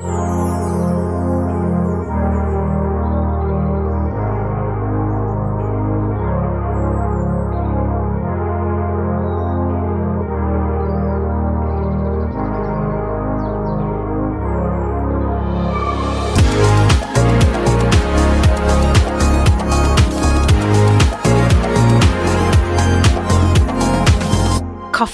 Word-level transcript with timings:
Música 0.00 0.47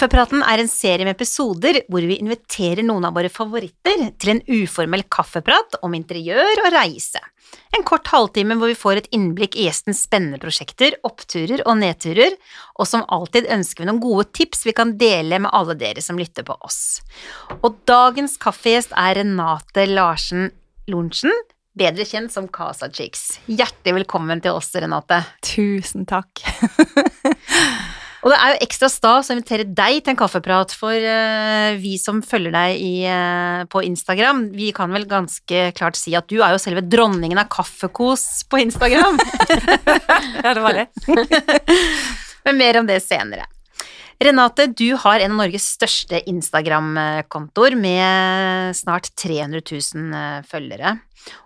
Kaffepraten 0.04 0.42
er 0.44 0.60
en 0.60 0.68
serie 0.68 1.06
med 1.06 1.14
episoder 1.14 1.78
hvor 1.88 2.04
vi 2.04 2.18
inviterer 2.20 2.84
noen 2.84 3.06
av 3.08 3.14
våre 3.16 3.30
favoritter 3.32 4.02
til 4.20 4.34
en 4.34 4.42
uformell 4.52 5.06
kaffeprat 5.08 5.78
om 5.80 5.96
interiør 5.96 6.60
og 6.60 6.68
reise. 6.74 7.22
En 7.72 7.86
kort 7.88 8.10
halvtime 8.12 8.58
hvor 8.60 8.68
vi 8.68 8.76
får 8.76 9.00
et 9.00 9.08
innblikk 9.16 9.56
i 9.56 9.64
gjestens 9.64 10.02
spennende 10.04 10.42
prosjekter, 10.42 10.98
oppturer 11.08 11.62
og 11.64 11.80
nedturer, 11.80 12.36
og 12.76 12.90
som 12.90 13.06
alltid 13.16 13.48
ønsker 13.56 13.80
vi 13.80 13.88
noen 13.88 14.02
gode 14.04 14.28
tips 14.36 14.66
vi 14.68 14.76
kan 14.76 14.92
dele 15.00 15.40
med 15.46 15.54
alle 15.56 15.78
dere 15.80 16.04
som 16.04 16.20
lytter 16.20 16.44
på 16.44 16.58
oss. 16.60 17.00
Og 17.62 17.80
dagens 17.88 18.36
kaffegjest 18.44 18.92
er 18.92 19.22
Renate 19.22 19.88
Larsen 19.88 20.50
Lorentzen, 20.84 21.32
bedre 21.72 22.04
kjent 22.04 22.36
som 22.36 22.52
Casa 22.52 22.92
Chicks. 22.92 23.38
Hjertelig 23.48 24.02
velkommen 24.02 24.44
til 24.44 24.52
oss, 24.52 24.68
Renate. 24.76 25.24
Tusen 25.54 26.04
takk. 26.04 26.44
Og 28.24 28.32
det 28.32 28.38
er 28.40 28.54
jo 28.54 28.64
ekstra 28.64 28.88
stas 28.88 29.28
å 29.28 29.34
invitere 29.36 29.66
deg 29.68 29.98
til 30.00 30.14
en 30.14 30.18
kaffeprat, 30.18 30.72
for 30.80 30.96
uh, 30.96 31.76
vi 31.76 31.98
som 32.00 32.22
følger 32.24 32.54
deg 32.54 32.80
i, 32.80 32.92
uh, 33.04 33.66
på 33.68 33.82
Instagram, 33.84 34.46
vi 34.56 34.70
kan 34.76 34.88
vel 34.96 35.04
ganske 35.10 35.66
klart 35.76 36.00
si 36.00 36.16
at 36.16 36.28
du 36.32 36.38
er 36.38 36.54
jo 36.54 36.62
selve 36.62 36.86
dronningen 36.88 37.42
av 37.42 37.50
kaffekos 37.52 38.46
på 38.48 38.62
Instagram. 38.64 39.20
ja, 40.40 40.54
det 40.54 40.64
var 40.64 40.80
det. 40.80 40.86
Men 42.48 42.60
mer 42.60 42.80
om 42.80 42.88
det 42.88 43.02
senere. 43.04 43.44
Renate, 44.22 44.66
du 44.66 44.94
har 45.00 45.20
en 45.20 45.32
av 45.34 45.40
Norges 45.42 45.66
største 45.74 46.20
Instagram-kontoer 46.30 47.74
med 47.78 48.76
snart 48.78 49.10
300 49.20 49.60
000 49.60 50.14
eh, 50.18 50.38
følgere. 50.46 50.94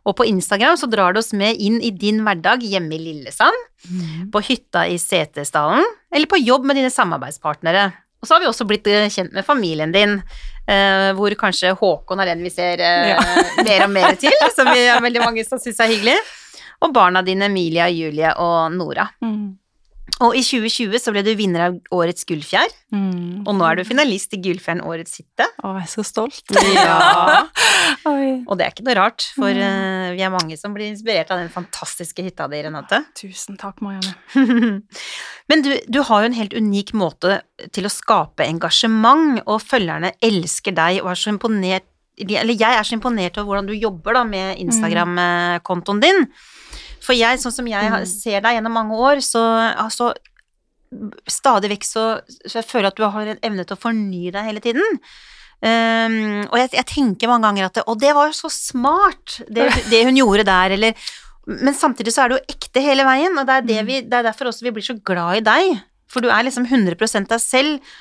Og 0.04 0.16
på 0.18 0.26
Instagram 0.28 0.76
så 0.80 0.88
drar 0.90 1.14
du 1.14 1.20
oss 1.22 1.32
med 1.36 1.56
inn 1.62 1.78
i 1.84 1.92
din 1.94 2.20
hverdag 2.26 2.64
hjemme 2.66 2.96
i 2.96 3.00
Lillesand, 3.00 3.56
mm. 3.88 4.28
på 4.34 4.42
hytta 4.50 4.84
i 4.90 4.98
Setesdalen, 5.00 5.86
eller 6.12 6.30
på 6.30 6.40
jobb 6.42 6.66
med 6.68 6.80
dine 6.80 6.92
samarbeidspartnere. 6.92 7.88
Og 8.18 8.26
så 8.26 8.34
har 8.34 8.42
vi 8.42 8.50
også 8.50 8.66
blitt 8.68 8.90
eh, 8.90 9.06
kjent 9.12 9.32
med 9.36 9.46
familien 9.46 9.94
din, 9.94 10.18
eh, 10.66 11.12
hvor 11.16 11.34
kanskje 11.38 11.76
Håkon 11.78 12.20
er 12.20 12.32
den 12.32 12.42
vi 12.44 12.52
ser 12.52 12.82
ja. 12.82 13.22
mer 13.68 13.86
og 13.86 13.94
mer 13.94 14.18
til, 14.20 14.34
som 14.54 14.68
vi 14.72 14.84
er 14.84 15.00
veldig 15.04 15.24
mange 15.24 15.46
som 15.46 15.62
syns 15.62 15.80
er 15.84 15.94
hyggelig. 15.94 16.18
Og 16.84 16.92
barna 16.94 17.24
dine 17.26 17.48
Emilia, 17.48 17.88
Julie 17.90 18.34
og 18.38 18.74
Nora. 18.74 19.08
Mm. 19.24 19.56
Og 20.24 20.34
i 20.34 20.42
2020 20.42 20.98
så 20.98 21.12
ble 21.14 21.22
du 21.22 21.30
vinner 21.38 21.68
av 21.68 21.76
Årets 21.94 22.26
Gullfjær, 22.26 22.72
mm. 22.94 23.46
og 23.46 23.52
nå 23.54 23.66
er 23.68 23.78
du 23.78 23.84
finalist 23.86 24.32
i 24.34 24.40
Gullfjæren 24.42 24.82
Årets 24.82 25.20
hytte. 25.20 25.46
Å, 25.62 25.76
jeg 25.78 25.86
er 25.86 25.92
så 25.92 26.06
stolt. 26.06 26.42
Ja. 26.78 27.46
og 28.48 28.54
det 28.58 28.64
er 28.64 28.72
ikke 28.72 28.84
noe 28.86 28.96
rart, 28.98 29.24
for 29.36 29.50
uh, 29.50 30.10
vi 30.14 30.22
er 30.24 30.32
mange 30.32 30.58
som 30.58 30.74
blir 30.74 30.90
inspirert 30.90 31.30
av 31.34 31.40
den 31.42 31.50
fantastiske 31.52 32.24
hytta 32.24 32.48
di, 32.50 32.60
Renate. 32.66 33.00
Tusen 33.18 33.58
takk, 33.60 33.82
Marianne. 33.84 34.82
Men 35.48 35.64
du, 35.64 35.72
du, 35.86 36.00
har 36.08 36.24
jo 36.24 36.30
en 36.30 36.38
helt 36.38 36.56
unik 36.56 36.94
måte 36.98 37.40
til 37.74 37.86
å 37.86 37.92
skape 37.92 38.46
engasjement, 38.46 39.42
og 39.46 39.62
følgerne 39.62 40.14
elsker 40.24 40.74
deg 40.76 41.02
og 41.04 41.12
er 41.14 41.22
så 41.22 41.32
imponert 41.34 41.86
Eller 42.18 42.54
jeg 42.58 42.74
er 42.74 42.86
så 42.86 42.96
imponert 42.96 43.38
over 43.38 43.52
hvordan 43.52 43.70
du 43.70 43.76
jobber 43.78 44.18
da 44.18 44.24
med 44.26 44.58
Instagram-kontoen 44.64 46.02
din. 46.02 46.26
For 47.08 47.16
jeg, 47.16 47.40
sånn 47.40 47.54
som 47.54 47.68
jeg 47.70 47.88
mm. 47.88 48.02
ser 48.10 48.42
deg 48.44 48.58
gjennom 48.58 48.74
mange 48.76 48.98
år, 49.00 49.24
så 49.24 49.44
altså 49.72 50.12
Stadig 51.28 51.68
vekk 51.68 51.82
så, 51.84 52.02
så 52.48 52.62
jeg 52.62 52.64
føler 52.64 52.88
at 52.88 52.96
du 52.96 53.02
har 53.04 53.26
en 53.28 53.42
evne 53.44 53.64
til 53.68 53.76
å 53.76 53.80
fornye 53.82 54.30
deg 54.32 54.46
hele 54.46 54.62
tiden. 54.64 54.94
Um, 55.60 56.46
og 56.46 56.54
jeg, 56.62 56.70
jeg, 56.78 56.86
tenker 56.88 57.28
mange 57.28 57.48
ganger 57.48 57.66
at 57.66 57.80
Å, 57.82 57.94
det 57.98 58.12
var 58.14 58.30
jo 58.30 58.36
så 58.38 58.48
smart, 58.52 59.40
det, 59.50 59.66
det, 59.90 60.04
hun 60.06 60.16
gjorde 60.16 60.46
der, 60.46 60.76
eller 60.76 61.10
Men 61.50 61.74
samtidig 61.74 62.14
så 62.14 62.22
er 62.22 62.30
det 62.30 62.38
jo 62.38 62.54
ekte 62.54 62.84
hele 62.84 63.04
veien, 63.04 63.36
og 63.36 63.44
det 63.48 63.56
er, 63.56 63.66
det 63.66 63.78
mm. 63.82 63.88
vi, 63.90 64.00
det 64.06 64.20
er 64.20 64.28
derfor 64.30 64.48
også 64.48 64.64
vi 64.68 64.72
blir 64.78 64.86
så 64.86 64.96
glad 64.96 65.42
i 65.42 65.44
deg. 65.44 65.80
For 66.08 66.24
du 66.24 66.30
er 66.32 66.46
liksom 66.46 66.64
100% 66.68 67.28
deg 67.28 67.42
selv, 67.42 67.92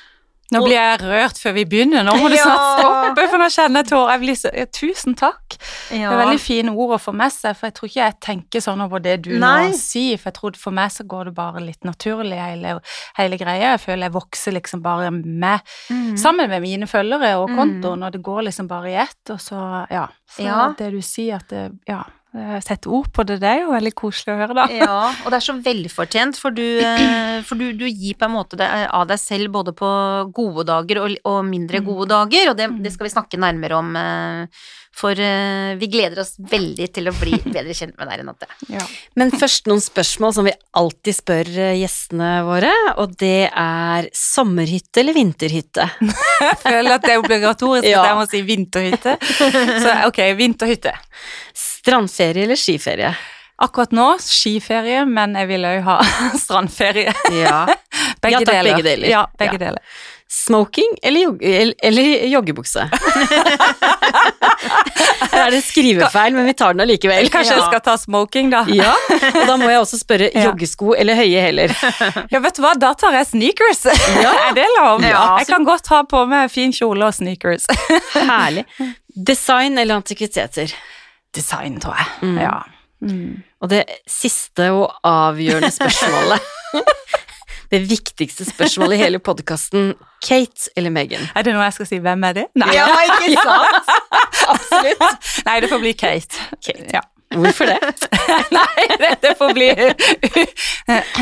nå 0.48 0.62
blir 0.64 0.78
jeg 0.78 1.00
rørt 1.02 1.38
før 1.42 1.54
vi 1.58 1.64
begynner. 1.68 2.04
Nå 2.06 2.14
må 2.16 2.30
du 2.32 2.36
snart 2.38 2.80
stoppe, 2.80 3.24
for 3.28 3.42
nå 3.42 3.48
kjenner 3.52 3.84
jeg 3.84 3.90
tårer. 3.90 4.70
Tusen 4.72 5.16
takk. 5.18 5.58
Det 5.90 6.00
er 6.00 6.20
veldig 6.22 6.40
fine 6.40 6.72
ord 6.72 6.94
å 6.96 7.00
få 7.02 7.12
med 7.16 7.34
seg, 7.34 7.56
for 7.58 7.68
jeg 7.68 7.76
tror 7.76 7.90
ikke 7.90 8.00
jeg 8.00 8.16
tenker 8.24 8.64
sånn 8.64 8.84
over 8.84 9.02
det 9.04 9.18
du 9.26 9.34
Nei. 9.36 9.68
nå 9.68 9.76
sier. 9.76 10.16
For 10.20 10.30
jeg 10.30 10.38
tror 10.40 10.60
for 10.60 10.78
meg 10.78 10.94
så 10.94 11.04
går 11.08 11.28
det 11.28 11.34
bare 11.36 11.64
litt 11.66 11.84
naturlig, 11.88 12.40
hele, 12.40 12.78
hele 13.20 13.40
greia. 13.40 13.74
Jeg 13.74 13.84
føler 13.84 14.08
jeg 14.08 14.16
vokser 14.16 14.56
liksom 14.56 14.84
bare 14.84 15.12
med, 15.12 15.74
mm. 15.92 16.14
sammen 16.20 16.48
med 16.48 16.64
mine 16.64 16.88
følgere 16.88 17.34
og 17.42 17.52
kontoen, 17.52 18.00
mm. 18.00 18.06
og 18.08 18.14
det 18.16 18.22
går 18.24 18.46
liksom 18.48 18.70
bare 18.70 18.94
i 18.94 19.00
ett. 19.04 19.20
Og 19.34 19.42
så, 19.42 19.64
ja. 19.92 20.06
Så 20.32 20.48
ja. 20.48 20.70
det 20.78 20.94
du 20.96 21.02
sier 21.04 21.42
at 21.42 21.52
det, 21.52 21.66
ja 21.88 22.06
sette 22.60 22.90
ord 22.92 23.08
på 23.14 23.24
det, 23.24 23.38
det 23.40 23.48
er 23.48 23.62
jo 23.62 23.70
veldig 23.72 23.92
koselig 23.96 24.34
å 24.34 24.38
høre, 24.42 24.56
da. 24.56 24.66
Ja, 24.68 24.96
og 25.24 25.32
det 25.32 25.38
er 25.38 25.44
så 25.46 25.54
velfortjent, 25.64 26.36
for 26.36 26.52
du, 26.54 26.64
eh, 26.84 27.38
for 27.46 27.56
du, 27.56 27.70
du 27.72 27.86
gir 27.88 28.18
på 28.18 28.26
en 28.28 28.34
måte 28.34 28.58
det 28.60 28.68
av 28.68 29.06
deg 29.08 29.20
selv 29.22 29.54
både 29.54 29.72
på 29.76 29.88
gode 30.36 30.66
dager 30.68 31.00
og, 31.04 31.14
og 31.28 31.38
mindre 31.48 31.80
mm. 31.80 31.86
gode 31.88 32.10
dager, 32.12 32.50
og 32.50 32.58
det, 32.58 32.68
det, 32.84 32.92
skal 32.92 33.08
vi 33.08 33.14
snakke 33.14 33.40
nærmere 33.40 33.78
om, 33.80 33.96
eh, 33.96 34.66
for 34.98 35.16
eh, 35.22 35.72
vi 35.80 35.88
gleder 35.88 36.20
oss 36.20 36.34
veldig 36.52 36.90
til 36.92 37.08
å 37.08 37.14
bli 37.16 37.38
bedre 37.56 37.72
kjent 37.72 37.96
med 37.96 38.10
deg, 38.10 38.20
Renate. 38.20 38.50
Ja. 38.74 38.84
Men 39.16 39.32
først 39.32 39.70
noen 39.70 39.80
spørsmål 39.82 40.36
som 40.36 40.48
vi 40.50 40.54
alltid 40.76 41.18
spør 41.22 41.52
gjestene 41.80 42.30
våre, 42.44 42.74
og 43.00 43.16
det 43.24 43.48
er 43.48 44.12
sommerhytte 44.12 45.00
eller 45.00 45.16
vinterhytte? 45.16 45.88
Jeg 46.44 46.60
føler 46.60 46.92
at 46.98 47.08
det 47.08 47.16
er 47.16 47.24
obligatorisk 47.24 47.88
ja. 47.88 48.04
at 48.04 48.12
jeg 48.12 48.16
må 48.18 48.24
si 48.30 48.40
vinterhytte, 48.46 49.16
så 49.82 49.94
ok, 50.06 50.20
vinterhytte. 50.38 50.92
Strandferie 51.78 52.44
eller 52.44 52.58
skiferie? 52.58 53.14
Akkurat 53.58 53.90
nå 53.90 54.12
skiferie, 54.22 55.02
men 55.06 55.34
jeg 55.34 55.48
vil 55.50 55.66
òg 55.66 55.80
ha 55.86 55.96
strandferie. 56.44 57.10
Ja. 57.34 57.64
begge, 58.22 58.36
ja, 58.36 58.44
takk, 58.44 58.54
deler. 58.54 58.70
begge 58.70 58.84
deler. 58.86 59.10
Ja, 59.10 59.24
begge 59.38 59.58
ja. 59.58 59.64
deler. 59.66 59.82
Smoking 60.28 60.90
eller, 61.02 61.20
jog 61.20 61.42
eller 61.42 62.26
joggebukse? 62.28 62.84
Her 65.32 65.46
er 65.46 65.54
det 65.54 65.62
skrivefeil, 65.64 66.34
men 66.36 66.44
vi 66.44 66.52
tar 66.58 66.76
den 66.76 66.84
allikevel. 66.84 67.30
Kanskje 67.32 67.54
ja. 67.54 67.62
jeg 67.62 67.70
skal 67.70 67.80
ta 67.86 67.94
smoking, 67.98 68.50
da. 68.52 68.60
ja, 68.68 68.92
og 69.30 69.46
da 69.48 69.56
må 69.56 69.70
jeg 69.72 69.80
også 69.80 69.98
spørre 70.02 70.28
joggesko 70.34 70.92
eller 71.00 71.16
høye 71.16 71.40
hæler? 71.46 71.72
Ja, 72.28 72.42
vet 72.44 72.58
du 72.58 72.62
hva, 72.62 72.74
da 72.76 72.92
tar 72.98 73.16
jeg 73.16 73.30
sneakers. 73.30 73.86
Ja. 74.20 74.34
er 74.50 74.52
det 74.60 74.68
lov? 74.76 75.00
Ja. 75.06 75.24
Jeg 75.40 75.48
kan 75.48 75.64
godt 75.66 75.88
ha 75.94 76.02
på 76.10 76.22
meg 76.28 76.52
fin 76.52 76.76
kjole 76.76 77.08
og 77.08 77.16
sneakers. 77.16 77.64
Herlig. 78.12 78.68
Design 79.08 79.80
eller 79.80 80.02
antikviteter? 80.02 80.76
Design, 81.34 81.80
tror 81.80 81.94
jeg. 81.98 82.06
Mm. 82.22 82.38
Ja. 82.42 82.56
Mm. 83.00 83.42
Og 83.62 83.70
det 83.70 83.84
siste 84.10 84.70
og 84.74 84.90
avgjørende 85.06 85.70
spørsmålet 85.70 86.40
Det 87.70 87.78
viktigste 87.84 88.46
spørsmålet 88.48 88.96
i 88.96 88.98
hele 89.02 89.18
podkasten 89.20 89.92
Kate 90.24 90.70
eller 90.76 90.90
Megan? 90.90 91.20
Er 91.36 91.44
det 91.44 91.52
noe 91.54 91.66
jeg 91.66 91.76
skal 91.76 91.88
si? 91.90 91.98
Hvem 92.02 92.24
er 92.24 92.32
det? 92.40 92.46
Nei. 92.58 92.70
Ja, 92.74 92.86
ikke 93.04 93.34
sant? 93.44 93.92
Absolutt. 94.48 95.28
Nei, 95.46 95.60
det 95.60 95.70
får 95.70 95.82
bli 95.84 95.92
Kate. 96.00 96.48
Kate. 96.64 96.88
Ja. 96.96 97.04
Hvorfor 97.36 97.68
det? 97.68 97.76
Nei, 98.56 98.86
det 99.20 99.34
får 99.36 99.52
bli 99.52 99.68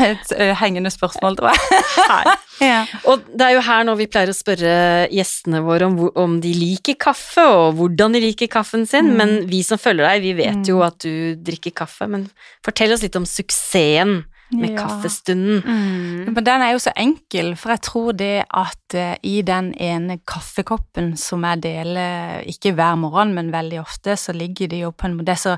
et 0.05 0.33
uh, 0.37 0.53
hengende 0.61 0.91
spørsmål, 0.93 1.37
tror 1.39 1.53
jeg. 1.53 2.35
ja. 2.71 2.81
Og 3.09 3.25
det 3.33 3.47
er 3.47 3.55
jo 3.55 3.65
her 3.67 3.87
nå 3.87 3.97
vi 3.99 4.09
pleier 4.11 4.31
å 4.31 4.37
spørre 4.37 4.77
gjestene 5.13 5.63
våre 5.65 5.89
om, 5.89 5.99
om 6.17 6.37
de 6.43 6.53
liker 6.55 6.97
kaffe, 7.01 7.43
og 7.43 7.77
hvordan 7.79 8.17
de 8.17 8.23
liker 8.27 8.51
kaffen 8.51 8.87
sin, 8.89 9.11
mm. 9.11 9.19
men 9.19 9.35
vi 9.49 9.63
som 9.65 9.81
følger 9.81 10.07
deg, 10.07 10.25
vi 10.25 10.33
vet 10.39 10.71
jo 10.71 10.81
mm. 10.81 10.87
at 10.87 10.99
du 11.05 11.13
drikker 11.49 11.75
kaffe. 11.83 12.09
Men 12.11 12.27
fortell 12.65 12.95
oss 12.95 13.05
litt 13.05 13.17
om 13.19 13.27
suksessen 13.27 14.21
med 14.51 14.71
ja. 14.71 14.77
kaffestunden. 14.79 15.61
Mm. 15.65 16.33
Men 16.33 16.45
den 16.45 16.63
er 16.63 16.71
jo 16.71 16.79
så 16.79 16.93
enkel, 16.97 17.53
for 17.59 17.73
jeg 17.73 17.83
tror 17.83 18.15
det 18.17 18.45
at 18.47 18.95
uh, 18.95 19.15
i 19.27 19.41
den 19.45 19.73
ene 19.83 20.19
kaffekoppen 20.27 21.13
som 21.19 21.43
jeg 21.43 21.63
deler, 21.65 22.43
ikke 22.47 22.71
hver 22.77 22.95
morgen, 22.99 23.33
men 23.35 23.51
veldig 23.51 23.81
ofte, 23.81 24.15
så 24.19 24.35
ligger 24.35 24.71
det 24.71 24.81
jo 24.85 24.91
på 24.91 25.07
en 25.07 25.17
måte 25.17 25.27
Det 25.27 25.33
er 25.33 25.41
så 25.41 25.55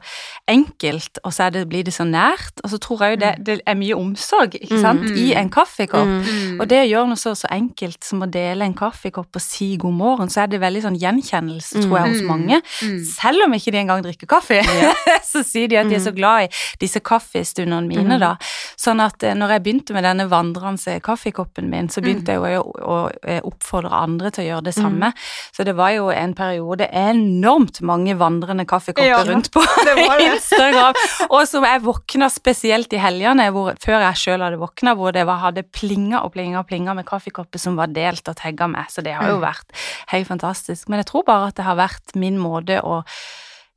enkelt, 0.49 1.19
og 1.23 1.33
så 1.33 1.49
det, 1.53 1.67
blir 1.69 1.83
det 1.85 1.93
så 1.93 2.03
nært. 2.07 2.63
Og 2.63 2.73
så 2.73 2.79
tror 2.81 3.03
jeg 3.03 3.15
jo 3.15 3.19
det, 3.25 3.33
mm. 3.37 3.45
det 3.45 3.57
er 3.65 3.77
mye 3.77 3.99
omsorg, 3.99 4.57
ikke 4.57 4.81
sant, 4.81 5.05
mm. 5.05 5.19
i 5.21 5.27
en 5.37 5.51
kaffekopp. 5.53 6.15
Mm. 6.25 6.57
Og 6.59 6.69
det 6.69 6.81
å 6.81 6.89
gjøre 6.89 7.11
noe 7.11 7.21
så, 7.21 7.35
så 7.37 7.51
enkelt 7.53 8.01
som 8.05 8.25
å 8.25 8.29
dele 8.29 8.65
en 8.65 8.77
kaffekopp 8.77 9.37
og 9.37 9.43
si 9.43 9.75
god 9.81 9.97
morgen, 9.99 10.33
så 10.33 10.43
er 10.43 10.53
det 10.53 10.61
veldig 10.63 10.83
sånn 10.87 10.97
gjenkjennelse, 10.99 11.83
tror 11.85 11.99
jeg, 11.99 12.15
hos 12.15 12.25
mm. 12.25 12.31
mange. 12.31 12.61
Mm. 12.81 12.97
Selv 13.11 13.45
om 13.45 13.53
ikke 13.59 13.75
de 13.75 13.81
engang 13.83 14.03
drikker 14.05 14.29
kaffe, 14.29 14.63
ja. 14.65 14.93
så 15.31 15.45
sier 15.45 15.69
de 15.69 15.77
at 15.77 15.89
de 15.89 15.99
er 15.99 16.03
så 16.03 16.15
glad 16.15 16.47
i 16.47 16.51
disse 16.81 17.01
kaffestundene 17.05 17.85
mine, 17.89 18.17
da. 18.21 18.35
Sånn 18.79 19.01
at 19.03 19.23
eh, 19.27 19.35
når 19.35 19.55
jeg 19.55 19.63
begynte 19.65 19.95
med 19.95 20.05
denne 20.07 20.29
vandrende 20.31 20.93
kaffekoppen 21.03 21.67
min, 21.71 21.89
så 21.91 21.99
begynte 22.03 22.37
mm. 22.37 22.45
jeg 22.47 22.55
jo 22.55 22.61
å, 22.63 22.99
å, 23.11 23.39
oppfordre 23.49 23.91
andre 23.91 24.31
til 24.31 24.45
å 24.45 24.47
gjøre 24.47 24.65
det 24.69 24.73
mm. 24.77 24.79
samme. 24.79 25.09
Mm. 25.11 25.25
Så 25.57 25.65
det 25.67 25.73
var 25.75 25.91
jo 25.97 26.05
en 26.13 26.35
periode 26.37 26.87
enormt 27.01 27.81
mange 27.85 28.15
vandrende 28.19 28.63
kaffekopper 28.69 29.09
ja, 29.09 29.19
rundt 29.27 29.51
på 29.51 29.63
Instagram. 30.29 31.01
Og 31.27 31.43
som 31.49 31.67
jeg 31.67 31.83
våkna 31.83 32.29
spesielt 32.31 32.95
i 32.95 33.01
helgene, 33.03 33.49
før 33.83 34.05
jeg 34.07 34.21
sjøl 34.23 34.47
hadde 34.47 34.61
våkna, 34.61 34.95
hvor 34.99 35.15
det 35.15 35.27
var, 35.27 35.43
hadde 35.43 35.65
plinga 35.75 36.23
og 36.23 36.31
plinga 36.37 36.63
og 36.63 36.71
plinga 36.71 36.95
med 36.95 37.07
kaffekopper 37.09 37.59
som 37.59 37.75
var 37.79 37.91
delt 37.91 38.31
og 38.31 38.39
tagga 38.39 38.69
med. 38.71 38.87
Så 38.93 39.03
det 39.03 39.17
har 39.17 39.27
jo 39.33 39.41
mm. 39.41 39.43
vært 39.43 39.83
helt 40.13 40.31
fantastisk. 40.31 40.87
Men 40.87 41.03
jeg 41.03 41.11
tror 41.11 41.27
bare 41.27 41.51
at 41.51 41.59
det 41.59 41.67
har 41.67 41.79
vært 41.79 42.15
min 42.15 42.39
måte 42.39 42.79
å 42.79 43.01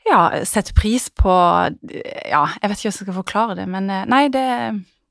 ja, 0.06 0.22
sette 0.48 0.74
pris 0.74 1.08
på 1.14 1.30
Ja, 1.30 2.46
jeg 2.58 2.70
vet 2.70 2.78
ikke 2.78 2.88
hvordan 2.88 2.88
jeg 2.88 2.96
skal 2.96 3.14
forklare 3.18 3.58
det, 3.58 3.68
men 3.70 3.90
eh, 3.90 4.06
nei, 4.10 4.24
det 4.34 4.46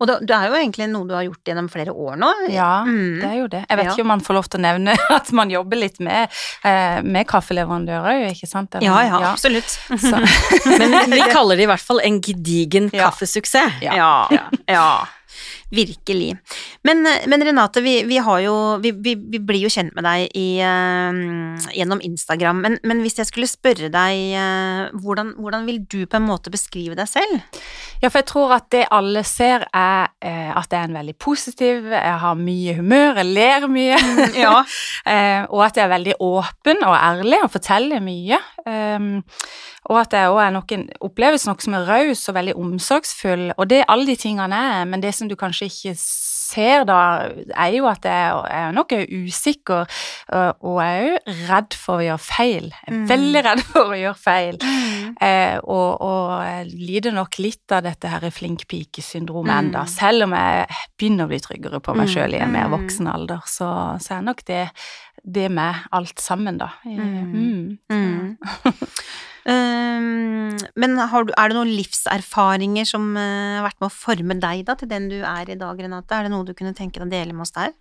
og 0.02 0.10
det, 0.10 0.34
er 0.34 0.50
jo 0.50 0.58
egentlig 0.58 0.88
noe 0.90 1.06
du 1.06 1.14
har 1.14 1.26
gjort 1.28 1.52
gjennom 1.52 1.68
flere 1.70 1.94
år 1.94 2.18
nå. 2.18 2.30
Ja, 2.50 2.82
mm. 2.88 3.20
det 3.22 3.28
er 3.28 3.38
jo 3.38 3.48
det. 3.54 3.62
Jeg 3.68 3.80
vet 3.80 3.86
ja. 3.86 3.94
ikke 3.94 4.06
om 4.06 4.12
man 4.16 4.24
får 4.26 4.38
lov 4.40 4.50
til 4.50 4.62
å 4.62 4.64
nevne 4.66 4.96
at 5.18 5.32
man 5.38 5.54
jobber 5.54 5.78
litt 5.78 6.02
med, 6.02 6.42
eh, 6.66 7.00
med 7.06 7.30
kaffeleverandører, 7.30 8.26
ikke 8.32 8.50
sant? 8.50 8.74
Eller, 8.80 8.88
ja, 8.90 8.98
ja, 9.06 9.22
ja, 9.22 9.32
absolutt. 9.36 9.78
Men 10.82 11.14
vi 11.14 11.22
kaller 11.36 11.62
det 11.62 11.68
i 11.68 11.72
hvert 11.72 11.86
fall 11.86 12.02
en 12.02 12.18
gedigen 12.26 12.90
kaffesuksess. 12.94 13.82
Ja. 13.86 14.16
ja. 14.66 14.90
Virkelig. 15.72 16.36
Men, 16.84 17.06
men 17.32 17.44
Renate, 17.48 17.82
vi, 17.82 18.02
vi, 18.04 18.18
jo, 18.44 18.56
vi, 18.84 18.92
vi, 18.92 19.40
blir 19.40 19.64
jo 19.64 19.72
kjent 19.72 19.94
med 19.96 20.04
deg 20.04 20.34
i, 20.36 20.48
uh, 20.60 21.70
gjennom 21.72 22.02
Instagram, 22.04 22.60
men, 22.66 22.76
men, 22.84 23.00
hvis 23.06 23.22
jeg 23.22 23.30
skulle 23.30 23.48
spørre 23.48 23.88
deg, 23.94 24.36
uh, 24.36 24.92
hvordan, 25.00 25.32
hvordan, 25.40 25.64
vil 25.70 25.80
du 25.88 26.04
på 26.04 26.20
en 26.20 26.28
måte 26.28 26.52
beskrive 26.52 26.98
deg 27.00 27.08
selv? 27.08 27.62
Ja, 28.02 28.10
for 28.10 28.20
jeg 28.20 28.30
tror 28.34 28.56
at 28.58 28.68
det 28.76 28.84
alle 28.92 29.24
ser 29.28 29.64
er 29.72 30.12
uh, 30.12 30.52
at 30.60 30.68
jeg 30.68 30.82
er 30.82 30.92
en 30.92 31.00
veldig 31.00 31.18
positiv, 31.24 31.88
jeg 31.96 32.20
har 32.26 32.40
mye 32.40 32.76
humør, 32.82 33.22
jeg 33.22 33.32
ler 33.32 33.68
mye, 33.72 34.00
mm, 34.02 34.40
ja. 34.44 34.56
og 35.56 35.66
at 35.66 35.80
jeg 35.80 35.88
er 35.88 35.96
veldig 35.96 36.20
åpen 36.20 36.84
og 36.84 36.96
ærlig 37.00 37.40
og 37.46 37.52
forteller 37.56 38.04
mye. 38.04 38.44
Um, 38.68 39.22
og 39.90 39.98
at 39.98 40.14
jeg 40.14 40.30
òg 40.30 40.40
er 40.44 40.52
noen, 40.54 40.84
oppleves 41.02 41.48
noe 41.48 41.64
som 41.64 41.76
er 41.78 41.88
raus 41.90 42.28
og 42.30 42.36
veldig 42.38 42.54
omsorgsfull, 42.62 43.48
og 43.58 43.70
det 43.72 43.82
er 43.82 43.90
alle 43.90 44.06
de 44.12 44.18
tingene 44.20 44.60
er, 44.76 44.84
men 44.90 45.02
det 45.02 45.14
som 45.18 45.30
du 45.30 45.34
kanskje 45.40 45.72
ikke 45.72 45.96
ser 46.52 46.86
da, 46.86 47.00
er 47.56 47.74
jo 47.74 47.88
at 47.90 48.06
jeg, 48.06 48.36
jeg 48.52 48.68
er 48.68 48.76
nok 48.76 48.94
usikker, 49.10 50.00
og 50.60 50.80
jeg 50.84 51.00
er 51.00 51.08
jo 51.08 51.36
redd 51.48 51.78
for 51.80 52.02
å 52.02 52.06
gjøre 52.06 52.24
feil. 52.26 52.70
Jeg 52.70 52.92
er 52.92 52.98
mm. 53.00 53.08
veldig 53.10 53.44
redd 53.48 53.64
for 53.72 53.94
å 53.96 54.00
gjøre 54.02 54.22
feil. 54.22 54.60
Mm. 54.62 55.08
Eh, 55.28 55.58
og, 55.64 55.90
og, 56.06 56.72
lider 56.72 57.16
nok 57.16 57.40
litt 57.42 57.74
av 57.74 57.86
dette 57.88 58.12
her 58.12 58.28
flink 58.36 58.68
pike-syndromet 58.70 59.54
mm. 59.54 59.60
enda, 59.64 59.86
selv 59.90 60.28
om 60.28 60.36
jeg 60.38 60.82
begynner 61.00 61.26
å 61.26 61.32
bli 61.32 61.42
tryggere 61.42 61.82
på 61.84 61.96
meg 61.98 62.10
mm. 62.10 62.14
sjøl 62.14 62.38
i 62.38 62.44
en 62.44 62.54
mer 62.54 62.70
mm. 62.70 62.76
voksen 62.78 63.12
alder, 63.12 63.48
så, 63.50 63.72
så 64.04 64.20
er 64.20 64.28
nok 64.28 64.46
det 64.50 64.66
det 65.22 65.52
med 65.54 65.84
alt 65.94 66.22
sammen, 66.22 66.58
da. 66.58 66.72
Mm. 66.86 67.78
Mm. 67.92 68.38
Um, 69.42 70.58
men 70.78 70.98
du, 71.00 71.32
er 71.34 71.50
det 71.50 71.58
noen 71.58 71.72
livserfaringer 71.74 72.86
som 72.86 73.14
uh, 73.18 73.58
har 73.58 73.66
vært 73.66 73.80
med 73.82 73.90
å 73.90 73.96
forme 73.96 74.38
deg 74.42 74.66
da, 74.68 74.78
til 74.78 74.92
den 74.92 75.10
du 75.12 75.20
er 75.22 75.50
i 75.50 75.58
dag, 75.58 75.80
Renate? 75.80 76.18
Er 76.18 76.28
det 76.28 76.34
noe 76.36 76.46
du 76.48 76.54
kunne 76.58 76.76
tenke 76.78 77.00
deg 77.00 77.08
å 77.08 77.14
dele 77.14 77.34
med 77.34 77.48
oss 77.48 77.56
der? 77.56 77.74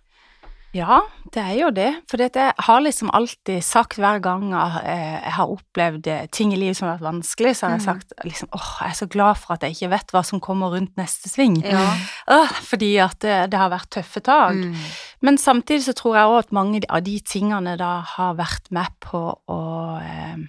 Ja, 0.71 1.01
det 1.35 1.41
er 1.43 1.55
jo 1.59 1.69
det. 1.75 1.89
For 2.07 2.21
jeg 2.21 2.31
har 2.31 2.83
liksom 2.83 3.09
alltid 3.11 3.59
sagt 3.65 3.97
hver 3.99 4.21
gang 4.23 4.53
jeg 4.53 5.33
har 5.35 5.51
opplevd 5.51 6.07
eh, 6.07 6.29
ting 6.31 6.53
i 6.55 6.59
livet 6.59 6.79
som 6.79 6.87
har 6.87 6.95
vært 6.95 7.09
vanskelig, 7.09 7.57
så 7.57 7.67
har 7.67 7.75
jeg 7.75 7.81
mm. 7.81 7.87
sagt 7.89 8.13
liksom 8.23 8.51
åh, 8.55 8.69
jeg 8.79 8.93
er 8.93 8.99
så 9.01 9.07
glad 9.11 9.41
for 9.41 9.55
at 9.57 9.65
jeg 9.67 9.75
ikke 9.75 9.91
vet 9.91 10.15
hva 10.15 10.21
som 10.27 10.43
kommer 10.43 10.71
rundt 10.71 10.95
neste 10.99 11.27
sving. 11.27 11.59
Ja. 11.65 11.83
Åh, 12.31 12.55
fordi 12.63 12.93
at 13.03 13.19
det, 13.19 13.35
det, 13.51 13.59
har 13.59 13.73
vært 13.73 13.91
tøffe 13.97 14.23
tak. 14.23 14.55
Mm. 14.55 14.79
Men 15.27 15.41
samtidig 15.41 15.89
så 15.89 15.97
tror 15.97 16.17
jeg 16.17 16.31
òg 16.31 16.39
at 16.45 16.55
mange 16.55 16.83
av 16.87 17.03
de 17.03 17.19
tingene 17.19 17.75
da 17.79 17.97
har 18.15 18.39
vært 18.39 18.71
med 18.71 18.95
på 19.03 19.25
å 19.51 19.61
eh, 19.99 20.39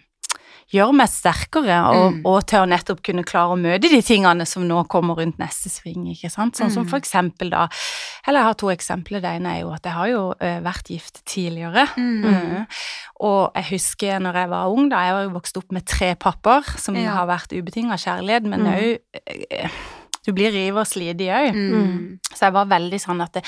gjøre 0.72 0.96
meg 0.96 1.10
sterkere, 1.12 1.78
og, 1.92 2.06
mm. 2.16 2.20
og, 2.28 2.38
til 2.48 2.64
å 2.64 2.68
nettopp 2.70 3.02
kunne 3.04 3.24
klare 3.28 3.54
å 3.54 3.60
møte 3.60 3.90
de 3.92 4.00
tingene 4.04 4.46
som 4.48 4.64
nå 4.68 4.82
kommer 4.92 5.20
rundt 5.20 5.40
neste 5.42 5.70
sving, 5.72 6.06
ikke 6.14 6.30
sant. 6.32 6.56
Sånn 6.58 6.72
som 6.72 6.86
mm. 6.86 6.90
for 6.90 7.02
eksempel 7.02 7.52
da 7.52 7.66
Eller 8.26 8.40
jeg 8.42 8.48
har 8.48 8.58
to 8.60 8.72
eksempler. 8.72 9.22
Det 9.22 9.34
ene 9.38 9.56
er 9.56 9.62
jo 9.62 9.72
at 9.74 9.86
jeg 9.86 9.96
har 9.96 10.10
jo 10.10 10.22
uh, 10.32 10.58
vært 10.64 10.92
gift 10.92 11.22
tidligere. 11.28 11.86
Mm. 11.96 12.26
Mm. 12.26 12.68
Og 13.28 13.58
jeg 13.58 13.68
husker 13.72 14.22
når 14.22 14.42
jeg 14.42 14.52
var 14.52 14.76
ung, 14.76 14.92
da 14.92 15.06
jeg 15.06 15.16
var 15.18 15.26
jo 15.26 15.34
vokst 15.38 15.58
opp 15.60 15.74
med 15.74 15.88
tre 15.88 16.12
papper 16.18 16.76
som 16.80 16.98
ja. 16.98 17.18
har 17.18 17.28
vært 17.30 17.54
ubetinga 17.54 17.98
kjærlighet, 18.00 18.48
men 18.48 18.70
òg 18.72 18.86
mm 18.86 19.98
du 20.22 20.30
blir 20.34 20.52
riv 20.54 20.78
og 20.78 20.86
slitt 20.86 21.20
i 21.22 21.28
òg. 21.34 21.56
Så 22.30 22.46
jeg 22.46 22.54
var 22.54 22.70
veldig 22.70 22.98
sånn 23.02 23.22
at 23.24 23.34
det, 23.34 23.42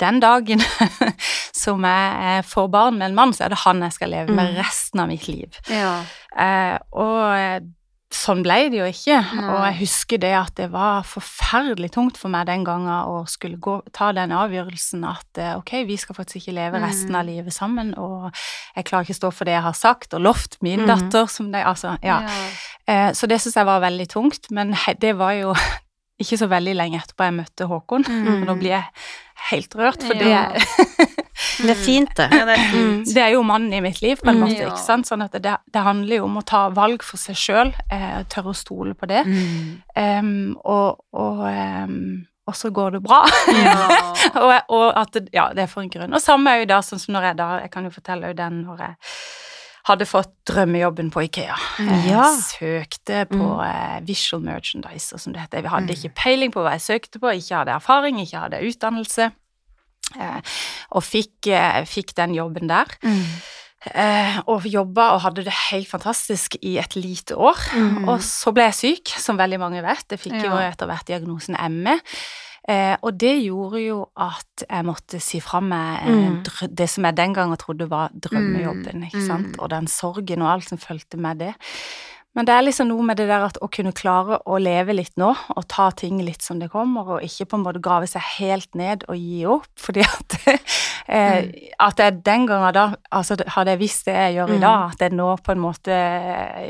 den 0.00 0.20
dagen 0.24 0.62
som 1.64 1.84
jeg 1.84 2.44
får 2.48 2.70
barn 2.72 2.98
med 2.98 3.10
en 3.10 3.18
mann, 3.18 3.34
så 3.36 3.46
er 3.46 3.52
det 3.52 3.60
han 3.64 3.84
jeg 3.84 3.96
skal 3.98 4.14
leve 4.14 4.32
med 4.32 4.54
mm. 4.54 4.56
resten 4.56 5.04
av 5.04 5.10
mitt 5.12 5.28
liv. 5.28 5.58
Ja. 5.68 5.98
Eh, 6.34 6.76
og 6.98 7.72
sånn 8.14 8.42
ble 8.44 8.56
det 8.72 8.78
jo 8.78 8.86
ikke. 8.88 9.18
Nei. 9.36 9.46
Og 9.50 9.60
jeg 9.66 9.76
husker 9.82 10.20
det 10.22 10.32
at 10.38 10.54
det 10.58 10.68
var 10.72 11.06
forferdelig 11.08 11.90
tungt 11.96 12.18
for 12.20 12.32
meg 12.32 12.46
den 12.48 12.64
gangen 12.66 12.90
å 12.90 13.24
skulle 13.30 13.58
gå, 13.62 13.80
ta 13.94 14.12
den 14.16 14.34
avgjørelsen 14.34 15.04
at 15.08 15.40
eh, 15.40 15.54
ok, 15.58 15.74
vi 15.88 15.98
skal 16.00 16.18
faktisk 16.18 16.42
ikke 16.42 16.56
leve 16.60 16.82
resten 16.82 17.14
av 17.14 17.26
mm. 17.26 17.30
livet 17.32 17.56
sammen, 17.56 17.94
og 17.98 18.30
jeg 18.76 18.86
klarer 18.88 19.08
ikke 19.08 19.16
å 19.16 19.22
stå 19.22 19.32
for 19.34 19.50
det 19.50 19.56
jeg 19.56 19.66
har 19.66 19.78
sagt 19.78 20.16
og 20.16 20.24
lovt 20.28 20.58
min 20.64 20.84
mm. 20.84 20.90
datter 20.90 21.30
som 21.30 21.50
det 21.54 21.64
Altså, 21.64 21.94
ja. 22.04 22.20
ja. 22.26 22.46
Eh, 22.90 23.10
så 23.16 23.28
det 23.30 23.40
syns 23.40 23.56
jeg 23.56 23.68
var 23.68 23.82
veldig 23.82 24.06
tungt, 24.12 24.50
men 24.54 24.74
det 25.00 25.14
var 25.18 25.34
jo 25.38 25.54
ikke 26.22 26.38
så 26.38 26.48
veldig 26.50 26.76
lenge 26.76 27.00
etterpå 27.00 27.28
jeg 27.28 27.38
møtte 27.40 27.70
Håkon. 27.70 28.06
Mm. 28.06 28.26
Og 28.34 28.48
nå 28.50 28.58
blir 28.60 28.76
jeg 28.76 29.06
helt 29.50 29.76
rørt, 29.78 30.04
for 30.04 30.16
ja. 30.22 30.46
det 30.54 31.08
Det 31.34 31.70
er 31.72 31.78
fint, 31.78 32.12
det. 32.16 32.28
Ja, 32.30 32.44
det, 32.46 32.56
er 32.58 32.68
fint. 32.70 33.08
det 33.14 33.22
er 33.22 33.32
jo 33.34 33.42
mannen 33.46 33.72
i 33.74 33.80
mitt 33.82 34.00
liv, 34.02 34.20
på 34.20 34.30
en 34.30 34.38
mm, 34.38 34.44
måte. 34.44 34.60
Ja. 34.60 34.68
ikke 34.70 34.82
sant? 34.84 35.08
Sånn 35.08 35.24
at 35.24 35.34
det, 35.34 35.56
det, 35.72 35.82
handler 35.82 36.20
jo 36.20 36.28
om 36.28 36.38
å 36.38 36.44
ta 36.46 36.66
valg 36.74 37.02
for 37.06 37.20
seg 37.20 37.38
sjøl, 37.38 37.72
eh, 37.92 38.20
tørre 38.30 38.54
å 38.54 38.58
stole 38.58 38.94
på 38.98 39.08
det. 39.10 39.24
Mm. 39.26 39.64
Um, 39.98 40.36
og, 40.62 41.02
og, 41.16 41.42
um, 41.42 41.96
og, 42.46 42.58
så 42.58 42.70
går 42.74 42.98
det 42.98 43.02
bra. 43.06 43.22
Ja. 43.50 43.78
og, 44.44 44.52
og, 44.68 44.86
at 45.00 45.18
Ja, 45.34 45.48
det 45.56 45.66
er 45.66 45.72
for 45.72 45.82
en 45.82 45.90
grunn. 45.92 46.14
Og 46.14 46.22
samme 46.22 46.54
er 46.54 46.62
jo 46.62 46.70
da, 46.74 46.82
sånn 46.86 47.02
som 47.02 47.16
når 47.16 47.30
jeg 47.30 47.40
da 47.40 47.48
Jeg 47.64 47.74
kan 47.74 47.88
jo 47.88 47.92
fortelle 47.94 48.30
jo 48.30 48.38
den 48.38 48.62
når 48.68 48.86
jeg 48.86 48.96
hadde 49.84 50.06
fått 50.08 50.32
drømmejobben 50.48 51.10
på 51.12 51.26
Ikea. 51.26 51.56
Mm. 51.84 51.94
Ja. 52.08 52.24
Søkte 52.40 53.24
på 53.28 53.42
mm. 53.42 53.58
uh, 53.60 53.96
visual 54.06 54.40
merchandiser, 54.44 55.20
som 55.20 55.34
det 55.34 55.44
heter. 55.44 55.60
Jeg 55.60 55.72
hadde 55.74 55.90
mm. 55.90 55.96
ikke 55.98 56.14
peiling 56.22 56.54
på 56.54 56.64
hva 56.64 56.78
jeg 56.78 56.86
søkte 56.86 57.20
på, 57.20 57.32
ikke 57.36 57.58
hadde 57.60 57.74
erfaring, 57.76 58.20
ikke 58.22 58.46
hadde 58.46 58.62
utdannelse. 58.64 59.28
Uh, 60.14 60.40
og 60.94 61.04
fikk, 61.06 61.50
uh, 61.50 61.82
fikk, 61.88 62.14
den 62.18 62.36
jobben 62.36 62.70
der. 62.70 62.96
Mm. 63.02 63.26
og 64.48 64.64
jobba 64.64 65.10
og 65.12 65.18
hadde 65.26 65.42
det 65.44 65.52
helt 65.68 65.90
fantastisk 65.90 66.54
i 66.64 66.78
et 66.80 66.94
lite 66.96 67.36
år. 67.36 67.58
Mm. 67.76 68.06
Og 68.08 68.22
så 68.24 68.48
ble 68.56 68.70
jeg 68.70 68.78
syk, 68.78 69.12
som 69.20 69.36
veldig 69.36 69.58
mange 69.60 69.82
vet. 69.84 70.06
Jeg 70.08 70.22
fikk 70.22 70.38
ja. 70.38 70.46
jo 70.46 70.56
etter 70.56 70.88
hvert 70.88 71.04
diagnosen 71.10 71.58
ME. 71.68 71.98
Eh, 72.64 72.94
og 73.04 73.12
det 73.20 73.34
gjorde 73.44 73.80
jo 73.82 73.98
at 74.16 74.64
jeg 74.64 74.86
måtte 74.88 75.18
si 75.20 75.36
fra 75.44 75.60
meg 75.60 76.06
eh, 76.08 76.20
mm. 76.32 76.70
det 76.72 76.86
som 76.88 77.04
jeg 77.04 77.16
den 77.18 77.34
gangen 77.36 77.60
trodde 77.60 77.90
var 77.90 78.14
drømmejobben, 78.16 79.04
ikke 79.04 79.20
mm. 79.20 79.26
sant, 79.26 79.58
og 79.60 79.68
den 79.74 79.88
sorgen 79.90 80.44
og 80.44 80.52
alt 80.54 80.70
som 80.70 80.80
fulgte 80.80 81.20
med 81.20 81.42
det. 81.44 81.52
Men 82.34 82.48
det 82.48 82.54
er 82.54 82.64
liksom 82.66 82.88
noe 82.90 83.04
med 83.06 83.18
det 83.20 83.28
der 83.30 83.44
at 83.46 83.58
å 83.62 83.68
kunne 83.70 83.94
klare 83.94 84.40
å 84.50 84.58
leve 84.58 84.96
litt 84.96 85.14
nå, 85.20 85.30
og 85.54 85.66
ta 85.70 85.90
ting 85.94 86.18
litt 86.26 86.42
som 86.42 86.58
det 86.58 86.70
kommer, 86.72 87.16
og 87.16 87.26
ikke 87.26 87.46
på 87.50 87.58
en 87.58 87.66
måte 87.66 87.82
grave 87.82 88.08
seg 88.10 88.24
helt 88.40 88.74
ned 88.78 89.06
og 89.06 89.18
gi 89.18 89.44
opp, 89.46 89.70
fordi 89.84 90.02
at 90.06 90.38
eh, 90.48 91.44
mm. 91.44 91.52
At 91.84 92.00
jeg 92.00 92.22
den 92.24 92.46
gangen 92.48 92.72
da 92.72 92.84
altså 93.12 93.36
Hadde 93.54 93.74
jeg 93.74 93.80
visst 93.82 94.06
det 94.08 94.14
jeg 94.14 94.36
gjør 94.38 94.52
i 94.54 94.58
dag, 94.62 94.80
mm. 94.80 94.92
at 94.94 95.02
jeg 95.04 95.14
nå 95.14 95.28
på 95.44 95.52
en 95.52 95.60
måte 95.62 95.98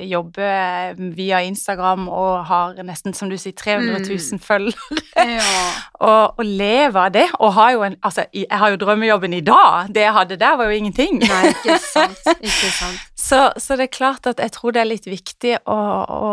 jobber 0.04 0.99
via 1.16 1.40
Instagram 1.47 2.09
og 2.09 2.44
har 2.49 2.80
nesten, 2.85 3.14
som 3.16 3.30
du 3.30 3.37
sier, 3.40 3.54
300 3.56 4.02
000 4.04 4.18
mm. 4.37 4.42
følgere, 4.44 5.00
ja. 5.16 5.49
og, 6.09 6.40
og 6.40 6.44
lever 6.44 7.00
av 7.06 7.14
det, 7.14 7.26
og 7.38 7.54
har 7.56 7.75
jo 7.76 7.87
en 7.88 8.00
Altså, 8.04 8.26
jeg 8.35 8.59
har 8.59 8.68
jo 8.75 8.76
drømmejobben 8.83 9.33
i 9.33 9.40
dag, 9.40 9.88
det 9.94 10.02
jeg 10.02 10.12
hadde 10.12 10.37
der, 10.37 10.56
var 10.59 10.68
jo 10.68 10.76
ingenting. 10.76 11.23
Nei, 11.23 11.44
ikke 11.54 11.78
sant. 11.94 12.26
Ikke 12.35 12.73
sant. 12.75 13.13
Så, 13.25 13.38
så, 13.57 13.76
det 13.78 13.87
er 13.87 13.95
klart 13.95 14.26
at 14.28 14.40
jeg 14.43 14.52
tror 14.52 14.75
det 14.75 14.83
er 14.83 14.88
litt 14.90 15.07
viktig 15.09 15.54
å, 15.71 15.76
å 16.12 16.33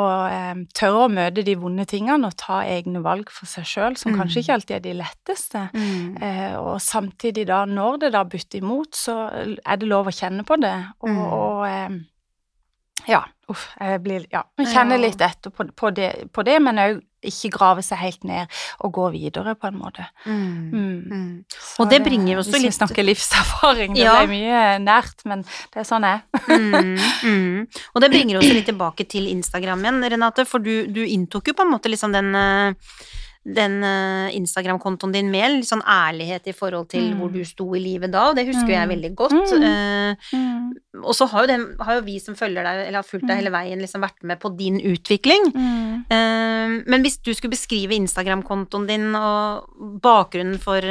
um, 0.51 0.63
tørre 0.75 1.05
å 1.05 1.12
møte 1.12 1.45
de 1.48 1.55
vonde 1.60 1.86
tingene 1.88 2.27
og 2.27 2.36
ta 2.41 2.62
egne 2.67 3.00
valg 3.05 3.31
for 3.31 3.48
seg 3.48 3.67
sjøl, 3.69 3.95
som 4.00 4.12
mm. 4.12 4.17
kanskje 4.19 4.43
ikke 4.43 4.57
alltid 4.57 4.75
er 4.77 4.83
de 4.83 4.95
letteste. 5.00 5.62
Mm. 5.71 6.17
Uh, 6.19 6.55
og 6.60 6.75
samtidig, 6.83 7.48
da, 7.48 7.63
når 7.69 8.01
det 8.03 8.13
da 8.17 8.25
butter 8.27 8.60
imot, 8.60 8.98
så 9.00 9.17
er 9.31 9.79
det 9.79 9.88
lov 9.88 10.12
å 10.12 10.15
kjenne 10.15 10.43
på 10.48 10.60
det. 10.60 10.75
Og, 11.05 11.13
mm. 11.13 11.21
og 11.38 11.63
um, 11.69 12.00
ja, 13.10 13.22
uff, 13.51 13.70
jeg 13.79 14.01
blir 14.03 14.25
Ja, 14.31 14.43
jeg 14.60 14.72
kjenner 14.74 15.00
litt 15.01 15.22
etter 15.22 15.53
på, 15.53 15.65
på, 15.75 15.91
det, 15.96 16.12
på 16.34 16.46
det, 16.48 16.58
men 16.63 16.81
òg 16.81 17.00
ikke 17.22 17.51
grave 17.53 17.84
seg 17.86 18.00
helt 18.01 18.24
ned 18.25 18.50
og 18.81 18.96
gå 18.96 19.08
videre, 19.13 19.53
på 19.60 19.70
en 19.70 19.77
måte. 19.77 20.08
Mm. 20.25 20.72
Mm. 20.74 21.01
mm. 21.12 21.60
Og 21.84 21.91
det 21.91 22.01
bringer 22.05 22.41
også 22.41 22.58
litt 22.58 22.72
vi 22.72 22.74
snakker 22.79 23.05
livserfaring, 23.05 23.93
det 23.93 24.05
ja. 24.08 24.15
ble 24.24 24.31
mye 24.34 24.62
nært, 24.81 25.22
men 25.29 25.46
det 25.46 25.84
er 25.84 25.88
sånn 25.88 26.08
jeg 26.08 26.24
mm. 26.50 26.91
mm. 27.29 27.81
Og 27.93 28.01
det 28.01 28.12
bringer 28.13 28.41
også 28.41 28.55
litt 28.58 28.70
tilbake 28.72 29.05
til 29.12 29.29
Instagram 29.29 29.86
igjen, 29.86 30.05
Renate, 30.15 30.48
for 30.50 30.63
du, 30.65 30.88
du 30.89 31.03
inntok 31.05 31.51
jo 31.51 31.58
på 31.58 31.67
en 31.67 31.74
måte 31.75 31.91
liksom 31.93 32.15
den 32.15 32.34
uh, 32.34 32.96
den 33.41 33.79
uh, 33.81 34.29
Instagram-kontoen 34.38 35.15
din 35.15 35.31
med 35.33 35.55
litt 35.55 35.69
sånn 35.69 35.81
ærlighet 35.81 36.45
i 36.51 36.53
forhold 36.53 36.91
til 36.91 37.07
mm. 37.10 37.17
hvor 37.17 37.31
du 37.33 37.41
sto 37.48 37.65
i 37.74 37.81
livet 37.81 38.13
da, 38.13 38.27
og 38.29 38.38
det 38.38 38.45
husker 38.45 38.69
mm. 38.69 38.75
jeg 38.75 38.91
veldig 38.91 39.12
godt. 39.17 39.33
Uh, 39.57 41.01
og 41.01 41.15
så 41.17 41.25
har 41.31 41.50
har 41.50 41.98
jo, 41.98 42.03
vi 42.05 42.19
som 42.21 42.38
følger 42.38 42.62
deg, 42.62 42.83
eller 42.86 43.00
har 43.00 43.07
fulgt 43.07 43.25
deg 43.25 43.33
mm. 43.33 43.39
hele 43.41 43.53
veien, 43.55 43.81
liksom 43.81 44.05
vært 44.05 44.21
med 44.29 44.41
på 44.41 44.53
din 44.60 44.77
utvikling. 44.91 45.50
Uh, 45.57 46.79
men 46.86 47.01
hvis 47.01 47.17
du 47.25 47.33
skulle 47.33 47.55
beskrive 47.55 47.98
Instagram-kontoen 47.98 48.86
din 48.89 49.10
og 49.17 49.98
bakgrunnen 50.05 50.62
for, 50.62 50.86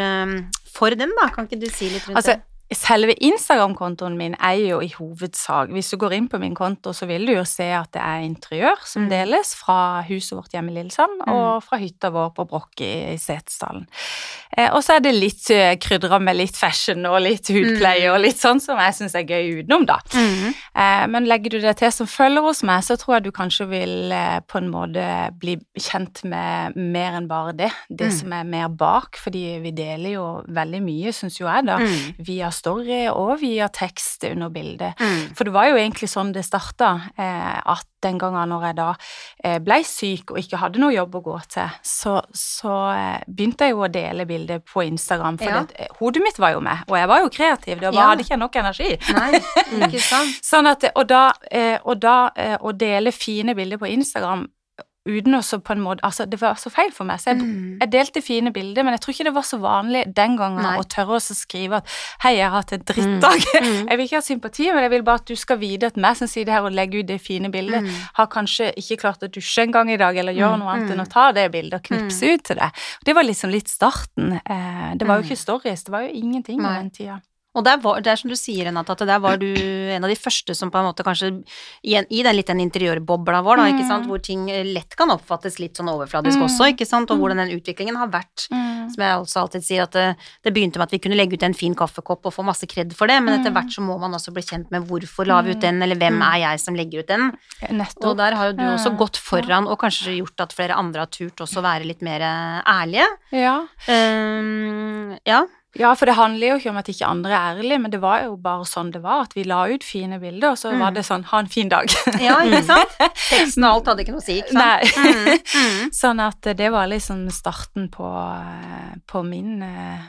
for 0.74 0.98
den, 0.98 1.14
da, 1.20 1.30
kan 1.34 1.46
ikke 1.46 1.62
du 1.62 1.70
si 1.70 1.92
litt 1.92 2.08
rundt 2.08 2.18
altså, 2.18 2.34
det? 2.34 2.49
Selve 2.70 3.16
Instagram-kontoen 3.18 4.14
min 4.14 4.36
er 4.38 4.60
jo 4.62 4.76
i 4.78 4.92
hovedsak 4.94 5.72
Hvis 5.74 5.88
du 5.90 5.96
går 5.98 6.12
inn 6.14 6.28
på 6.30 6.38
min 6.38 6.54
konto, 6.54 6.92
så 6.94 7.08
vil 7.10 7.26
du 7.26 7.32
jo 7.34 7.42
se 7.48 7.66
at 7.74 7.90
det 7.96 8.02
er 8.02 8.22
interiør 8.22 8.84
som 8.86 9.08
mm. 9.08 9.10
deles 9.10 9.54
fra 9.58 9.78
huset 10.06 10.36
vårt 10.38 10.54
hjemme 10.54 10.70
i 10.70 10.76
Lillesand 10.76 11.24
mm. 11.24 11.32
og 11.34 11.64
fra 11.66 11.80
hytta 11.80 12.12
vår 12.14 12.30
på 12.36 12.46
Brokk 12.50 12.82
i, 12.86 13.16
Setesdalen. 13.18 13.88
Eh, 14.54 14.68
og 14.70 14.84
så 14.86 14.96
er 14.96 15.02
det 15.02 15.14
litt 15.16 15.48
eh, 15.54 15.74
krydra 15.82 16.20
med 16.22 16.38
litt 16.38 16.58
fashion 16.58 17.02
og 17.10 17.18
litt 17.24 17.50
hudpleie 17.50 18.06
mm. 18.06 18.14
og 18.14 18.22
litt 18.22 18.38
sånn 18.38 18.62
som 18.62 18.78
jeg 18.78 18.96
syns 19.00 19.18
er 19.18 19.26
gøy 19.26 19.64
utenom, 19.64 19.88
da. 19.90 19.98
Eh, 20.14 21.04
men 21.10 21.26
legger 21.30 21.56
du 21.56 21.58
det 21.64 21.74
til 21.80 21.90
som 21.94 22.10
følger 22.10 22.46
hos 22.46 22.62
meg, 22.66 22.84
så 22.86 22.94
tror 23.00 23.16
jeg 23.16 23.26
du 23.26 23.32
kanskje 23.34 23.66
vil 23.70 24.14
eh, 24.14 24.38
på 24.46 24.60
en 24.62 24.70
måte 24.70 25.08
bli 25.42 25.56
kjent 25.74 26.22
med 26.30 26.78
mer 26.78 27.18
enn 27.18 27.28
bare 27.30 27.56
det. 27.64 27.72
Det 27.90 28.12
som 28.14 28.30
er 28.36 28.46
mer 28.46 28.70
bak, 28.70 29.18
fordi 29.18 29.58
vi 29.64 29.74
deler 29.74 30.14
jo 30.14 30.26
veldig 30.46 30.82
mye, 30.86 31.14
syns 31.14 31.40
jo 31.42 31.50
jeg, 31.50 31.66
da. 31.66 31.80
Via 32.30 32.54
story 32.60 33.04
og 33.10 33.38
via 33.40 33.68
tekst 33.72 34.26
under 34.28 34.50
bildet. 34.52 34.98
Mm. 35.00 35.30
For 35.36 35.48
det 35.48 35.54
var 35.54 35.70
jo 35.70 35.78
egentlig 35.80 36.10
sånn 36.12 36.34
det 36.34 36.44
starta, 36.46 36.92
eh, 37.16 37.56
at 37.60 37.86
den 38.04 38.16
gangen 38.20 38.48
når 38.48 38.66
jeg 38.68 38.76
da 38.78 38.88
eh, 39.44 39.58
ble 39.60 39.80
syk 39.84 40.32
og 40.32 40.40
ikke 40.40 40.60
hadde 40.62 40.80
noe 40.80 40.94
jobb 40.94 41.18
å 41.18 41.24
gå 41.24 41.36
til, 41.52 41.74
så, 41.84 42.14
så 42.36 42.76
eh, 42.94 43.26
begynte 43.28 43.68
jeg 43.68 43.76
jo 43.76 43.84
å 43.84 43.90
dele 43.92 44.28
bilder 44.28 44.62
på 44.64 44.84
Instagram, 44.88 45.40
for 45.40 45.58
ja. 45.58 45.64
det, 45.68 45.90
hodet 45.98 46.24
mitt 46.24 46.40
var 46.40 46.54
jo 46.56 46.62
med, 46.64 46.86
og 46.88 46.96
jeg 47.00 47.10
var 47.12 47.24
jo 47.24 47.34
kreativ, 47.34 47.82
da 47.82 47.92
ja. 47.92 48.06
hadde 48.12 48.24
ikke 48.24 48.36
jeg 48.36 48.44
nok 48.44 48.60
energi. 48.62 48.92
Nei, 49.16 49.42
ikke 49.88 50.06
sant. 50.12 50.40
sånn 50.46 50.70
at, 50.70 50.88
og 50.94 51.04
da, 51.10 51.26
og 51.84 52.00
da 52.00 52.16
å 52.60 52.72
dele 52.76 53.12
fine 53.14 53.56
bilder 53.58 53.80
på 53.80 53.90
Instagram 53.90 54.48
uten 55.08 55.36
å 55.38 55.40
så 55.44 55.58
på 55.64 55.72
en 55.72 55.80
måte 55.80 56.04
Altså, 56.04 56.26
det 56.28 56.40
var 56.40 56.58
så 56.60 56.70
feil 56.72 56.92
for 56.92 57.08
meg. 57.08 57.20
Så 57.22 57.32
jeg, 57.32 57.40
mm. 57.40 57.80
jeg, 57.80 57.90
delte 57.92 58.22
fine 58.24 58.52
bilder, 58.52 58.84
men 58.84 58.96
jeg 58.96 59.02
tror 59.04 59.14
ikke 59.14 59.26
det 59.30 59.34
var 59.36 59.46
så 59.48 59.58
vanlig 59.62 60.02
den 60.16 60.36
gangen 60.38 60.62
Nei. 60.64 60.74
å 60.80 60.84
tørre 60.84 61.16
å 61.16 61.20
skrive 61.22 61.80
at 61.80 61.94
'hei, 62.22 62.34
jeg 62.36 62.46
har 62.46 62.56
hatt 62.56 62.74
en 62.76 62.84
drittdag'. 62.90 63.46
Mm. 63.60 63.68
Mm. 63.70 63.86
Jeg 63.90 63.98
vil 63.98 64.06
ikke 64.06 64.16
ha 64.16 64.24
sympati, 64.24 64.66
men 64.72 64.82
jeg 64.84 64.90
vil 64.90 65.02
bare 65.04 65.20
at 65.20 65.28
du 65.28 65.36
skal 65.36 65.58
vite 65.60 65.88
at 65.90 65.96
meg 66.00 66.16
som 66.16 66.28
sitter 66.30 66.52
her 66.52 66.66
og 66.66 66.74
legger 66.74 67.02
ut 67.02 67.08
det 67.08 67.18
fine 67.20 67.50
bildet, 67.52 67.82
mm. 67.82 67.96
har 68.18 68.28
kanskje 68.30 68.70
ikke 68.78 68.98
klart 69.02 69.24
å 69.26 69.30
dusje 69.32 69.64
en 69.64 69.72
gang 69.74 69.90
i 69.90 69.98
dag, 70.00 70.16
eller 70.16 70.36
gjøre 70.36 70.56
mm. 70.56 70.62
noe 70.62 70.74
annet 70.74 70.94
enn 70.94 71.02
å 71.02 71.08
ta 71.10 71.30
det 71.36 71.48
bildet 71.52 71.80
og 71.80 71.88
knipse 71.88 72.30
ut 72.34 72.44
til 72.46 72.60
det. 72.60 72.70
Det 73.06 73.16
var 73.16 73.26
liksom 73.26 73.50
litt 73.50 73.68
starten. 73.68 74.38
Eh, 74.40 74.92
det 75.00 75.08
var 75.08 75.20
jo 75.20 75.28
ikke 75.28 75.40
stories, 75.40 75.84
det 75.86 75.94
var 75.94 76.06
jo 76.06 76.14
ingenting 76.22 76.62
på 76.62 76.76
den 76.76 76.94
tida. 76.94 77.20
Og 77.58 77.64
det 77.66 77.72
er 78.06 78.18
som 78.18 78.30
du 78.30 78.36
sier, 78.38 78.68
Renate, 78.68 78.94
at 78.94 79.00
der 79.08 79.18
var 79.22 79.38
du 79.40 79.48
en 79.50 80.04
av 80.06 80.10
de 80.10 80.14
første 80.18 80.54
som 80.54 80.70
på 80.70 80.78
en 80.78 80.86
måte 80.86 81.02
kanskje 81.02 81.32
I, 81.82 81.96
i 81.98 82.22
den 82.22 82.36
litt 82.36 82.46
den 82.46 82.62
interiørbobla 82.62 83.40
vår, 83.42 83.58
da, 83.58 83.64
ikke 83.72 83.88
sant, 83.88 84.06
mm. 84.06 84.10
hvor 84.12 84.22
ting 84.22 84.44
lett 84.70 84.94
kan 84.98 85.10
oppfattes 85.10 85.58
litt 85.58 85.80
sånn 85.80 85.90
overfladisk 85.90 86.38
mm. 86.38 86.44
også, 86.46 86.68
ikke 86.76 86.86
sant, 86.86 87.10
og 87.10 87.18
mm. 87.18 87.24
hvordan 87.24 87.42
den 87.42 87.54
utviklingen 87.56 87.98
har 87.98 88.12
vært, 88.12 88.46
mm. 88.54 88.92
som 88.94 89.04
jeg 89.04 89.18
også 89.24 89.42
alltid 89.42 89.66
sier, 89.66 89.88
at 89.88 89.98
det, 89.98 90.06
det, 90.46 90.54
begynte 90.54 90.78
med 90.78 90.86
at 90.86 90.94
vi 90.94 91.02
kunne 91.02 91.18
legge 91.18 91.34
ut 91.34 91.48
en 91.50 91.58
fin 91.58 91.74
kaffekopp 91.74 92.30
og 92.30 92.36
få 92.38 92.46
masse 92.46 92.70
kred 92.70 92.94
for 92.94 93.10
det, 93.10 93.18
men 93.18 93.40
etter 93.40 93.50
mm. 93.50 93.58
hvert 93.58 93.74
så 93.74 93.82
må 93.82 93.98
man 93.98 94.14
også 94.14 94.34
bli 94.36 94.46
kjent 94.46 94.70
med 94.70 94.86
hvorfor 94.86 95.26
la 95.26 95.42
vi 95.42 95.56
ut 95.56 95.62
den, 95.66 95.82
eller 95.82 95.98
hvem 95.98 96.22
er 96.30 96.40
jeg 96.44 96.62
som 96.62 96.78
legger 96.78 97.02
ut 97.02 97.10
den? 97.10 97.30
Nettopp. 97.66 98.12
Og 98.12 98.18
der 98.22 98.38
har 98.38 98.52
jo 98.52 98.58
du 98.60 98.66
også 98.70 98.94
gått 99.00 99.18
foran 99.18 99.66
og 99.66 99.80
kanskje 99.82 100.20
gjort 100.20 100.46
at 100.46 100.54
flere 100.54 100.78
andre 100.78 101.02
har 101.02 101.10
turt 101.10 101.42
også 101.42 101.66
være 101.66 101.90
litt 101.90 102.06
mer 102.06 102.22
ærlige. 102.22 103.10
Ja. 103.34 103.56
Um, 103.90 105.16
ja. 105.26 105.48
Ja, 105.78 105.92
for 105.94 106.10
det 106.10 106.16
handler 106.18 106.48
jo 106.48 106.56
ikke 106.58 106.70
om 106.72 106.78
at 106.80 106.88
ikke 106.90 107.06
andre 107.06 107.30
er 107.30 107.58
ærlige, 107.60 107.78
men 107.78 107.92
det 107.92 108.00
var 108.02 108.24
jo 108.24 108.34
bare 108.42 108.64
sånn 108.66 108.90
det 108.90 109.04
var. 109.04 109.28
At 109.28 109.36
vi 109.38 109.44
la 109.46 109.60
ut 109.70 109.84
fine 109.86 110.18
bilder, 110.18 110.56
og 110.56 110.58
så 110.58 110.72
mm. 110.72 110.80
var 110.82 110.96
det 110.96 111.04
sånn 111.06 111.22
'ha 111.30 111.42
en 111.44 111.50
fin 111.50 111.70
dag'. 111.70 111.94
ja, 112.26 112.40
ikke 112.42 112.62
sant? 112.66 112.96
Teksten 113.30 113.66
og 113.68 113.76
alt 113.76 113.90
hadde 113.92 114.02
ikke 114.02 114.14
noe 114.16 114.22
å 114.22 114.26
si, 114.26 114.40
ikke 114.42 114.50
sant? 114.50 114.58
Nei. 114.58 114.90
Mm. 114.90 115.38
Mm. 115.60 115.92
sånn 116.02 116.22
at 116.24 116.50
det 116.58 116.70
var 116.74 116.90
liksom 116.90 117.22
starten 117.30 117.86
på, 117.92 118.10
på 119.06 119.22
min 119.22 119.62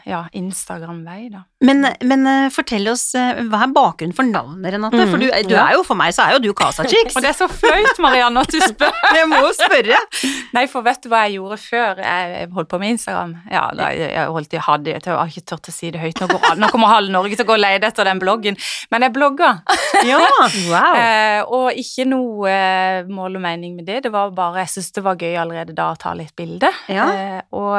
ja, 0.09 0.23
Instagram-vei, 0.33 1.29
da. 1.29 1.45
Men, 1.61 1.85
men, 2.09 2.25
fortell 2.49 2.89
oss, 2.89 3.11
hva 3.13 3.61
er 3.61 3.75
bakgrunnen 3.75 4.17
for 4.17 4.25
navnet, 4.25 4.73
Renate? 4.73 5.05
For 5.11 5.21
du, 5.21 5.27
mm. 5.29 5.45
du, 5.45 5.55
er 5.61 5.75
jo 5.77 5.85
for 5.85 5.99
meg, 5.99 6.15
så 6.17 6.25
er 6.25 6.39
jo 6.39 6.41
du 6.47 6.49
Casa 6.57 6.87
Chicks. 6.89 7.13
og 7.15 7.21
det 7.21 7.35
er 7.35 7.37
så 7.37 7.45
flaut, 7.51 8.01
Marianne, 8.01 8.41
at 8.41 8.49
du 8.49 8.57
spør. 8.71 8.97
jeg 9.13 9.29
må 9.29 9.43
jo 9.45 9.53
spørre. 9.59 10.01
Nei, 10.57 10.65
for 10.71 10.81
vet 10.89 11.05
du 11.05 11.11
hva 11.13 11.27
jeg 11.27 11.37
gjorde 11.37 11.61
før 11.61 12.01
jeg 12.01 12.49
holdt 12.57 12.73
på 12.73 12.81
med 12.81 12.97
Instagram? 12.97 13.37
Ja, 13.45 13.67
da, 13.77 13.93
jeg 13.93 14.25
holdt, 14.33 14.57
jeg 14.57 14.65
hadde, 14.65 14.97
jeg 14.97 15.05
har 15.05 15.29
ikke 15.29 15.50
turt 15.51 15.69
å 15.71 15.75
si 15.75 15.91
det 15.93 16.01
høyt. 16.01 16.21
Nå, 16.21 16.29
går, 16.31 16.57
nå 16.61 16.71
kommer 16.73 16.93
halve 16.95 17.13
Norge 17.13 17.37
til 17.37 17.45
å 17.45 17.51
gå 17.51 17.57
og 17.57 17.63
lete 17.63 17.91
etter 17.91 18.07
den 18.07 18.21
bloggen. 18.21 18.59
Men 18.93 19.07
jeg 19.07 19.15
blogga. 19.17 19.55
Ja, 20.01 20.17
wow. 20.71 20.95
eh, 20.97 21.41
og 21.45 21.77
ikke 21.77 22.07
noe 22.09 22.49
eh, 22.49 23.09
mål 23.11 23.35
og 23.37 23.43
mening 23.43 23.75
med 23.77 23.85
det. 23.85 23.99
Det 24.07 24.11
var 24.13 24.31
bare 24.33 24.63
Jeg 24.63 24.71
syntes 24.73 24.95
det 24.95 25.03
var 25.05 25.19
gøy 25.21 25.35
allerede 25.37 25.75
da 25.77 25.91
å 25.91 25.99
ta 25.99 26.15
litt 26.17 26.33
bilde. 26.39 26.71
Ja. 26.89 27.05
Eh, 27.11 27.41
og 27.53 27.77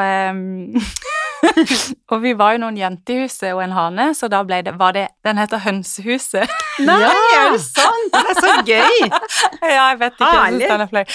og 2.13 2.23
vi 2.23 2.33
var 2.39 2.55
jo 2.55 2.63
noen 2.63 2.79
jenter 2.79 3.17
i 3.17 3.25
huset 3.25 3.51
og 3.51 3.63
en 3.65 3.75
hane, 3.75 4.09
så 4.15 4.29
da 4.31 4.43
ble 4.47 4.61
det, 4.67 4.77
var 4.79 4.95
det 4.97 5.09
Den 5.27 5.41
heter 5.41 5.63
Hønsehuset. 5.65 6.53
Nei, 6.87 6.99
ja. 7.05 7.11
er 7.41 7.57
det 7.57 7.63
sant? 7.65 8.15
Det 8.15 8.23
er 8.23 8.39
så 8.39 8.55
gøy! 8.61 9.01
ja, 9.09 9.89
jeg 9.91 9.99
vet 10.03 10.21
ikke. 10.21 10.33
Jeg 10.63 11.07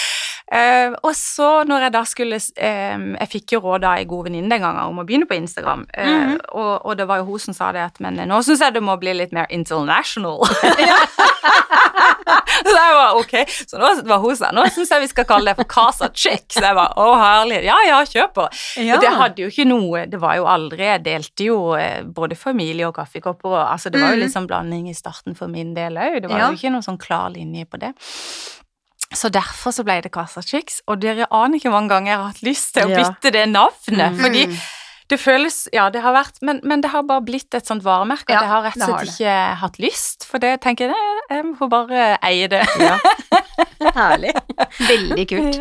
Uh, 0.48 0.94
og 1.04 1.12
så 1.12 1.64
når 1.68 1.82
jeg 1.84 1.92
da 1.92 2.02
skulle 2.08 2.38
um, 2.40 3.08
Jeg 3.20 3.28
fikk 3.34 3.54
jo 3.58 3.60
råd 3.66 3.84
av 3.84 3.98
ei 4.00 4.06
god 4.08 4.30
venninne 4.30 4.48
den 4.48 4.62
gangen 4.64 4.94
om 4.94 5.02
å 5.02 5.04
begynne 5.04 5.28
på 5.28 5.36
Instagram, 5.36 5.82
uh, 5.92 6.08
mm 6.08 6.30
-hmm. 6.30 6.38
og, 6.56 6.86
og, 6.86 6.98
det 6.98 7.08
var 7.08 7.18
jo 7.18 7.26
hun 7.26 7.40
som 7.40 7.54
sa 7.54 7.72
det 7.72 7.84
at 7.84 8.00
men 8.00 8.16
nå 8.16 8.42
syns 8.42 8.62
jeg 8.62 8.74
det 8.74 8.84
må 8.84 8.96
bli 8.96 9.14
litt 9.14 9.34
mer 9.34 9.46
international. 9.50 10.40
så 12.68 12.76
jeg 12.78 12.94
var 12.96 13.16
ok, 13.16 13.34
så 13.68 13.78
nå 13.78 14.02
var 14.08 14.20
hun 14.20 14.36
sa 14.36 14.52
nå 14.52 14.70
syns 14.70 14.92
jeg 14.92 15.02
vi 15.02 15.08
skal 15.08 15.26
kalle 15.26 15.52
det 15.52 15.56
for 15.56 15.68
Casa 15.68 16.10
Chick. 16.14 16.46
Så 16.54 16.64
jeg 16.64 16.76
var 16.76 16.94
å 16.96 17.16
herlig, 17.20 17.64
ja 17.66 17.76
ja, 17.88 18.06
kjør 18.06 18.28
på. 18.34 18.48
Ja. 18.78 18.98
Det 18.98 19.10
hadde 19.10 19.42
jo 19.42 19.48
ikke 19.48 19.66
noe 19.68 20.06
Det 20.06 20.22
var 20.22 20.36
jo 20.36 20.46
aldri 20.46 20.84
Jeg 20.84 21.04
delte 21.04 21.44
jo 21.44 21.78
både 22.06 22.36
familie 22.36 22.88
og 22.88 22.96
kaffekopper 22.96 23.50
og 23.50 23.72
altså 23.72 23.90
det 23.90 24.00
var 24.02 24.08
jo 24.08 24.16
mhm. 24.16 24.24
litt 24.24 24.34
sånn 24.34 24.48
blanding 24.48 24.90
i 24.90 24.94
starten 24.94 25.36
for 25.36 25.48
min 25.48 25.74
del 25.74 25.98
òg. 25.98 26.22
Det 26.22 26.30
var 26.30 26.40
ja. 26.40 26.48
jo 26.48 26.54
ikke 26.56 26.72
noe 26.72 26.82
sånn 26.82 26.98
klar 26.98 27.30
linje 27.30 27.66
på 27.66 27.78
det. 27.78 27.94
Så 29.16 29.30
derfor 29.32 29.72
så 29.72 29.86
ble 29.88 30.02
det 30.04 30.12
Casa 30.12 30.44
Chicks, 30.44 30.82
og 30.88 31.00
dere 31.02 31.30
aner 31.32 31.58
ikke 31.58 31.70
hvor 31.70 31.80
mange 31.80 31.94
ganger 31.94 32.12
jeg 32.12 32.20
har 32.20 32.34
hatt 32.34 32.44
lyst 32.44 32.74
til 32.76 32.90
å 32.90 32.92
bytte 32.92 33.32
det 33.32 33.46
navnet, 33.50 34.18
mm. 34.18 34.20
fordi 34.20 34.44
det 35.08 35.20
føles 35.22 35.62
Ja, 35.72 35.88
det 35.94 36.02
har 36.04 36.16
vært 36.16 36.42
men, 36.44 36.60
men, 36.68 36.82
det 36.84 36.92
har 36.92 37.06
bare 37.08 37.24
blitt 37.24 37.56
et 37.56 37.70
sånt 37.70 37.86
varemerke 37.86 38.34
ja, 38.34 38.42
at 38.42 38.44
jeg 38.44 38.52
har 38.52 38.66
rett 38.66 38.82
og 38.82 38.90
slett 38.92 39.14
ikke 39.14 39.36
hatt 39.62 39.80
lyst, 39.80 40.28
for 40.28 40.44
det 40.44 40.58
tenker 40.66 40.92
jeg 40.92 41.14
jeg 41.28 41.54
får 41.60 41.70
bare 41.72 42.04
eie 42.24 42.48
det. 42.52 42.62
Ja. 42.80 42.98
Herlig. 43.98 44.32
Veldig 44.80 45.26
kult. 45.28 45.58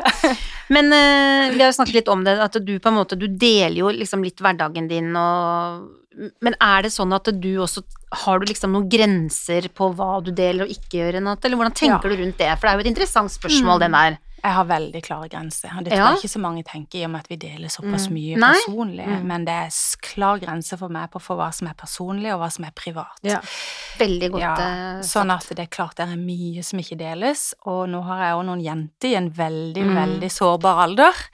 Men 0.72 0.90
uh, 0.94 1.52
vi 1.52 1.60
har 1.60 1.70
jo 1.70 1.76
snakket 1.78 2.00
litt 2.00 2.10
om 2.10 2.22
det, 2.26 2.36
at 2.42 2.58
du 2.62 2.72
på 2.82 2.90
en 2.90 2.96
måte 2.98 3.18
Du 3.18 3.26
deler 3.28 3.76
jo 3.76 3.90
liksom 3.94 4.24
litt 4.24 4.40
hverdagen 4.42 4.88
din 4.90 5.12
og 5.18 6.32
Men 6.42 6.56
er 6.62 6.86
det 6.86 6.92
sånn 6.94 7.14
at 7.14 7.28
du 7.34 7.50
også 7.62 7.84
Har 8.16 8.40
du 8.40 8.46
liksom 8.48 8.72
noen 8.74 8.88
grenser 8.90 9.68
på 9.76 9.90
hva 9.96 10.20
du 10.24 10.30
deler 10.34 10.66
og 10.66 10.72
ikke 10.72 11.00
gjør, 11.00 11.16
Renate? 11.18 11.48
Eller 11.48 11.60
hvordan 11.60 11.76
tenker 11.76 12.08
ja. 12.08 12.14
du 12.14 12.22
rundt 12.22 12.38
det? 12.40 12.52
For 12.56 12.66
det 12.66 12.72
er 12.72 12.78
jo 12.78 12.86
et 12.86 12.92
interessant 12.92 13.34
spørsmål, 13.34 13.76
mm. 13.76 13.84
den 13.84 13.98
der. 13.98 14.18
Jeg 14.46 14.54
har 14.54 14.66
veldig 14.68 15.00
klare 15.02 15.28
grenser, 15.30 15.72
og 15.74 15.86
det 15.86 15.90
tror 15.90 15.98
ja. 15.98 16.10
jeg 16.14 16.20
ikke 16.22 16.30
så 16.36 16.40
mange 16.42 16.62
tenker 16.66 17.00
i 17.00 17.04
og 17.06 17.10
med 17.10 17.24
at 17.24 17.30
vi 17.32 17.38
deler 17.42 17.72
såpass 17.72 18.06
mm. 18.06 18.12
mye 18.14 18.36
Nei. 18.38 18.50
personlig, 18.54 19.06
mm. 19.08 19.24
men 19.26 19.46
det 19.48 19.56
er 19.64 19.78
klar 20.06 20.38
grense 20.42 20.78
for 20.78 20.92
meg 20.92 21.10
på 21.10 21.22
for 21.22 21.40
hva 21.40 21.48
som 21.56 21.66
er 21.70 21.74
personlig, 21.78 22.30
og 22.34 22.42
hva 22.44 22.50
som 22.54 22.66
er 22.68 22.74
privat. 22.76 23.18
Ja. 23.26 23.40
Veldig 23.98 24.28
godt 24.34 24.44
ja, 24.44 24.52
eh, 24.60 25.00
Sånn 25.06 25.32
at 25.34 25.48
det 25.50 25.64
er 25.64 25.70
klart 25.72 25.96
det 25.98 26.06
er 26.06 26.20
mye 26.20 26.62
som 26.66 26.82
ikke 26.82 26.98
deles, 27.00 27.48
og 27.66 27.88
nå 27.90 28.02
har 28.06 28.22
jeg 28.22 28.36
òg 28.36 28.44
noen 28.50 28.62
jenter 28.62 29.10
i 29.10 29.16
en 29.18 29.30
veldig, 29.34 29.86
mm. 29.88 29.94
veldig 29.98 30.30
sårbar 30.36 30.82
alder, 30.84 31.24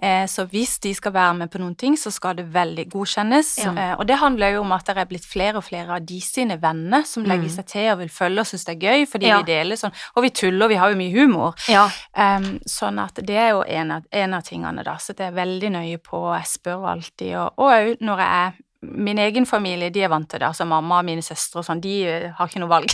eh, 0.00 0.24
så 0.30 0.46
hvis 0.48 0.78
de 0.86 0.94
skal 0.96 1.14
være 1.18 1.36
med 1.42 1.52
på 1.52 1.60
noen 1.60 1.76
ting, 1.76 1.98
så 2.00 2.12
skal 2.14 2.38
det 2.40 2.46
veldig 2.54 2.88
godkjennes, 2.94 3.52
eh, 3.68 3.94
og 3.98 4.06
det 4.08 4.20
handler 4.22 4.56
jo 4.56 4.64
om 4.64 4.72
at 4.78 4.88
det 4.88 4.96
er 5.04 5.10
blitt 5.10 5.28
flere 5.28 5.60
og 5.60 5.68
flere 5.68 5.98
av 5.98 6.08
de 6.08 6.22
sine 6.24 6.56
venner 6.62 7.04
som 7.08 7.26
legger 7.28 7.50
mm. 7.50 7.54
seg 7.58 7.70
til 7.74 7.92
og 7.92 8.00
vil 8.00 8.14
følge 8.14 8.46
og 8.46 8.48
synes 8.48 8.68
det 8.70 8.76
er 8.78 8.88
gøy, 8.88 9.08
fordi 9.10 9.32
vi 9.34 9.48
deler 9.52 9.80
sånn, 9.80 9.94
og 10.14 10.24
vi 10.24 10.32
tuller, 10.32 10.70
vi 10.72 10.80
har 10.80 10.94
jo 10.94 11.00
mye 11.02 11.12
humor. 11.12 11.58
Ja. 11.68 11.88
Um, 12.16 12.53
sånn 12.68 13.00
at 13.02 13.18
det 13.26 13.38
er 13.38 13.54
jo 13.54 13.64
en 13.64 13.96
av, 13.98 14.04
en 14.10 14.36
av, 14.36 14.44
tingene, 14.46 14.84
da. 14.86 14.98
Så 15.00 15.16
det 15.16 15.28
er 15.28 15.38
veldig 15.38 15.72
nøye 15.78 16.02
på, 16.02 16.26
jeg 16.34 16.50
spør 16.50 16.86
alltid, 16.94 17.34
og 17.40 17.66
òg 17.66 18.04
når 18.04 18.24
jeg 18.24 18.44
er 18.44 18.62
Min 18.84 19.16
egen 19.16 19.46
familie, 19.48 19.88
de 19.88 20.02
er 20.04 20.10
vant 20.12 20.26
til 20.28 20.42
det. 20.42 20.44
Altså 20.44 20.66
mamma 20.68 20.98
og 21.00 21.06
mine 21.06 21.22
søstre 21.24 21.62
og 21.62 21.64
sånn, 21.64 21.80
de 21.80 21.92
eh, 22.04 22.26
har 22.36 22.50
ikke 22.50 22.60
noe 22.60 22.68
valg. 22.68 22.92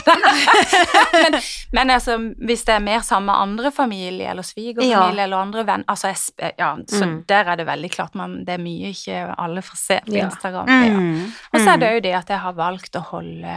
men, 1.25 1.37
men 1.75 1.91
altså, 1.91 2.15
hvis 2.47 2.63
det 2.69 2.77
er 2.77 2.85
mer 2.85 3.03
sammen 3.03 3.27
med 3.33 3.43
andre 3.43 3.73
familie, 3.75 4.29
eller 4.31 4.47
svigerfamilie, 4.47 4.95
ja. 4.95 5.25
eller 5.25 5.41
andre 5.41 5.65
venner 5.67 5.91
altså, 5.91 6.13
jeg, 6.13 6.55
ja, 6.63 6.69
Så 6.87 7.09
mm. 7.11 7.17
der 7.27 7.51
er 7.51 7.59
det 7.59 7.67
veldig 7.67 7.91
klart 7.91 8.15
man, 8.15 8.45
det 8.47 8.55
er 8.55 8.63
mye 8.63 8.95
ikke 8.95 9.25
alle 9.35 9.67
får 9.67 9.81
se 9.83 9.99
på 10.07 10.15
Instagram. 10.15 10.71
Ja. 10.71 10.95
Mm. 10.95 11.25
Og 11.27 11.59
så 11.59 11.73
er 11.75 11.83
det 11.83 11.91
jo 11.97 12.05
det 12.07 12.15
at 12.21 12.31
jeg 12.37 12.45
har 12.47 12.61
valgt 12.63 13.01
å 13.01 13.03
holde 13.11 13.57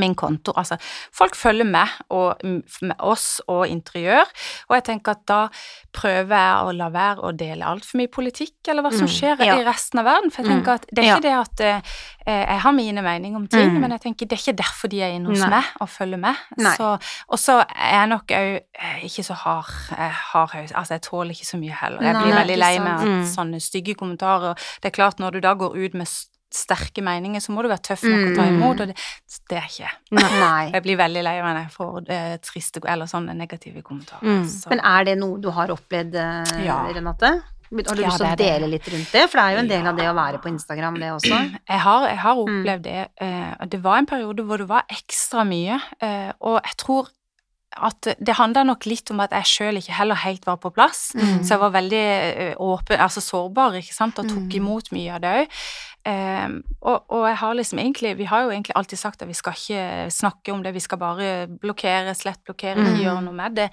min 0.00 0.14
konto. 0.18 0.54
Altså, 0.56 0.78
folk 1.12 1.36
følger 1.36 1.68
med, 1.68 1.96
og, 2.14 2.40
med 2.44 2.96
oss 2.98 3.40
og 3.50 3.66
interiør, 3.68 4.28
og 4.68 4.76
jeg 4.78 4.86
tenker 4.88 5.16
at 5.16 5.24
da 5.28 5.40
prøver 5.92 6.32
jeg 6.32 6.68
å 6.68 6.72
la 6.76 6.88
være 6.92 7.26
å 7.28 7.32
dele 7.36 7.68
altfor 7.68 8.00
mye 8.00 8.10
politikk, 8.12 8.56
eller 8.68 8.84
hva 8.84 8.92
som 8.94 9.06
mm, 9.06 9.12
skjer 9.12 9.36
mm, 9.38 9.44
ja. 9.46 9.58
i 9.60 9.66
resten 9.66 10.02
av 10.02 10.08
verden. 10.08 10.32
For 10.32 10.42
jeg 10.42 10.54
tenker 10.54 10.72
mm, 10.72 10.80
at 10.80 10.88
det 10.88 11.02
er 11.02 11.10
ikke 11.10 11.18
ja. 11.18 11.22
det 11.26 11.34
at 11.42 11.64
eh, 11.66 12.42
jeg 12.42 12.60
har 12.64 12.76
mine 12.76 13.04
meninger 13.04 13.40
om 13.40 13.46
ting, 13.50 13.74
mm. 13.74 13.78
men 13.82 13.96
jeg 13.96 14.04
tenker 14.06 14.30
det 14.30 14.38
er 14.38 14.44
ikke 14.44 14.58
derfor 14.62 14.92
de 14.92 15.02
er 15.04 15.16
inne 15.16 15.32
hos 15.32 15.44
Nei. 15.44 15.52
meg 15.56 15.70
og 15.82 15.92
følger 15.92 16.22
med. 16.22 16.42
Og 17.28 17.40
så 17.40 17.60
er 17.62 17.96
jeg 17.98 18.12
nok 18.14 18.36
òg 18.38 18.52
eh, 18.56 19.06
ikke 19.08 19.26
så 19.26 19.38
hard, 19.44 19.72
eh, 19.98 20.20
hard 20.32 20.50
Altså, 20.52 20.94
jeg 20.94 21.02
tåler 21.06 21.36
ikke 21.36 21.48
så 21.48 21.58
mye 21.60 21.76
heller. 21.76 22.04
Jeg 22.04 22.18
blir 22.18 22.32
Nei, 22.32 22.40
veldig 22.40 22.58
lei 22.58 22.74
meg 22.82 22.92
av 22.92 23.08
mm. 23.08 23.24
sånne 23.32 23.60
stygge 23.62 23.96
kommentarer. 23.98 24.68
Det 24.82 24.90
er 24.90 24.96
klart, 24.96 25.20
når 25.22 25.36
du 25.36 25.44
da 25.44 25.54
går 25.58 25.76
ut 25.78 25.96
med 25.98 26.08
sterke 26.56 27.04
meninger, 27.04 27.42
så 27.42 27.54
må 27.54 27.64
du 27.64 27.70
være 27.70 27.84
tøff 27.90 28.04
nok 28.06 28.32
å 28.32 28.34
ta 28.36 28.48
imot, 28.50 28.82
og 28.84 28.90
det, 28.92 28.96
det 29.50 29.58
er 29.60 29.70
ikke. 29.70 29.92
Nei. 30.18 30.66
Jeg 30.76 30.84
blir 30.84 31.00
veldig 31.00 31.24
lei 31.24 31.36
meg 31.44 31.72
får 31.72 32.12
eh, 32.12 32.36
triste 32.44 32.82
eller 32.88 33.10
sånne 33.10 33.36
negative 33.38 33.82
kommentarer. 33.86 34.26
Mm. 34.26 34.44
Men 34.72 34.84
er 34.92 35.08
det 35.08 35.16
noe 35.20 35.40
du 35.42 35.50
har 35.54 35.72
opplevd, 35.74 36.20
eh, 36.20 36.54
ja. 36.66 36.82
Renate? 36.92 37.34
Har 37.72 37.96
du 37.96 38.02
ja, 38.02 38.10
lyst 38.10 38.20
til 38.20 38.28
å 38.28 38.36
dele 38.36 38.68
litt 38.68 38.88
rundt 38.92 39.14
det? 39.14 39.22
For 39.32 39.40
det 39.40 39.44
er 39.44 39.56
jo 39.56 39.62
en 39.62 39.70
del 39.70 39.80
ja. 39.80 39.88
av 39.88 40.00
det 40.00 40.10
å 40.10 40.16
være 40.16 40.42
på 40.44 40.50
Instagram, 40.52 41.00
det 41.00 41.08
også. 41.14 41.38
Jeg 41.72 41.80
har, 41.86 42.04
jeg 42.10 42.20
har 42.20 42.42
opplevd 42.42 42.84
mm. 42.84 42.84
det. 42.84 43.00
Eh, 43.24 43.66
det 43.72 43.80
var 43.84 44.02
en 44.02 44.08
periode 44.08 44.44
hvor 44.44 44.60
det 44.60 44.68
var 44.68 44.84
ekstra 44.92 45.44
mye, 45.48 45.80
eh, 46.04 46.30
og 46.44 46.58
jeg 46.60 46.78
tror 46.82 47.08
at 47.72 48.10
det 48.20 48.34
handla 48.36 48.66
nok 48.68 48.84
litt 48.84 49.08
om 49.14 49.22
at 49.24 49.32
jeg 49.32 49.48
sjøl 49.48 49.78
ikke 49.80 49.94
heller 49.96 50.18
helt 50.20 50.44
var 50.44 50.58
på 50.60 50.72
plass. 50.74 51.14
Mm. 51.16 51.40
Så 51.40 51.54
jeg 51.54 51.62
var 51.62 51.72
veldig 51.72 52.02
åpen, 52.60 53.00
altså 53.00 53.22
sårbar, 53.24 53.78
ikke 53.80 53.96
sant, 53.96 54.20
og 54.20 54.28
tok 54.28 54.44
mm. 54.50 54.58
imot 54.58 54.92
mye 54.92 55.14
av 55.16 55.22
det 55.24 55.32
òg. 55.38 55.56
Um, 56.02 56.56
og, 56.80 57.04
og, 57.14 57.28
jeg 57.28 57.36
har 57.38 57.52
liksom 57.54 57.78
egentlig 57.78 58.16
Vi 58.18 58.24
har 58.26 58.40
jo 58.42 58.48
egentlig 58.50 58.72
alltid 58.74 58.98
sagt 58.98 59.20
at 59.22 59.28
vi 59.28 59.36
skal 59.38 59.54
ikke 59.54 60.10
snakke 60.10 60.50
om 60.50 60.64
det, 60.64 60.72
vi 60.74 60.82
skal 60.82 60.98
bare 60.98 61.46
blokkere, 61.62 62.14
slett 62.18 62.40
blokkere, 62.42 62.74
ikke 62.74 62.96
mm. 62.96 63.02
gjøre 63.04 63.22
noe 63.22 63.36
med 63.38 63.54
det. 63.60 63.68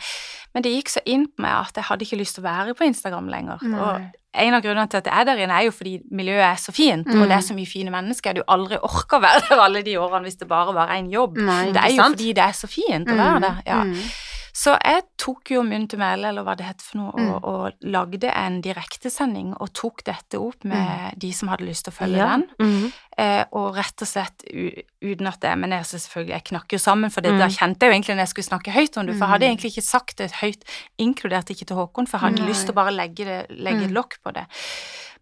Men 0.53 0.65
det 0.65 0.75
gikk 0.75 0.93
så 0.93 1.01
inn 1.09 1.25
på 1.25 1.41
meg 1.41 1.55
at 1.57 1.81
jeg 1.81 1.87
hadde 1.89 2.05
ikke 2.05 2.21
lyst 2.21 2.37
til 2.37 2.45
å 2.45 2.49
være 2.51 2.77
på 2.77 2.85
Instagram 2.85 3.33
lenger. 3.33 3.65
Nei. 3.65 3.81
Og 3.81 4.45
en 4.45 4.53
av 4.53 4.61
grunnene 4.61 4.85
til 4.91 5.01
at 5.01 5.09
jeg 5.09 5.17
er 5.17 5.25
der 5.25 5.41
inne, 5.41 5.57
er 5.57 5.65
jo 5.65 5.73
fordi 5.73 5.95
miljøet 6.13 6.45
er 6.51 6.61
så 6.61 6.73
fint, 6.75 7.09
mm. 7.09 7.17
og 7.17 7.31
det 7.31 7.37
er 7.39 7.45
så 7.49 7.57
mye 7.57 7.73
fine 7.73 7.93
mennesker. 7.97 8.37
Du 8.37 8.45
aldri 8.45 8.77
orker 8.77 9.17
å 9.17 9.25
være 9.25 9.45
der 9.49 9.65
alle 9.65 9.81
de 9.89 9.97
årene 9.97 10.29
hvis 10.29 10.37
det 10.37 10.51
bare 10.51 10.75
var 10.77 10.93
én 10.93 11.09
jobb. 11.09 11.41
Nei, 11.41 11.63
det 11.73 11.81
er 11.81 11.95
jo 11.95 12.03
sant? 12.03 12.19
fordi 12.19 12.33
det 12.37 12.45
er 12.45 12.57
så 12.61 12.69
fint 12.69 13.09
å 13.09 13.17
være 13.17 13.39
mm. 13.39 13.47
der. 13.47 13.63
ja. 13.73 13.85
Mm. 13.89 14.09
Så 14.55 14.75
jeg 14.77 15.03
tok 15.19 15.51
jo 15.53 15.63
munn 15.65 15.87
til 15.89 16.01
mæle, 16.01 16.31
eller 16.31 16.45
hva 16.45 16.55
det 16.57 16.67
heter 16.67 16.85
for 16.85 17.01
noe, 17.01 17.13
mm. 17.15 17.29
og, 17.35 17.47
og, 17.49 17.85
lagde 17.89 18.31
en 18.31 18.59
direktesending 18.65 19.53
og 19.57 19.71
tok 19.77 20.03
dette 20.07 20.39
opp 20.41 20.65
med 20.67 20.79
mm. 20.79 21.19
de 21.21 21.31
som 21.35 21.51
hadde 21.51 21.67
lyst 21.67 21.87
til 21.87 21.93
å 21.93 21.97
følge 21.99 22.21
ja. 22.21 22.29
den. 22.33 22.45
Mm. 22.59 22.87
Eh, 23.19 23.41
og 23.59 23.75
rett 23.75 24.05
og 24.05 24.07
slett 24.07 24.45
uten 24.47 25.27
at 25.27 25.41
det 25.43 25.51
Men 25.59 25.73
jeg, 25.75 25.87
selvfølgelig, 25.91 26.33
jeg 26.37 26.45
knakk 26.51 26.75
jo 26.75 26.79
sammen, 26.79 27.11
for 27.11 27.25
det, 27.25 27.33
da 27.35 27.49
mm. 27.49 27.55
kjente 27.57 27.85
jeg 27.85 27.91
jo 27.91 27.97
egentlig 27.97 28.15
når 28.15 28.23
jeg 28.23 28.33
skulle 28.33 28.49
snakke 28.49 28.75
høyt 28.75 28.97
om 29.01 29.09
det, 29.09 29.17
for 29.17 29.25
jeg 29.25 29.33
hadde 29.33 29.45
mm. 29.45 29.51
egentlig 29.53 29.73
ikke 29.73 29.87
sagt 29.89 30.17
det 30.21 30.31
høyt, 30.39 30.65
inkludert 31.01 31.53
ikke 31.53 31.69
til 31.69 31.79
Håkon, 31.79 32.09
for 32.09 32.19
jeg 32.19 32.29
hadde 32.29 32.49
lyst 32.49 32.67
til 32.67 32.75
å 32.75 32.79
bare 32.79 32.95
legge, 32.95 33.27
det, 33.27 33.39
legge 33.59 33.85
et 33.87 33.93
mm. 33.93 33.97
lokk 33.99 34.19
på 34.23 34.35
det. 34.39 34.47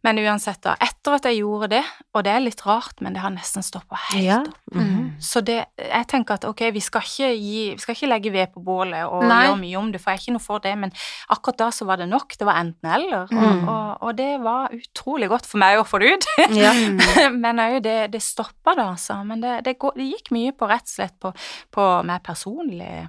Men 0.05 0.19
uansett, 0.21 0.59
da, 0.63 0.75
etter 0.83 1.17
at 1.17 1.25
jeg 1.27 1.39
gjorde 1.41 1.71
det, 1.71 1.81
og 2.13 2.23
det 2.25 2.31
er 2.31 2.43
litt 2.43 2.61
rart, 2.67 2.99
men 3.03 3.15
det 3.15 3.21
har 3.23 3.31
nesten 3.33 3.65
stoppa 3.65 3.97
helt 4.11 4.23
ja. 4.23 4.37
opp. 4.45 4.75
Mm 4.75 4.85
-hmm. 4.85 5.07
Så 5.21 5.41
det, 5.41 5.65
jeg 5.77 6.07
tenker 6.07 6.33
at 6.33 6.45
ok, 6.45 6.61
vi 6.73 6.79
skal 6.79 7.01
ikke, 7.01 7.33
gi, 7.33 7.73
vi 7.73 7.77
skal 7.77 7.95
ikke 7.95 8.07
legge 8.07 8.31
ved 8.31 8.47
på 8.53 8.59
bålet 8.59 9.05
og 9.05 9.23
Nei. 9.23 9.45
gjøre 9.45 9.57
mye 9.57 9.77
om 9.77 9.91
det, 9.91 10.01
for 10.01 10.11
jeg 10.11 10.17
er 10.17 10.21
ikke 10.21 10.37
noe 10.37 10.45
for 10.45 10.59
det, 10.59 10.77
men 10.77 10.91
akkurat 11.29 11.59
da 11.59 11.71
så 11.71 11.85
var 11.85 11.95
det 11.97 12.09
nok. 12.09 12.37
Det 12.39 12.45
var 12.45 12.59
enten-eller, 12.61 13.27
mm. 13.31 13.37
og, 13.37 13.69
og, 13.69 13.97
og, 14.01 14.17
det 14.17 14.43
var 14.43 14.69
utrolig 14.71 15.29
godt 15.29 15.45
for 15.45 15.57
meg 15.57 15.79
å 15.79 15.83
få 15.83 15.97
det 15.99 16.13
ut. 16.13 16.25
Ja. 16.55 16.73
men 17.43 17.59
òg 17.59 17.83
det, 17.83 18.11
det 18.11 18.21
stoppa 18.21 18.75
da, 18.75 18.91
altså. 18.91 19.23
Men 19.23 19.41
det, 19.41 19.65
det, 19.65 19.77
går, 19.79 19.91
det, 19.95 20.03
gikk 20.03 20.31
mye 20.31 20.51
på 20.51 20.67
rett 20.67 20.85
og 20.87 20.93
slett 20.93 21.19
på, 21.19 21.33
på 21.71 22.03
meg 22.03 22.23
personlig 22.23 23.07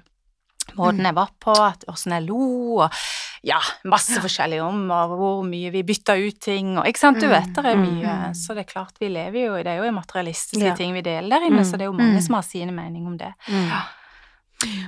måten 0.77 1.05
jeg 1.07 1.17
var 1.17 1.33
på, 1.41 1.55
åssen 1.91 2.15
jeg 2.17 2.27
lo, 2.27 2.45
og 2.85 3.01
ja, 3.47 3.59
masse 3.87 4.19
forskjellig 4.21 4.59
om, 4.63 4.81
og 4.91 5.13
hvor 5.19 5.43
mye 5.47 5.71
vi 5.73 5.85
bytta 5.87 6.17
ut 6.19 6.39
ting, 6.43 6.73
og 6.77 6.89
ikke 6.89 7.01
sant, 7.01 7.21
du 7.21 7.29
vet 7.31 7.51
det 7.55 7.63
er 7.63 7.77
mm, 7.79 7.85
mye, 7.85 8.03
mm, 8.03 8.25
mm. 8.29 8.39
så 8.41 8.57
det 8.57 8.65
er 8.65 8.71
klart 8.73 8.99
vi 8.99 9.11
lever 9.13 9.45
jo, 9.45 9.53
i 9.59 9.63
det 9.65 9.75
er 9.75 9.83
jo 9.83 9.93
materialistiske 9.95 10.67
ja. 10.71 10.75
ting 10.77 10.95
vi 10.97 11.05
deler 11.05 11.37
der 11.37 11.47
inne, 11.47 11.63
så 11.67 11.79
det 11.79 11.87
er 11.87 11.91
jo 11.93 11.97
mange 11.99 12.21
som 12.25 12.39
har 12.39 12.45
sine 12.47 12.75
meninger 12.75 13.09
om 13.09 13.17
det. 13.19 13.31
Ja. 13.47 13.85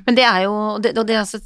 Men 0.06 0.18
det 0.18 0.24
er 0.28 0.42
jo 0.44 0.56
det, 0.84 0.92
Og 1.00 1.06
det 1.08 1.16
altså 1.22 1.40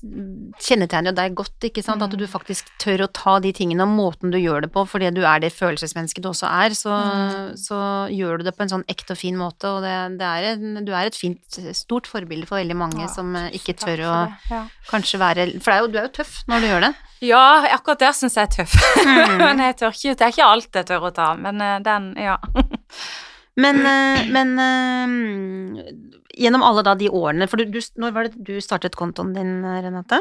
kjennetegner 0.65 1.11
jo 1.11 1.17
deg 1.17 1.35
godt, 1.37 1.67
ikke 1.67 1.83
sant, 1.85 2.01
at 2.01 2.13
du 2.15 2.23
faktisk 2.29 2.69
tør 2.81 3.05
å 3.05 3.09
ta 3.13 3.35
de 3.43 3.51
tingene 3.53 3.85
og 3.85 3.91
måten 3.91 4.31
du 4.33 4.37
gjør 4.39 4.65
det 4.65 4.71
på, 4.73 4.85
fordi 4.87 5.11
du 5.13 5.21
er 5.27 5.41
det 5.43 5.51
følelsesmennesket 5.53 6.23
du 6.23 6.29
også 6.31 6.47
er, 6.47 6.75
så, 6.77 6.95
mm. 6.95 7.49
så 7.59 7.79
gjør 8.13 8.39
du 8.39 8.47
det 8.47 8.55
på 8.55 8.65
en 8.65 8.71
sånn 8.71 8.85
ekte 8.91 9.13
og 9.13 9.19
fin 9.19 9.37
måte, 9.37 9.69
og 9.69 9.83
det, 9.83 9.93
det 10.21 10.29
er 10.29 10.47
en, 10.53 10.79
du 10.87 10.93
er 10.95 11.11
et 11.11 11.17
fint, 11.17 11.59
stort 11.75 12.07
forbilde 12.09 12.47
for 12.49 12.61
veldig 12.61 12.79
mange 12.79 13.03
ja, 13.03 13.11
som 13.11 13.35
eh, 13.37 13.51
ikke 13.59 13.75
tør 13.83 14.05
å 14.07 14.15
ja. 14.49 14.63
kanskje 14.89 15.21
være 15.21 15.49
For 15.59 15.75
er 15.75 15.83
jo, 15.83 15.91
du 15.91 15.99
er 15.99 16.07
jo 16.07 16.15
tøff 16.21 16.39
når 16.49 16.63
du 16.63 16.69
gjør 16.71 16.87
det. 16.87 16.93
Ja, 17.25 17.43
akkurat 17.75 18.01
der 18.01 18.15
syns 18.15 18.39
jeg 18.39 18.47
er 18.47 18.55
tøff. 18.61 18.79
Mm. 19.05 19.37
men 19.41 19.59
jeg 19.61 19.75
tør 19.79 19.93
ikke 19.93 20.13
Det 20.17 20.25
er 20.25 20.31
ikke 20.33 20.47
alt 20.49 20.77
jeg 20.79 20.87
tør 20.89 21.05
å 21.07 21.11
ta, 21.15 21.27
men 21.39 21.61
eh, 21.61 21.77
den, 21.83 22.11
ja. 22.19 22.39
Men, 23.55 23.77
eh, 23.87 24.25
men 24.35 24.49
uh, 24.59 25.91
gjennom 26.35 26.63
alle 26.67 26.81
da 26.83 26.91
de 26.99 27.07
årene 27.07 27.45
For 27.47 27.61
du, 27.61 27.69
du, 27.71 27.79
når 28.01 28.11
var 28.11 28.27
det 28.27 28.41
du 28.43 28.57
startet 28.59 28.97
kontoen 28.99 29.31
din, 29.35 29.61
Renate? 29.63 30.19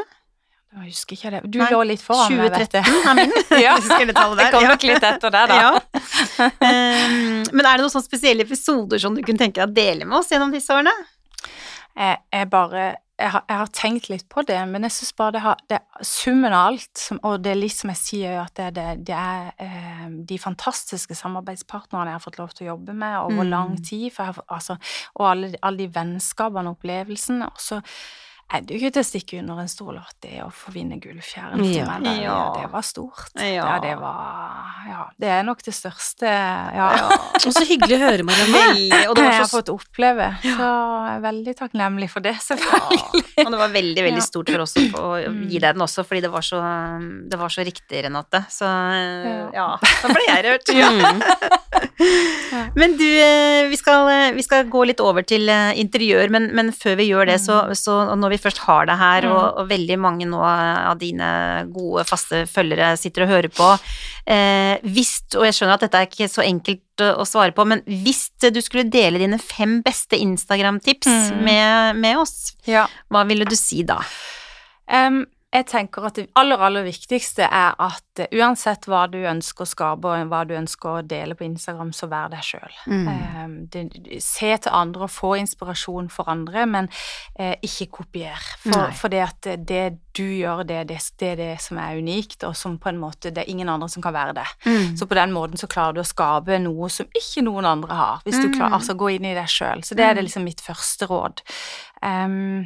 Jeg 0.75 0.91
husker 0.91 1.15
ikke 1.15 1.31
det. 1.31 1.39
Du 1.53 1.59
Nei, 1.61 1.69
lå 1.71 1.81
litt 1.87 2.01
foran 2.03 2.33
2013 2.35 2.81
er 2.83 3.19
min. 3.21 3.35
ja, 3.63 3.75
jeg 3.79 4.51
kom 4.51 4.65
nok 4.67 4.83
litt 4.83 5.05
etter 5.07 5.31
det, 5.31 5.43
da. 5.51 5.59
Ja. 5.61 5.69
Um, 6.59 7.45
men 7.55 7.61
er 7.61 7.77
det 7.77 7.85
noen 7.85 7.93
sånne 7.93 8.07
spesielle 8.07 8.43
episoder 8.43 8.99
som 8.99 9.15
du 9.15 9.21
kunne 9.23 9.39
tenke 9.39 9.61
deg 9.61 9.69
å 9.69 9.75
dele 9.75 10.07
med 10.07 10.19
oss 10.19 10.33
gjennom 10.33 10.51
disse 10.51 10.75
årene? 10.75 10.91
Jeg, 11.95 12.19
jeg 12.27 12.49
bare 12.51 12.89
jeg 13.15 13.31
har, 13.31 13.43
jeg 13.47 13.59
har, 13.61 13.69
tenkt 13.71 14.09
litt 14.11 14.25
på 14.31 14.43
det, 14.43 14.57
men 14.67 14.83
jeg 14.83 14.91
syns 14.91 15.13
bare 15.15 15.33
det, 15.35 15.41
har, 15.45 15.61
det 15.71 15.79
summen 16.03 16.51
av 16.51 16.73
alt, 16.73 16.91
som, 16.99 17.19
og 17.23 17.45
det 17.45 17.53
er 17.53 17.59
litt 17.61 17.75
som 17.77 17.91
jeg 17.93 18.01
sier, 18.01 18.35
at 18.41 18.55
det, 18.59 18.67
det, 18.75 18.87
det 19.07 19.15
er 19.15 19.47
eh, 19.63 20.09
de 20.27 20.39
fantastiske 20.41 21.15
samarbeidspartnerne 21.15 22.11
jeg 22.11 22.19
har 22.19 22.25
fått 22.25 22.41
lov 22.41 22.51
til 22.51 22.65
å 22.65 22.73
jobbe 22.73 22.97
med 22.97 23.15
over 23.21 23.47
mm. 23.47 23.51
lang 23.53 23.73
tid, 23.79 24.09
jeg, 24.09 24.35
altså, 24.51 24.75
og 25.15 25.29
alle, 25.29 25.53
alle 25.61 25.85
de 25.85 25.89
vennskapene 25.95 26.73
og 26.73 26.79
opplevelsene. 26.79 27.47
Og 27.47 27.63
så 27.63 27.79
er 28.45 28.61
det 28.61 28.75
jo 28.75 28.77
ikke 28.77 28.93
til 28.93 29.01
å 29.01 29.07
stikke 29.07 29.37
under 29.41 29.59
en 29.63 29.69
stol 29.69 29.95
at 29.97 30.13
det 30.21 30.35
å 30.43 30.51
få 30.53 30.69
vinne 30.75 30.99
Gullfjæren 31.01 31.57
for 31.57 31.71
ja. 31.71 31.85
meg, 31.89 32.03
det, 32.05 32.13
ja. 32.21 32.35
det, 32.53 32.67
var 32.75 32.83
stort. 32.85 33.31
Ja. 33.41 33.47
ja. 33.55 33.77
det 33.81 33.93
var 33.97 34.83
Ja, 34.85 35.05
det 35.21 35.31
er 35.33 35.47
nok 35.47 35.63
det 35.65 35.73
største, 35.73 36.29
ja. 36.29 36.89
og 37.39 37.55
så 37.55 37.63
hyggelig 37.65 37.97
å 37.97 38.01
høre, 38.03 38.27
Marianne. 38.27 39.01
Og 39.09 39.17
det 39.17 39.25
har. 39.25 39.33
Jeg 39.33 39.41
har 39.41 39.49
fått 39.49 39.71
oppleve, 39.73 40.29
så 40.43 40.69
jeg 40.69 41.15
er 41.15 41.23
veldig 41.25 41.55
takknemlig 41.57 42.11
for 42.13 42.25
det, 42.25 42.35
selvfølgelig. 42.45 43.23
Og 43.45 43.49
det 43.55 43.61
var 43.63 43.73
veldig, 43.73 44.05
veldig 44.09 44.25
stort 44.27 44.53
for 44.53 44.65
oss 44.67 44.77
å 44.77 45.09
gi 45.25 45.57
deg 45.57 45.65
den 45.65 45.85
også, 45.87 46.05
fordi 46.05 46.23
det 46.27 46.31
var 46.33 46.45
så, 46.45 46.61
det 47.25 47.41
var 47.41 47.53
så 47.53 47.65
riktig, 47.65 48.05
Renate. 48.05 48.45
Så 48.53 48.69
ja, 49.57 49.67
da 49.81 50.13
ble 50.13 50.29
jeg 50.29 50.45
rørt. 50.45 50.69
Men 52.79 52.95
du, 52.99 53.05
eh, 53.05 53.67
vi 53.71 53.77
skal, 53.79 54.07
eh, 54.11 54.33
vi 54.35 54.43
skal, 54.43 54.67
gå 54.71 54.83
litt 54.89 55.01
over 55.03 55.25
til 55.27 55.49
eh, 55.51 55.73
interiør, 55.81 56.31
men, 56.33 56.49
men 56.55 56.71
før 56.75 56.97
vi 56.99 57.07
gjør 57.09 57.29
det, 57.29 57.37
så, 57.43 57.61
mm. 57.69 57.75
så 57.79 57.97
når 58.19 58.35
vi 58.35 58.41
først 58.45 58.63
har 58.65 58.89
det 58.89 58.97
her, 58.99 59.27
og, 59.29 59.41
mm. 59.41 59.59
og, 59.61 59.69
veldig 59.71 59.97
mange 60.01 60.29
nå 60.29 60.41
av 60.45 60.99
dine 61.01 61.29
gode, 61.73 62.05
faste 62.07 62.43
følgere 62.49 62.93
sitter 62.99 63.25
og 63.25 63.31
hører 63.33 63.51
på 63.53 63.69
eh, 64.31 64.81
Hvis, 64.95 65.17
og 65.35 65.47
jeg 65.47 65.57
skjønner 65.57 65.77
at 65.77 65.85
dette 65.87 66.01
er 66.01 66.09
ikke 66.09 66.31
så 66.31 66.45
enkelt 66.45 67.05
å 67.05 67.25
svare 67.27 67.51
på, 67.55 67.65
men 67.67 67.81
hvis 67.83 68.29
du 68.39 68.61
skulle 68.63 68.87
dele 68.87 69.19
dine 69.19 69.39
fem 69.41 69.81
beste 69.83 70.19
Instagram-tips 70.21 71.09
mm. 71.11 71.43
med, 71.43 71.99
med, 71.99 72.21
oss, 72.21 72.55
ja. 72.69 72.85
hva 73.11 73.25
ville 73.27 73.47
du 73.47 73.57
si 73.59 73.83
da? 73.87 73.99
Um, 74.85 75.25
jeg 75.55 75.65
tenker 75.69 76.05
at 76.07 76.17
det 76.19 76.25
aller, 76.39 76.61
aller 76.61 76.85
viktigste 76.85 77.47
er 77.47 77.75
at 77.81 78.21
uh, 78.21 78.27
uansett 78.35 78.87
hva 78.89 79.05
du 79.11 79.17
ønsker 79.27 79.65
å 79.65 79.69
skape, 79.69 80.11
og 80.11 80.31
hva 80.31 80.43
du 80.47 80.55
ønsker 80.57 80.99
å 80.99 81.03
dele 81.05 81.37
på 81.37 81.45
Instagram, 81.47 81.91
så 81.95 82.09
vær 82.11 82.31
deg 82.33 82.43
sjøl. 82.45 82.77
Mm. 82.91 83.07
Eh, 83.75 84.19
se 84.23 84.51
til 84.65 84.75
andre 84.75 85.07
og 85.07 85.13
få 85.13 85.35
inspirasjon 85.39 86.09
for 86.13 86.31
andre, 86.31 86.65
men 86.69 86.89
eh, 87.39 87.55
ikke 87.65 87.89
kopier. 88.01 88.45
For, 88.65 88.91
for, 88.97 89.13
det 89.13 89.23
at 89.25 89.49
det 89.67 89.83
du 90.15 90.23
gjør, 90.23 90.63
det, 90.67 90.83
det, 90.91 90.99
det, 91.19 91.31
er 91.33 91.41
det 91.41 91.51
som 91.63 91.79
er 91.81 91.99
unikt, 91.99 92.43
og 92.47 92.55
som 92.57 92.77
på 92.81 92.91
en 92.91 93.01
måte 93.01 93.33
det 93.35 93.43
er 93.43 93.51
ingen 93.51 93.71
andre 93.71 93.89
som 93.91 94.03
kan 94.03 94.15
være 94.15 94.37
det. 94.39 94.47
Mm. 94.65 94.95
Så 94.99 95.07
på 95.09 95.17
den 95.17 95.35
måten 95.35 95.59
så 95.61 95.69
klarer 95.71 95.97
du 95.97 96.03
å 96.03 96.07
skape 96.07 96.59
noe 96.63 96.91
som 96.93 97.09
ikke 97.15 97.43
noen 97.45 97.67
andre 97.75 97.99
har, 97.99 98.23
hvis 98.27 98.39
du 98.39 98.49
klarer 98.49 98.75
mm. 98.75 98.79
altså 98.79 98.97
gå 98.99 99.15
inn 99.17 99.27
i 99.27 99.35
deg 99.37 99.51
sjøl. 99.51 99.83
Så 99.85 99.97
det 99.97 100.07
er 100.07 100.15
det 100.15 100.25
mm. 100.25 100.29
liksom 100.29 100.47
mitt 100.47 100.63
første 100.63 101.09
råd. 101.11 101.45
Um, 102.01 102.65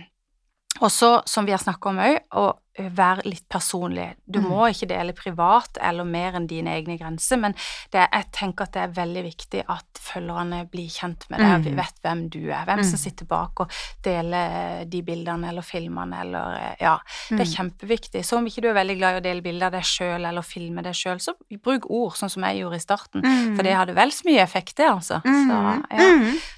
og 0.80 0.92
så, 0.94 1.22
som 1.26 1.48
vi 1.48 1.52
har 1.56 1.62
snakka 1.62 1.92
om 1.92 2.02
òg, 2.04 2.20
å 2.40 2.50
være 2.80 3.26
litt 3.28 3.44
personlig. 3.52 4.06
Du 4.24 4.40
må 4.40 4.70
ikke 4.70 4.88
dele 4.88 5.12
privat 5.18 5.76
eller 5.84 6.08
mer 6.08 6.38
enn 6.38 6.46
dine 6.48 6.72
egne 6.78 6.96
grenser, 7.00 7.40
men 7.42 7.56
det, 7.92 8.06
jeg 8.06 8.28
tenker 8.36 8.68
at 8.68 8.76
det 8.78 8.84
er 8.86 8.94
veldig 8.96 9.24
viktig 9.26 9.64
at 9.74 10.00
følgerne 10.00 10.62
blir 10.72 10.88
kjent 10.88 11.26
med 11.32 11.44
deg, 11.44 11.68
mm. 11.68 11.80
vet 11.82 12.00
hvem 12.06 12.22
du 12.32 12.40
er, 12.46 12.64
hvem 12.70 12.84
som 12.88 13.02
sitter 13.02 13.28
bak 13.28 13.66
og 13.66 13.76
deler 14.06 14.86
de 14.88 15.02
bildene 15.06 15.52
eller 15.52 15.66
filmene 15.66 16.22
eller 16.24 16.56
Ja, 16.80 16.96
det 17.34 17.44
er 17.44 17.52
kjempeviktig. 17.52 18.24
Så 18.24 18.40
om 18.40 18.48
ikke 18.48 18.64
du 18.64 18.70
er 18.72 18.80
veldig 18.80 18.98
glad 19.02 19.18
i 19.18 19.22
å 19.22 19.26
dele 19.28 19.44
bilder 19.46 19.68
av 19.68 19.76
deg 19.76 19.90
sjøl 19.90 20.30
eller 20.30 20.46
filme 20.46 20.86
deg 20.86 20.96
sjøl, 20.96 21.20
så 21.24 21.36
bruk 21.60 21.90
ord, 21.92 22.16
sånn 22.20 22.32
som 22.32 22.48
jeg 22.48 22.62
gjorde 22.62 22.80
i 22.80 22.86
starten, 22.86 23.30
for 23.58 23.68
det 23.68 23.76
hadde 23.76 23.98
vel 23.98 24.16
så 24.16 24.30
mye 24.30 24.44
effekt, 24.46 24.78
det, 24.80 24.88
altså. 24.88 25.20
Så, 25.26 25.60
ja. 26.00 26.10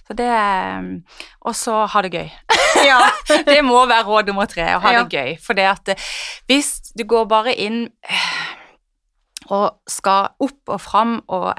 så 0.06 0.20
det 0.22 0.32
Og 1.48 1.56
så 1.58 1.82
ha 1.90 2.06
det 2.06 2.14
gøy. 2.14 2.30
ja. 2.92 3.02
det 3.48 3.60
må 3.66 3.84
være 3.86 4.08
råd 4.08 4.32
nummer 4.32 4.50
tre, 4.50 4.68
å 4.78 4.82
ha 4.84 4.96
ja. 4.96 5.04
det 5.04 5.22
gøy. 5.22 5.36
For 5.44 5.58
det 5.58 5.68
at 5.72 5.94
hvis 6.50 6.94
du 6.98 7.06
går 7.10 7.30
bare 7.32 7.56
inn 7.56 7.86
og 9.52 9.82
skal 9.90 10.30
opp 10.44 10.72
og 10.72 10.80
fram 10.80 11.18
og 11.34 11.50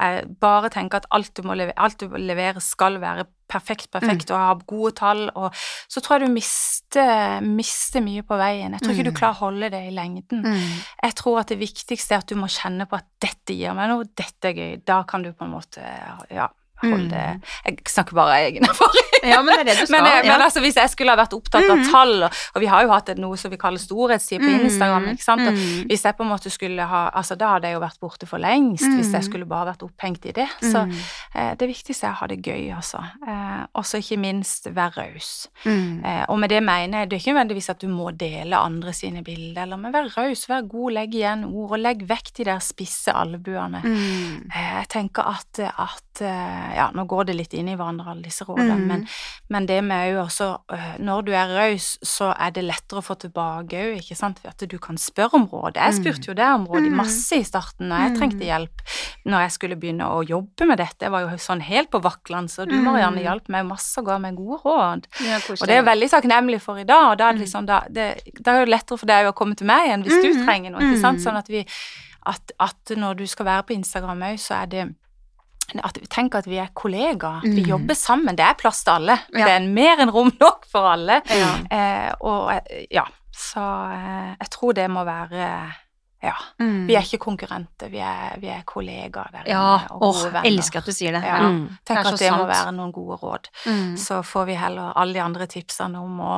bare 0.41 0.71
tenker 0.73 1.01
at 1.01 1.09
alt 1.13 1.33
du 1.37 1.43
må 1.45 1.57
levere, 1.57 1.77
alt 1.77 1.99
du 2.01 2.15
leverer 2.17 2.63
skal 2.63 2.97
være 3.01 3.27
perfekt, 3.53 3.91
perfekt, 3.93 4.31
mm. 4.31 4.33
og 4.33 4.39
ha 4.41 4.53
gode 4.65 4.91
tall, 4.97 5.27
og 5.37 5.53
så 5.91 6.01
tror 6.01 6.17
jeg 6.17 6.29
du 6.29 6.33
mister, 6.33 7.43
mister, 7.45 8.01
mye 8.01 8.23
på 8.25 8.37
veien. 8.39 8.73
Jeg 8.73 8.81
tror 8.81 8.95
ikke 8.95 9.05
mm. 9.05 9.11
du 9.11 9.19
klarer 9.19 9.37
å 9.37 9.43
holde 9.43 9.69
det 9.75 9.83
i 9.91 9.93
lengden. 9.93 10.41
Mm. 10.47 10.81
Jeg 11.03 11.17
tror 11.19 11.43
at 11.43 11.53
det 11.53 11.59
viktigste 11.61 12.17
er 12.17 12.23
at 12.23 12.31
du 12.31 12.39
må 12.39 12.49
kjenne 12.49 12.87
på 12.89 12.97
at 12.97 13.05
dette 13.21 13.53
gir 13.57 13.77
meg 13.77 13.91
noe, 13.91 14.09
dette 14.09 14.49
er 14.49 14.57
gøy. 14.57 14.81
Da 14.87 15.03
kan 15.09 15.25
du 15.25 15.29
på 15.35 15.45
en 15.45 15.53
måte 15.53 15.85
ja, 16.33 16.49
holde 16.83 17.23
mm. 17.37 17.41
Jeg 17.65 17.93
snakker 17.93 18.17
bare 18.17 18.37
av 18.37 18.49
egen 18.49 18.69
erfaring. 18.69 19.09
Ja, 19.23 19.37
men 19.39 19.55
det 19.55 19.61
er 19.61 19.67
det 19.69 19.75
du 19.79 19.85
skal. 19.87 20.03
men, 20.03 20.25
ja. 20.27 20.33
men 20.33 20.41
altså, 20.43 20.59
hvis 20.59 20.75
jeg 20.75 20.91
skulle 20.91 21.13
ha 21.13 21.19
vært 21.19 21.35
opptatt 21.35 21.63
av 21.63 21.79
mm. 21.79 21.85
tall, 21.93 22.15
og, 22.27 22.41
og, 22.53 22.59
vi 22.59 22.67
har 22.67 22.83
jo 22.83 22.91
hatt 22.91 23.13
noe 23.19 23.39
som 23.39 23.53
vi 23.53 23.59
kaller 23.61 23.79
storhetstid 23.79 24.43
på 24.43 24.49
mm. 24.49 24.65
Instagram, 24.67 25.07
ikke 25.13 25.25
sant, 25.25 25.45
og 25.47 25.61
hvis 25.87 26.03
jeg 26.03 26.17
på 26.17 26.25
en 26.25 26.31
måte 26.33 26.51
skulle 26.53 26.87
ha 26.89 27.03
Altså, 27.13 27.35
da 27.39 27.53
hadde 27.53 27.69
jeg 27.69 27.77
jo 27.77 27.81
vært 27.83 27.99
borte 28.01 28.27
for 28.27 28.41
lengst 28.41 28.87
hvis 28.89 29.11
jeg 29.13 29.25
skulle 29.27 29.45
bare 29.47 29.69
vært 29.71 29.83
opphengt 29.85 30.25
i 30.27 30.33
det. 30.35 30.47
Så 30.63 30.81
eh, 30.87 31.51
det 31.59 31.67
viktigste 31.69 32.07
er 32.07 32.15
å 32.15 32.19
ha 32.21 32.27
det 32.31 32.39
gøy, 32.41 32.71
altså. 32.75 33.03
Eh, 33.27 33.61
og 33.77 33.85
så 33.87 34.01
ikke 34.01 34.17
minst 34.23 34.67
være 34.73 35.03
raus. 35.03 35.31
Eh, 35.67 36.23
og 36.27 36.39
med 36.41 36.51
det 36.51 36.61
mener 36.65 37.03
jeg 37.03 37.11
det 37.11 37.17
er 37.17 37.21
ikke 37.21 37.35
nødvendigvis 37.35 37.69
at 37.73 37.83
du 37.83 37.87
må 37.91 38.11
dele 38.17 38.59
andre 38.59 38.93
sine 38.95 39.23
bilder, 39.25 39.63
eller 39.65 39.79
men 39.79 39.93
vær 39.93 40.09
raus, 40.17 40.45
vær 40.49 40.65
god, 40.69 40.95
legg 40.97 41.17
igjen 41.17 41.45
ord, 41.47 41.75
og 41.75 41.83
legg 41.83 42.03
vekk 42.09 42.33
de 42.39 42.47
der 42.49 42.63
spisse 42.63 43.13
albuene. 43.15 43.83
Eh, 43.83 44.71
jeg 44.79 44.89
tenker 44.93 45.29
at, 45.33 45.61
at 45.63 46.23
eh, 46.23 46.72
ja, 46.75 46.87
nå 46.95 47.05
går 47.09 47.29
det 47.29 47.35
litt 47.37 47.53
inn 47.57 47.69
i 47.71 47.75
hverandre, 47.77 48.11
alle 48.11 48.25
disse 48.25 48.45
rådene, 48.47 48.75
mm. 48.79 48.85
men, 48.89 49.05
men, 49.53 49.67
det 49.69 49.79
med 49.85 50.13
òg 50.13 50.23
også 50.25 50.47
øh, 50.75 50.89
Når 51.03 51.25
du 51.27 51.31
er 51.37 51.53
raus, 51.53 51.87
så 52.05 52.31
er 52.33 52.53
det 52.55 52.65
lettere 52.65 53.01
å 53.01 53.05
få 53.05 53.15
tilbake 53.21 53.79
òg, 53.79 54.01
ikke 54.01 54.17
sant, 54.17 54.41
ved 54.43 54.53
at 54.53 54.65
du 54.69 54.77
kan 54.81 54.99
spørre 54.99 55.39
om 55.39 55.47
råd. 55.51 55.79
Jeg 55.79 55.97
spurte 55.99 56.31
jo 56.31 56.37
det 56.37 56.49
om 56.49 56.67
råd 56.69 56.87
i 56.87 56.91
mm. 56.93 56.99
masse 56.99 57.39
i 57.39 57.47
starten 57.47 57.91
og 57.91 58.05
jeg 58.05 58.15
trengte 58.17 58.41
mm. 58.41 58.47
hjelp, 58.49 58.85
når 59.29 59.45
jeg 59.45 59.55
skulle 59.57 59.79
begynne 59.79 60.09
å 60.11 60.21
jobbe 60.27 60.69
med 60.69 60.81
dette. 60.81 61.07
Jeg 61.07 61.13
var 61.15 61.27
jo 61.27 61.41
sånn 61.41 61.63
helt 61.65 61.91
på 61.93 62.01
vaklende, 62.03 62.53
så 62.53 62.67
du, 62.69 62.75
Marianne, 62.83 63.23
hjalp 63.23 63.51
meg 63.53 63.67
masse 63.69 63.99
og 64.01 64.09
ga 64.09 64.19
meg 64.21 64.39
gode 64.39 64.61
råd. 64.63 65.09
Ja, 65.23 65.41
og 65.41 65.65
det 65.65 65.69
er 65.69 65.81
jeg 65.81 65.89
veldig 65.91 66.09
takknemlig 66.15 66.61
for 66.63 66.81
i 66.81 66.87
dag, 66.87 67.11
og 67.11 67.19
da 67.21 67.29
er 67.29 67.37
det 67.37 67.45
liksom 67.45 67.69
da, 67.69 67.83
det, 67.91 68.09
da 68.39 68.57
er 68.57 68.65
det 68.65 68.73
lettere 68.73 68.99
for 68.99 69.09
deg 69.09 69.29
å 69.29 69.35
komme 69.37 69.57
til 69.59 69.69
meg 69.69 69.89
igjen 69.89 70.07
hvis 70.07 70.19
du 70.23 70.43
trenger 70.43 70.73
noe, 70.73 70.83
ikke 70.89 71.03
sant, 71.03 71.23
sånn 71.23 71.39
at 71.39 71.51
vi 71.51 71.63
at, 72.29 72.53
at 72.59 72.93
når 72.97 73.13
du 73.19 73.25
skal 73.27 73.45
være 73.45 73.65
på 73.67 73.75
Instagram 73.75 74.23
òg, 74.29 74.39
så 74.39 74.61
er 74.61 74.69
det 74.71 74.83
at 75.83 75.97
tenk 76.13 76.35
at 76.37 76.47
vi 76.49 76.59
er 76.61 76.71
kollegaer. 76.77 77.45
Mm. 77.45 77.55
Vi 77.57 77.65
jobber 77.71 77.97
sammen. 77.97 78.37
Det 78.37 78.45
er 78.45 78.59
plass 78.59 78.83
til 78.85 78.97
alle. 78.97 79.17
Ja. 79.33 79.47
Det 79.47 79.53
er 79.55 79.69
mer 79.79 80.03
enn 80.03 80.13
rom 80.13 80.31
nok 80.39 80.67
for 80.69 80.93
alle. 80.93 81.21
Ja. 81.33 81.53
Eh, 81.73 82.11
og 82.21 82.51
eh, 82.53 82.85
ja, 82.93 83.05
så 83.33 83.63
eh, 83.93 84.35
jeg 84.37 84.53
tror 84.53 84.77
det 84.77 84.89
må 84.91 85.05
være 85.07 85.47
ja. 86.23 86.35
Mm. 86.59 86.85
Vi 86.87 86.95
er 86.95 87.03
ikke 87.03 87.19
konkurrenter, 87.25 87.89
vi 87.91 87.99
er, 87.99 88.37
vi 88.39 88.47
er 88.47 88.61
kollegaer 88.67 89.31
der 89.33 89.49
ja. 89.51 89.63
og 89.91 90.05
gode 90.05 90.07
Åh, 90.07 90.21
venner. 90.29 90.47
Elsker 90.53 90.79
at 90.79 90.87
du 90.87 90.95
sier 90.95 91.15
det. 91.17 91.19
Ja. 91.27 91.39
Mm. 91.43 91.65
Tenk 91.83 91.99
det 91.99 92.13
at 92.13 92.21
det 92.21 92.29
sant. 92.29 92.39
må 92.39 92.45
være 92.47 92.71
noen 92.77 92.93
gode 92.95 93.17
råd. 93.19 93.49
Mm. 93.67 93.89
Så 93.99 94.21
får 94.23 94.45
vi 94.47 94.55
heller 94.55 94.95
alle 95.01 95.17
de 95.17 95.23
andre 95.23 95.49
tipsene 95.51 95.99
om 95.99 96.21
å 96.23 96.37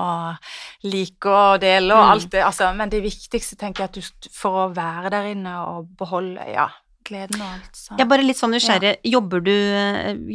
like 0.89 1.29
og 1.29 1.61
dele 1.61 1.93
og 1.93 2.01
mm. 2.01 2.13
alt 2.15 2.31
det. 2.33 2.41
Altså, 2.47 2.71
men 2.79 2.95
det 2.95 3.03
viktigste 3.05 3.59
tenker 3.61 3.85
jeg 3.85 3.93
at 3.93 3.99
du 4.25 4.31
for 4.33 4.63
å 4.63 4.65
være 4.73 5.13
der 5.13 5.29
inne 5.35 5.53
og 5.69 5.93
beholde 5.99 6.49
Ja, 6.49 6.65
gleden 7.07 7.41
og 7.41 7.47
alt. 7.57 7.71
Så. 7.73 7.91
Jeg 7.93 8.05
er 8.05 8.09
bare 8.11 8.25
litt 8.25 8.39
sånn 8.39 8.55
nysgjerrig. 8.55 8.95
Ja. 8.97 9.11
Jobber, 9.17 9.43
du, 9.45 9.53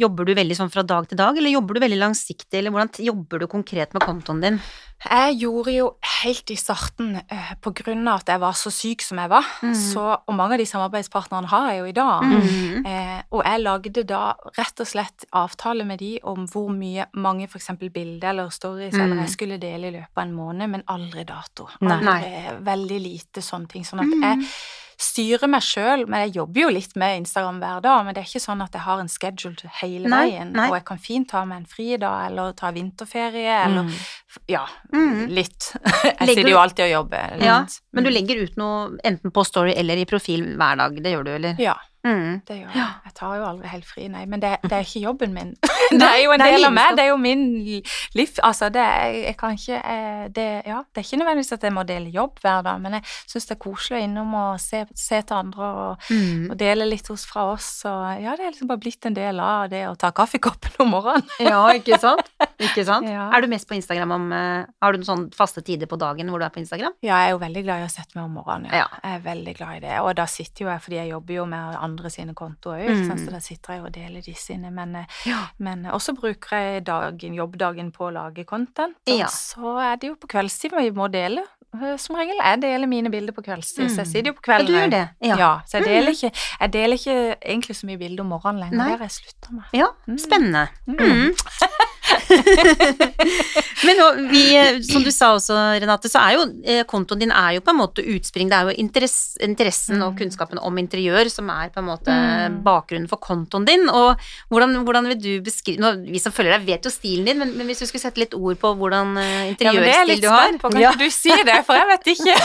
jobber, 0.01 0.29
du, 0.29 0.35
veldig 0.37 0.57
sånn 0.57 0.71
fra 0.73 0.85
dag 0.87 1.09
til 1.09 1.19
dag, 1.19 1.37
eller 1.37 1.53
jobber 1.53 1.77
du 1.77 1.83
veldig 1.83 1.99
langsiktig, 2.01 2.53
eller 2.59 2.73
hvordan 2.73 3.05
jobber 3.11 3.43
du 3.43 3.49
konkret 3.51 3.93
med 3.97 4.05
kontoen 4.05 4.41
din? 4.43 4.61
Jeg 5.01 5.37
gjorde 5.41 5.71
jo 5.73 5.85
helt 6.21 6.51
i 6.53 6.55
starten, 6.59 7.15
eh, 7.17 7.53
på 7.57 7.71
grunn 7.73 8.05
av 8.05 8.21
at 8.21 8.27
jeg 8.29 8.41
var 8.43 8.53
så 8.57 8.69
syk 8.69 9.01
som 9.01 9.17
jeg 9.17 9.31
var, 9.31 9.47
mm. 9.65 9.73
så, 9.73 10.03
og 10.29 10.35
mange 10.37 10.53
av 10.53 10.61
de 10.61 10.67
samarbeidspartnerne 10.69 11.49
har 11.49 11.71
jeg 11.71 11.79
jo 11.79 11.87
i 11.89 11.95
dag, 11.97 12.27
mm. 12.29 12.85
eh, 12.91 13.23
og 13.33 13.41
jeg 13.47 13.63
lagde 13.63 14.03
da 14.11 14.21
rett 14.59 14.83
og 14.83 14.89
slett 14.91 15.25
avtale 15.33 15.87
med 15.89 16.03
de 16.03 16.11
om 16.29 16.45
hvor 16.51 16.69
mye 16.75 17.07
mange 17.17 17.49
f.eks. 17.49 17.71
bilder 17.81 18.29
eller 18.29 18.53
stories 18.53 18.93
mm. 18.93 19.01
eller 19.01 19.23
jeg 19.23 19.33
skulle 19.33 19.57
dele 19.61 19.89
i 19.89 19.95
løpet 19.97 20.21
av 20.21 20.27
en 20.27 20.37
måned, 20.37 20.73
men 20.75 20.85
aldri 20.93 21.25
dato. 21.25 21.65
Aldri, 21.81 22.61
veldig 22.61 23.01
lite 23.01 23.41
sånne 23.41 23.73
ting. 23.73 23.87
Sånn 23.87 24.03
at 24.05 24.13
mm. 24.13 24.21
jeg 24.27 24.51
styrer 25.01 25.49
meg 25.49 25.63
sjøl, 25.65 26.05
men 26.09 26.25
jeg 26.25 26.35
jobber 26.37 26.63
jo 26.63 26.69
litt 26.73 26.95
med 26.99 27.23
Instagram 27.23 27.59
hver 27.63 27.83
dag. 27.83 28.05
Men 28.05 28.15
det 28.15 28.23
er 28.23 28.29
ikke 28.29 28.43
sånn 28.43 28.63
at 28.63 28.75
jeg 28.77 28.85
har 28.85 29.01
en 29.01 29.11
schedule 29.11 29.73
hele 29.81 30.11
nei, 30.11 30.21
veien. 30.29 30.53
Nei. 30.57 30.67
Og 30.69 30.77
jeg 30.77 30.85
kan 30.87 31.01
fint 31.01 31.29
ta 31.31 31.43
meg 31.49 31.63
en 31.63 31.69
fridag, 31.69 32.27
eller 32.29 32.55
ta 32.57 32.71
vinterferie, 32.75 33.57
eller 33.65 33.89
mm. 33.89 33.93
ja, 34.51 34.63
mm. 34.93 35.21
litt. 35.33 35.71
Jeg 36.21 36.27
legger 36.27 36.43
sitter 36.43 36.53
jo 36.53 36.59
alltid 36.61 36.85
og 36.85 36.91
jobber. 36.91 37.37
Litt. 37.39 37.47
Ja, 37.47 37.59
men 37.95 38.05
du 38.05 38.11
legger 38.11 38.41
ut 38.45 38.59
noe 38.59 38.99
enten 39.07 39.33
på 39.33 39.43
Story 39.47 39.73
eller 39.77 39.97
i 39.97 40.05
profil 40.09 40.43
hver 40.59 40.77
dag, 40.79 40.99
det 41.01 41.15
gjør 41.15 41.25
du, 41.25 41.31
eller? 41.39 41.61
Ja. 41.61 41.75
Mm. 42.03 42.41
Det 42.47 42.57
gjør 42.57 42.73
jeg. 42.73 42.87
Jeg 43.05 43.13
tar 43.17 43.35
jo 43.37 43.45
aldri 43.45 43.69
helt 43.71 43.85
fri, 43.85 44.07
nei. 44.09 44.23
Men 44.29 44.41
det, 44.41 44.55
det 44.63 44.73
er 44.73 44.87
ikke 44.87 45.03
jobben 45.03 45.35
min. 45.35 45.53
det 45.99 46.07
er 46.07 46.21
jo 46.23 46.33
en 46.35 46.43
del 46.43 46.65
av 46.67 46.73
meg. 46.73 46.95
Det 46.97 47.03
er 47.05 47.09
jo 47.11 47.17
min 47.21 47.43
liv. 47.65 48.33
Altså, 48.43 48.69
det 48.73 48.85
jeg 49.21 49.35
kan 49.39 49.57
ikke 49.57 49.79
eh, 49.79 50.25
det, 50.33 50.47
Ja, 50.67 50.81
det 50.87 51.01
er 51.01 51.07
ikke 51.07 51.21
nødvendigvis 51.21 51.55
at 51.57 51.65
jeg 51.67 51.75
må 51.75 51.83
dele 51.87 52.13
jobb 52.13 52.39
hver 52.41 52.63
dag, 52.65 52.81
men 52.81 52.97
jeg 52.99 53.05
syns 53.29 53.49
det 53.49 53.55
er 53.55 53.61
koselig 53.61 53.99
å 53.99 54.03
innom 54.05 54.35
og 54.37 54.61
se, 54.61 54.83
se 54.97 55.21
til 55.21 55.37
andre 55.37 55.71
og, 55.83 56.09
mm. 56.09 56.49
og, 56.51 56.55
dele 56.59 56.87
litt 56.89 57.09
hos 57.11 57.25
fra 57.29 57.47
oss. 57.53 57.69
Og 57.89 58.23
ja, 58.23 58.35
det 58.37 58.45
er 58.45 58.53
liksom 58.53 58.71
bare 58.71 58.83
blitt 58.83 59.09
en 59.09 59.17
del 59.17 59.41
av 59.43 59.69
det 59.71 59.83
å 59.89 59.95
ta 59.99 60.13
kaffekoppen 60.15 60.81
om 60.85 60.93
morgenen. 60.95 61.27
ja, 61.43 61.63
ikke 61.77 61.99
sant? 62.01 62.31
Ikke 62.67 62.85
sant? 62.87 63.09
Ja. 63.09 63.27
Er 63.33 63.43
du 63.43 63.49
mest 63.51 63.67
på 63.69 63.75
Instagram 63.77 64.15
om 64.17 64.27
uh, 64.33 64.67
Har 64.83 64.93
du 64.93 65.01
noen 65.01 65.07
sånne 65.07 65.37
faste 65.37 65.63
tider 65.65 65.89
på 65.89 65.99
dagen 66.01 66.29
hvor 66.31 66.41
du 66.41 66.45
er 66.47 66.53
på 66.53 66.61
Instagram? 66.61 66.95
Ja, 67.03 67.21
jeg 67.23 67.31
er 67.31 67.35
jo 67.35 67.41
veldig 67.43 67.63
glad 67.67 67.83
i 67.83 67.87
å 67.87 67.91
sette 67.91 68.17
meg 68.17 68.27
om 68.27 68.37
morgenen. 68.39 68.71
Ja. 68.71 68.85
ja. 68.85 69.01
Jeg 69.05 69.19
er 69.19 69.25
veldig 69.25 69.55
glad 69.59 69.79
i 69.79 69.83
det. 69.85 69.95
Og 70.01 70.11
da 70.19 70.27
sitter 70.29 70.65
jo 70.65 70.71
jeg, 70.71 70.83
fordi 70.85 70.99
jeg 70.99 71.11
jobber 71.13 71.37
jo 71.39 71.47
med 71.51 71.79
andre 71.81 72.11
sine 72.13 72.35
kontoer 72.37 72.81
òg, 72.81 72.91
mm. 73.01 73.23
så 73.23 73.33
da 73.33 73.41
sitter 73.43 73.77
jeg 73.77 73.85
og 73.85 73.93
deler 73.95 74.25
de 74.25 74.35
sine. 74.37 74.71
Men, 74.73 74.95
eh, 75.01 75.17
ja. 75.29 75.39
men 75.63 75.85
eh, 75.85 75.95
også 75.95 76.15
bruker 76.17 76.57
jeg 76.57 76.85
dagen, 76.87 77.37
jobbdagen 77.37 77.91
på 77.95 78.07
å 78.09 78.13
lage 78.15 78.45
content, 78.49 78.97
og 79.07 79.23
ja. 79.23 79.29
så 79.31 79.77
er 79.83 79.99
det 80.01 80.11
jo 80.11 80.19
på 80.21 80.31
kveldstid 80.31 80.75
vi 80.77 80.93
må 80.95 81.09
dele. 81.11 81.43
Eh, 81.71 81.95
som 82.01 82.17
regel. 82.19 82.35
Jeg 82.35 82.61
deler 82.65 82.89
mine 82.91 83.11
bilder 83.13 83.35
på 83.35 83.45
kveldstid, 83.45 83.87
mm. 83.87 83.93
så 83.93 84.01
jeg 84.01 84.07
mm. 84.07 84.11
sitter 84.13 84.31
jo 84.33 84.37
på 84.39 84.45
kvelden. 84.49 84.67
Ja, 84.67 84.71
du 84.71 84.79
gjør 84.79 84.91
det? 84.95 85.05
Ja. 85.31 85.37
ja 85.39 85.51
så 85.67 85.79
jeg 85.79 85.87
deler, 85.87 86.11
mm. 86.11 86.17
ikke, 86.17 86.47
jeg 86.59 86.73
deler 86.75 86.99
ikke 86.99 87.17
egentlig 87.39 87.77
så 87.79 87.89
mye 87.91 88.01
bilder 88.01 88.25
om 88.25 88.35
morgenen 88.35 88.65
lenger. 88.65 88.83
Det 88.83 88.99
har 88.99 89.07
jeg 89.07 89.17
slutta 89.19 89.55
med. 89.55 89.79
Ja, 89.81 89.89
mm. 90.07 90.19
spennende. 90.25 90.67
Mm. 90.87 91.89
Men 93.87 94.01
vi, 94.29 94.43
som 94.85 95.03
du 95.03 95.11
sa 95.13 95.31
også, 95.35 95.55
Renate, 95.81 96.09
så 96.11 96.21
er 96.21 96.35
jo 96.35 96.43
eh, 96.63 96.83
kontoen 96.89 97.23
din 97.23 97.33
er 97.33 97.55
jo 97.57 97.63
på 97.65 97.73
en 97.73 97.79
måte 97.79 98.03
utspring. 98.13 98.49
Det 98.51 98.57
er 98.57 98.69
jo 98.69 98.75
interess, 98.83 99.17
interessen 99.41 99.99
mm. 99.99 100.05
og 100.05 100.19
kunnskapen 100.19 100.61
om 100.61 100.77
interiør 100.81 101.31
som 101.33 101.49
er 101.53 101.71
på 101.73 101.81
en 101.81 101.89
måte 101.89 102.13
mm. 102.13 102.59
bakgrunnen 102.65 103.09
for 103.11 103.21
kontoen 103.23 103.65
din. 103.67 103.87
Og 103.89 104.21
hvordan, 104.53 104.81
hvordan 104.85 105.09
vil 105.13 105.19
du 105.21 105.31
beskrive 105.45 105.81
nå, 105.81 105.93
Vi 106.11 106.21
som 106.21 106.33
følger 106.35 106.57
deg, 106.57 106.67
vet 106.69 106.85
jo 106.85 106.93
stilen 106.93 107.31
din, 107.31 107.41
men, 107.41 107.55
men, 107.57 107.69
hvis 107.69 107.81
du 107.81 107.87
skulle 107.89 108.03
sette 108.03 108.21
litt 108.21 108.35
ord 108.37 108.59
på 108.61 108.73
hvordan 108.77 109.15
interiørstil 109.51 110.15
ja, 110.17 110.21
du 110.21 110.29
har 110.31 110.57
på. 110.61 110.73
Kan 110.73 110.83
ja. 110.83 110.93
du 110.97 111.07
si 111.13 111.33
det, 111.47 111.57
for 111.67 111.79
jeg 111.79 111.89
vet 111.91 112.11
ikke. 112.15 112.37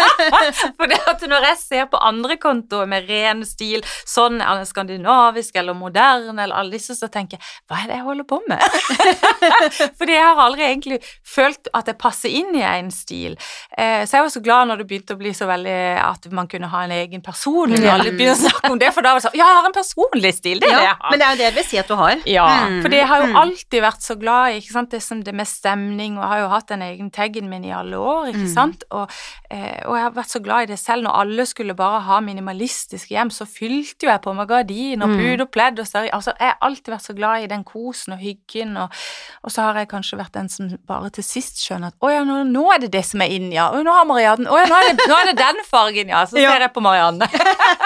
for 0.78 0.90
det 0.90 1.00
at 1.10 1.26
når 1.30 1.48
jeg 1.50 1.60
ser 1.64 1.90
på 1.90 2.00
andre 2.10 2.36
kontoer 2.40 2.88
med 2.90 3.08
ren 3.10 3.42
stil, 3.48 3.84
sånn 4.08 4.40
er 4.44 4.64
skandinavisk 4.68 5.56
eller 5.60 5.76
moderne 5.76 6.36
eller 6.36 6.56
alle 6.56 6.76
disse, 6.76 6.96
så 6.98 7.10
tenker 7.12 7.38
jeg 7.38 7.46
hva 7.70 7.82
er 7.82 7.90
det 7.90 7.98
jeg 7.98 8.06
holder 8.06 8.28
på 8.28 8.40
med? 8.48 8.60
Fordi 9.98 10.14
jeg 10.14 10.24
har 10.24 10.40
aldri 10.44 10.66
egentlig 10.66 11.00
følt 11.26 11.70
at 11.76 11.90
jeg 11.90 11.98
passer 12.00 12.32
inn 12.40 12.54
i 12.58 12.64
en 12.66 12.90
stil. 12.94 13.36
Eh, 13.76 14.02
så 14.06 14.18
jeg 14.18 14.26
var 14.26 14.32
så 14.34 14.42
glad 14.44 14.70
når 14.70 14.82
det 14.82 14.88
begynte 14.90 15.16
å 15.16 15.20
bli 15.20 15.32
så 15.36 15.48
veldig 15.50 15.78
at 16.00 16.28
man 16.34 16.48
kunne 16.50 16.70
ha 16.72 16.84
en 16.86 16.94
egen 16.94 17.22
personlig 17.24 17.80
ja. 17.84 17.96
Alle 17.96 18.12
begynte 18.14 18.36
å 18.36 18.40
snakke 18.40 18.72
om 18.74 18.80
det, 18.80 18.90
for 18.94 19.06
da 19.06 19.14
var 19.14 19.22
det 19.22 19.26
sånn 19.28 19.38
Ja, 19.38 19.48
jeg 19.50 19.60
har 19.60 19.68
en 19.68 19.76
personlig 19.76 20.32
stil, 20.36 20.62
det 20.62 20.68
er 20.68 20.74
ja, 20.74 20.80
det 20.80 20.88
jeg 20.88 20.96
har. 21.00 21.10
Men 21.10 21.22
det 21.22 21.26
er 21.26 21.32
jo 21.34 21.40
det 21.40 21.46
jeg 21.46 21.56
vil 21.58 21.68
si 21.68 21.80
at 21.80 21.90
du 21.90 21.96
har. 22.00 22.24
Ja, 22.30 22.46
mm. 22.70 22.78
for 22.84 22.96
jeg 22.96 23.08
har 23.10 23.24
jo 23.24 23.28
mm. 23.30 23.38
alltid 23.42 23.84
vært 23.86 24.06
så 24.06 24.16
glad 24.20 24.56
i 24.56 24.62
det, 24.90 25.02
som 25.04 25.22
det 25.26 25.34
med 25.36 25.48
stemning, 25.48 26.18
og 26.18 26.24
jeg 26.24 26.32
har 26.32 26.42
jo 26.42 26.50
hatt 26.54 26.68
den 26.70 26.84
egen 26.86 27.10
taggen 27.14 27.50
min 27.50 27.66
i 27.66 27.72
alle 27.74 28.00
år, 28.00 28.30
ikke 28.32 28.46
mm. 28.46 28.52
sant, 28.52 28.84
og, 28.90 29.12
eh, 29.50 29.80
og, 29.86 29.94
jeg 29.96 30.04
har 30.04 30.16
vært 30.16 30.34
så 30.34 30.42
glad 30.44 30.66
i 30.66 30.70
det 30.72 30.78
selv. 30.80 31.06
Når 31.06 31.18
alle 31.22 31.46
skulle 31.48 31.76
bare 31.78 32.02
ha 32.06 32.20
minimalistiske 32.24 33.14
hjem, 33.14 33.32
så 33.34 33.46
fylte 33.48 34.06
jo 34.06 34.12
jeg 34.12 34.22
på 34.24 34.34
meg 34.36 34.50
gardin 34.50 35.04
og 35.04 35.14
pud 35.16 35.44
og 35.44 35.50
pledd 35.54 35.80
og 35.80 35.88
større 35.88 36.10
Altså, 36.10 36.32
jeg 36.40 36.48
har 36.48 36.58
alltid 36.66 36.92
vært 36.92 37.06
så 37.06 37.14
glad 37.16 37.44
i 37.44 37.48
den 37.50 37.62
kosen 37.64 38.14
og 38.16 38.22
hyggen 38.22 38.76
Og, 38.79 38.79
og, 38.86 39.52
så 39.52 39.66
har 39.66 39.80
jeg 39.80 39.90
kanskje 39.90 40.18
vært 40.20 40.36
den 40.36 40.50
som 40.52 40.70
bare 40.88 41.10
til 41.14 41.26
sist 41.26 41.60
skjønner 41.62 41.92
at 41.92 42.04
å 42.04 42.12
ja, 42.12 42.22
nå, 42.26 42.40
nå 42.48 42.64
er 42.74 42.82
det 42.84 42.92
det 42.94 43.02
som 43.08 43.22
er 43.24 43.34
inn, 43.34 43.50
ja. 43.54 43.68
Å, 43.72 43.82
nå 43.84 43.94
har 43.94 44.06
Marianne 44.08 44.48
Å 44.50 44.60
ja, 44.60 44.66
nå 44.70 44.78
er, 44.78 44.88
det, 44.90 45.06
nå 45.10 45.18
er 45.18 45.30
det 45.30 45.36
den 45.40 45.62
fargen, 45.68 46.12
ja. 46.12 46.22
Så 46.28 46.38
ser 46.40 46.64
jeg 46.64 46.72
på 46.74 46.84
Marianne. 46.84 47.28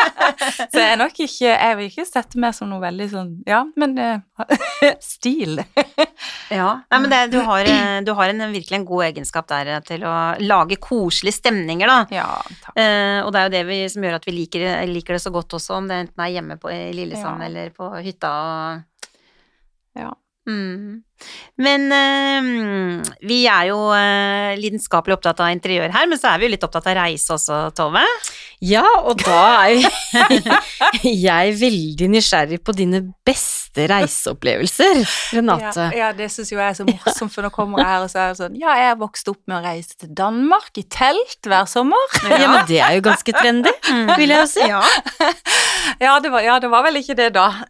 så 0.70 0.80
jeg 0.80 0.88
er 0.92 1.00
nok 1.00 1.18
ikke 1.26 1.50
Jeg 1.50 1.78
vil 1.78 1.90
ikke 1.90 2.06
sette 2.08 2.40
meg 2.40 2.56
som 2.56 2.70
noe 2.70 2.82
veldig 2.84 3.08
sånn 3.12 3.32
Ja, 3.48 3.62
men 3.80 3.96
uh, 3.98 4.46
stil. 5.14 5.60
ja. 6.52 6.70
Nei, 6.90 7.00
men 7.00 7.10
det, 7.12 7.20
du, 7.34 7.38
har, 7.46 7.68
eh, 7.70 7.98
du 8.06 8.12
har 8.16 8.32
en, 8.32 8.46
virkelig 8.52 8.78
en 8.80 8.88
god 8.88 9.06
egenskap 9.10 9.48
der 9.50 9.72
til 9.86 10.04
å 10.08 10.14
lage 10.42 10.78
koselige 10.82 11.38
stemninger, 11.38 11.90
da. 11.90 12.00
Ja, 12.14 12.28
takk. 12.64 12.74
Uh, 12.78 13.20
og 13.24 13.32
det 13.34 13.40
er 13.40 13.48
jo 13.48 13.54
det 13.54 13.62
vi, 13.68 13.78
som 13.92 14.06
gjør 14.06 14.18
at 14.18 14.28
vi 14.28 14.36
liker, 14.36 14.66
liker, 14.90 15.16
det 15.16 15.22
så 15.24 15.32
godt 15.34 15.56
også, 15.58 15.78
om 15.78 15.88
det 15.90 16.00
enten 16.04 16.24
er 16.24 16.34
hjemme 16.34 16.58
på, 16.60 16.72
i 16.72 16.92
Lillesand 16.96 17.42
ja. 17.42 17.48
eller 17.48 17.72
på 17.74 17.90
hytta. 18.04 18.34
Ja. 19.98 20.12
Mm. 20.44 21.00
Men 21.56 21.86
øh, 21.96 23.04
vi 23.24 23.38
er 23.48 23.70
jo 23.70 23.78
øh, 23.96 24.52
lidenskapelig 24.60 25.16
opptatt 25.16 25.40
av 25.40 25.52
interiør 25.54 25.94
her, 25.94 26.08
men 26.10 26.20
så 26.20 26.34
er 26.34 26.40
vi 26.40 26.48
jo 26.48 26.54
litt 26.54 26.66
opptatt 26.66 26.90
av 26.92 26.98
reise 26.98 27.36
også, 27.36 27.60
Tove. 27.76 28.02
Ja, 28.64 28.84
og 29.04 29.20
da 29.20 29.68
er 29.68 29.84
jeg 31.04 31.52
veldig 31.60 32.06
nysgjerrig 32.14 32.62
på 32.64 32.72
dine 32.76 33.02
beste 33.26 33.84
reiseopplevelser, 33.90 35.02
Renate. 35.36 35.88
Ja, 35.92 35.98
ja 35.98 36.08
det 36.16 36.30
syns 36.32 36.52
jo 36.52 36.56
jeg 36.56 36.70
er 36.70 36.78
så 36.78 36.86
morsomt, 36.88 37.32
for 37.34 37.44
nå 37.44 37.50
kommer 37.52 37.82
jeg 37.82 37.90
her 37.90 38.06
og 38.06 38.12
så 38.12 38.18
er 38.22 38.32
det 38.32 38.38
sånn 38.40 38.56
Ja, 38.60 38.76
jeg 38.80 38.88
har 38.92 38.96
vokst 39.02 39.28
opp 39.28 39.42
med 39.50 39.58
å 39.58 39.64
reise 39.66 39.98
til 40.00 40.14
Danmark 40.16 40.80
i 40.80 40.86
telt 40.88 41.50
hver 41.50 41.68
sommer. 41.68 42.16
Ja, 42.24 42.38
ja 42.44 42.48
men 42.54 42.64
det 42.70 42.80
er 42.86 42.92
jo 42.96 43.04
ganske 43.10 43.32
trendy, 43.36 43.74
vil 44.14 44.32
jeg 44.32 44.40
jo 44.40 44.48
si. 44.54 44.64
Ja, 44.70 44.80
ja, 46.00 46.16
det, 46.24 46.32
var, 46.32 46.40
ja 46.46 46.56
det 46.62 46.72
var 46.72 46.82
vel 46.88 46.96
ikke 47.02 47.18
det 47.20 47.34
da. 47.36 47.50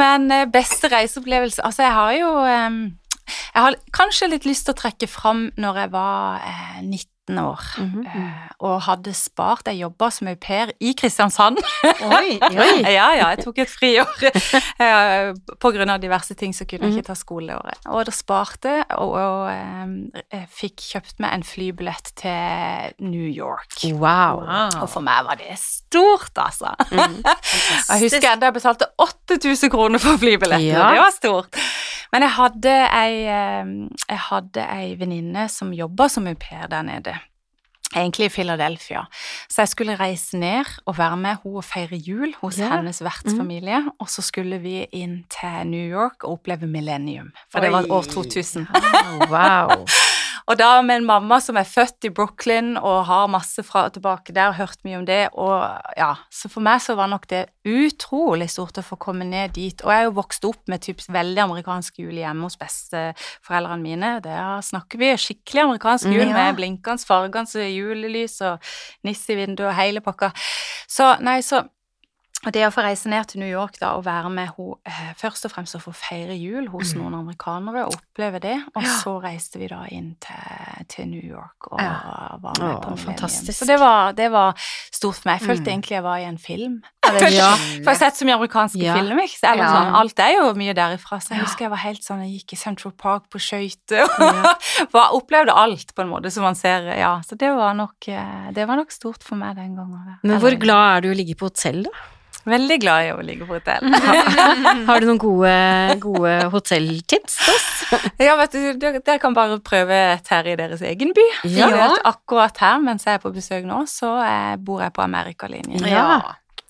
men 0.00 0.30
eh, 0.32 0.48
beste 0.50 0.88
reiseopplevelse 0.92 1.62
Altså, 1.66 1.82
jeg 1.82 1.92
har 1.92 2.12
jo 2.14 2.28
Jeg 2.40 3.62
har 3.64 3.76
kanskje 3.96 4.30
litt 4.30 4.46
lyst 4.48 4.68
til 4.68 4.74
å 4.74 4.80
trekke 4.80 5.08
fram 5.10 5.48
når 5.60 5.84
jeg 5.84 5.92
var 5.92 6.44
19 6.80 7.19
eh, 7.38 7.44
år 7.50 7.60
mm 7.78 8.04
-hmm. 8.04 8.30
og 8.58 8.82
hadde 8.82 9.14
spart 9.14 9.66
Jeg 9.66 9.80
jobba 9.80 10.10
som 10.10 10.28
au 10.28 10.34
pair 10.34 10.70
i 10.80 10.92
Kristiansand. 10.92 11.58
Oi, 11.84 12.38
oi. 12.42 12.82
ja, 12.98 13.12
ja, 13.14 13.28
jeg 13.28 13.44
tok 13.44 13.58
et 13.58 13.70
friår. 13.70 14.30
På 15.60 15.70
grunn 15.70 15.90
av 15.90 16.00
diverse 16.00 16.34
ting 16.34 16.54
så 16.54 16.64
kunne 16.64 16.82
jeg 16.86 16.90
ikke 16.90 17.02
mhm. 17.02 17.06
ta 17.06 17.14
skoleåret. 17.14 17.78
Og 17.86 18.06
da 18.06 18.10
sparte 18.10 18.84
og, 18.90 19.12
og 19.12 19.50
jeg 20.32 20.46
fikk 20.50 20.80
kjøpt 20.80 21.20
meg 21.20 21.34
en 21.34 21.44
flybillett 21.44 22.12
til 22.16 22.92
New 22.98 23.28
York. 23.28 23.76
Wow. 23.92 24.44
Og 24.82 24.88
for 24.90 25.00
meg 25.00 25.24
var 25.24 25.34
det 25.34 25.58
stort, 25.58 26.32
altså. 26.36 26.74
Mm, 26.90 27.22
jeg 27.90 28.00
husker 28.02 28.32
enda 28.32 28.46
jeg 28.46 28.54
betalte 28.54 28.86
8000 28.98 29.70
kroner 29.70 29.98
for 29.98 30.16
flybilletten, 30.16 30.66
ja. 30.66 30.90
det 30.90 31.00
var 31.00 31.14
stort. 31.16 31.56
Men 32.12 32.22
jeg 32.22 32.30
hadde 32.30 32.76
ei, 32.90 33.14
jeg 34.08 34.22
hadde 34.30 34.66
ei 34.74 34.94
venninne 34.98 35.48
som 35.48 35.72
jobba 35.72 36.08
som 36.08 36.26
au 36.26 36.34
pair 36.34 36.66
der 36.70 36.82
nede 36.82 37.19
egentlig 37.96 38.26
i 38.26 38.32
Philadelphia. 38.34 39.04
Så 39.48 39.62
jeg 39.62 39.68
skulle 39.68 39.96
reise 40.00 40.38
ned 40.38 40.68
og 40.86 40.98
være 40.98 41.16
med 41.16 41.36
henne 41.44 41.56
og 41.60 41.64
feire 41.64 41.96
jul 41.96 42.34
hos 42.40 42.58
yeah. 42.58 42.76
hennes 42.76 43.02
vertsfamilie. 43.02 43.80
Mm. 43.80 43.90
Og 43.98 44.10
så 44.10 44.22
skulle 44.22 44.58
vi 44.62 44.84
inn 44.92 45.24
til 45.30 45.66
New 45.70 45.86
York 45.86 46.24
og 46.24 46.38
oppleve 46.38 46.66
millennium, 46.66 47.32
for 47.50 47.60
Oi. 47.60 47.66
det 47.66 47.72
var 47.72 47.90
år 47.90 48.02
2000. 48.02 48.66
Oh, 48.70 49.30
wow. 49.30 49.86
Og 50.48 50.58
da 50.60 50.70
med 50.84 51.00
en 51.00 51.08
mamma 51.08 51.40
som 51.42 51.58
er 51.60 51.68
født 51.68 52.08
i 52.08 52.12
Brooklyn 52.14 52.76
og 52.78 53.04
har 53.08 53.30
masse 53.32 53.62
fra 53.66 53.86
og 53.88 53.94
tilbake 53.96 54.34
der, 54.36 54.54
hørt 54.56 54.80
mye 54.86 55.00
om 55.00 55.06
det, 55.08 55.22
og 55.32 55.64
ja, 55.98 56.12
så 56.32 56.50
for 56.52 56.64
meg 56.64 56.80
så 56.84 56.96
var 56.98 57.10
nok 57.12 57.26
det 57.30 57.44
utrolig 57.68 58.50
stort 58.52 58.80
å 58.80 58.84
få 58.84 58.98
komme 59.00 59.26
ned 59.28 59.54
dit. 59.56 59.84
Og 59.84 59.92
jeg 59.92 60.04
er 60.04 60.08
jo 60.08 60.16
vokst 60.18 60.46
opp 60.48 60.70
med 60.70 60.84
typ 60.84 61.02
veldig 61.08 61.44
amerikansk 61.46 62.00
jul 62.02 62.16
hjemme 62.18 62.48
hos 62.48 62.58
besteforeldrene 62.60 63.84
mine. 63.84 64.12
Der 64.24 64.62
snakker 64.64 65.00
vi 65.00 65.12
skikkelig 65.20 65.66
amerikansk 65.66 66.08
jul 66.10 66.24
mm, 66.24 66.32
ja. 66.32 66.38
med 66.38 66.60
blinkende, 66.60 67.06
fargende 67.06 67.66
julelys 67.68 68.40
og 68.46 68.72
nisse 69.06 69.34
i 69.34 69.38
vinduet 69.40 69.70
og 69.70 69.78
hele 69.78 70.04
pakka. 70.04 70.32
Så 70.90 71.14
nei, 71.24 71.40
så 71.46 71.64
og 72.40 72.54
det 72.56 72.62
å 72.64 72.70
få 72.72 72.80
reise 72.80 73.10
ned 73.12 73.26
til 73.28 73.42
New 73.42 73.50
York 73.50 73.76
da, 73.82 73.92
og 73.98 74.06
være 74.06 74.30
med 74.32 74.48
henne 74.56 74.76
eh, 74.88 75.08
først 75.20 75.44
og 75.44 75.52
fremst 75.52 75.76
å 75.76 75.80
få 75.82 75.92
feire 75.92 76.32
jul 76.38 76.70
hos 76.72 76.94
mm. 76.94 77.00
noen 77.02 77.18
amerikanere 77.18 77.82
og 77.84 77.98
oppleve 77.98 78.40
det, 78.40 78.54
og 78.72 78.86
ja. 78.86 78.94
så 79.02 79.12
reiste 79.20 79.60
vi 79.60 79.68
da 79.68 79.82
inn 79.92 80.14
til, 80.24 80.86
til 80.88 81.10
New 81.10 81.20
York 81.20 81.68
og 81.68 81.82
ja. 81.82 81.90
var 82.40 82.56
med 82.56 82.64
Åh, 82.70 82.78
på 82.86 82.94
Fantastisk. 83.02 83.58
Så 83.58 83.68
det 83.68 83.76
var, 83.80 84.14
det 84.16 84.30
var, 84.32 84.56
stort 84.90 85.18
for 85.18 85.28
meg. 85.28 85.40
Jeg 85.40 85.50
følte 85.50 85.66
mm. 85.66 85.72
egentlig 85.74 85.96
jeg 85.96 86.04
var 86.04 86.20
i 86.20 86.26
en 86.28 86.38
film. 86.40 86.80
For 87.10 87.26
jeg 87.26 87.42
har 87.86 87.96
sett 87.98 88.18
så 88.20 88.26
mye 88.28 88.36
amerikanske 88.36 88.80
ja. 88.82 88.94
filmer. 88.96 89.24
Ikke? 89.24 89.40
Eller 89.48 89.72
sånn, 89.72 89.94
alt 90.00 90.22
er 90.22 90.34
jo 90.36 90.44
mye 90.60 90.74
derifra. 90.76 91.18
Så 91.24 91.34
jeg 91.34 91.42
husker 91.42 91.66
jeg 91.66 91.72
var 91.72 91.80
helt 91.82 92.04
sånn 92.04 92.20
Jeg 92.26 92.40
gikk 92.40 92.54
i 92.54 92.58
Central 92.60 92.94
Park 93.00 93.26
på 93.32 93.40
skøyter 93.42 94.04
og 94.04 95.00
opplevde 95.18 95.56
alt 95.56 95.94
på 95.96 96.04
en 96.04 96.12
måte 96.12 96.32
som 96.32 96.46
man 96.46 96.58
ser. 96.58 96.86
Ja, 97.00 97.16
så 97.26 97.38
det 97.40 97.50
var 97.56 97.74
nok, 97.78 98.08
eh, 98.12 98.48
det 98.56 98.68
var 98.68 98.80
nok 98.80 98.94
stort 98.94 99.26
for 99.26 99.40
meg 99.40 99.58
den 99.58 99.74
gangen. 99.80 100.16
Men 100.22 100.40
hvor 100.44 100.56
glad 100.60 100.86
er 100.86 101.06
du 101.06 101.12
å 101.12 101.18
ligge 101.18 101.36
på 101.40 101.50
hotell, 101.50 101.84
da? 101.88 102.08
Veldig 102.48 102.78
glad 102.80 103.06
i 103.06 103.12
å 103.12 103.20
ligge 103.24 103.46
på 103.48 103.58
hotell. 103.58 103.84
Har 104.88 105.00
du 105.02 105.08
noen 105.08 105.20
gode, 105.20 105.54
gode 106.02 106.34
hotelltips 106.54 107.38
til 107.42 107.54
oss? 107.54 107.68
ja, 108.26 108.36
vet 108.40 108.56
du, 108.56 108.60
dere 108.80 109.18
kan 109.22 109.36
bare 109.36 109.60
prøve 109.64 109.96
et 110.14 110.32
her 110.32 110.48
i 110.48 110.56
deres 110.58 110.84
egen 110.86 111.14
by. 111.16 111.26
Ja. 111.52 111.70
Akkurat 112.08 112.56
her, 112.62 112.80
mens 112.84 113.08
jeg 113.08 113.18
er 113.18 113.24
på 113.24 113.34
besøk 113.34 113.66
nå, 113.68 113.84
så 113.90 114.16
eh, 114.24 114.54
bor 114.60 114.84
jeg 114.84 114.94
på 114.96 115.04
Amerikalinjen. 115.04 115.84
Ja. 115.90 116.20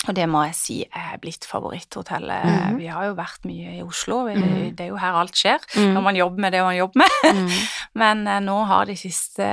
Og 0.09 0.17
det 0.17 0.25
må 0.33 0.47
jeg 0.49 0.55
si 0.57 0.77
er 0.87 1.19
blitt 1.21 1.45
favoritthotellet. 1.45 2.45
Mm 2.45 2.55
-hmm. 2.57 2.77
Vi 2.79 2.87
har 2.87 3.05
jo 3.05 3.15
vært 3.15 3.45
mye 3.45 3.79
i 3.79 3.83
Oslo, 3.83 4.25
vi, 4.25 4.35
mm. 4.35 4.77
det 4.77 4.85
er 4.85 4.89
jo 4.89 4.97
her 4.97 5.13
alt 5.13 5.37
skjer 5.37 5.61
mm. 5.77 5.93
når 5.93 6.01
man 6.01 6.17
jobber 6.17 6.41
med 6.41 6.53
det 6.53 6.63
man 6.63 6.77
jobber 6.77 6.99
med. 6.99 7.35
Mhm. 7.35 7.51
Men 8.01 8.27
eh, 8.27 8.41
nå 8.41 8.65
har 8.65 8.85
de 8.85 8.97
siste 8.97 9.45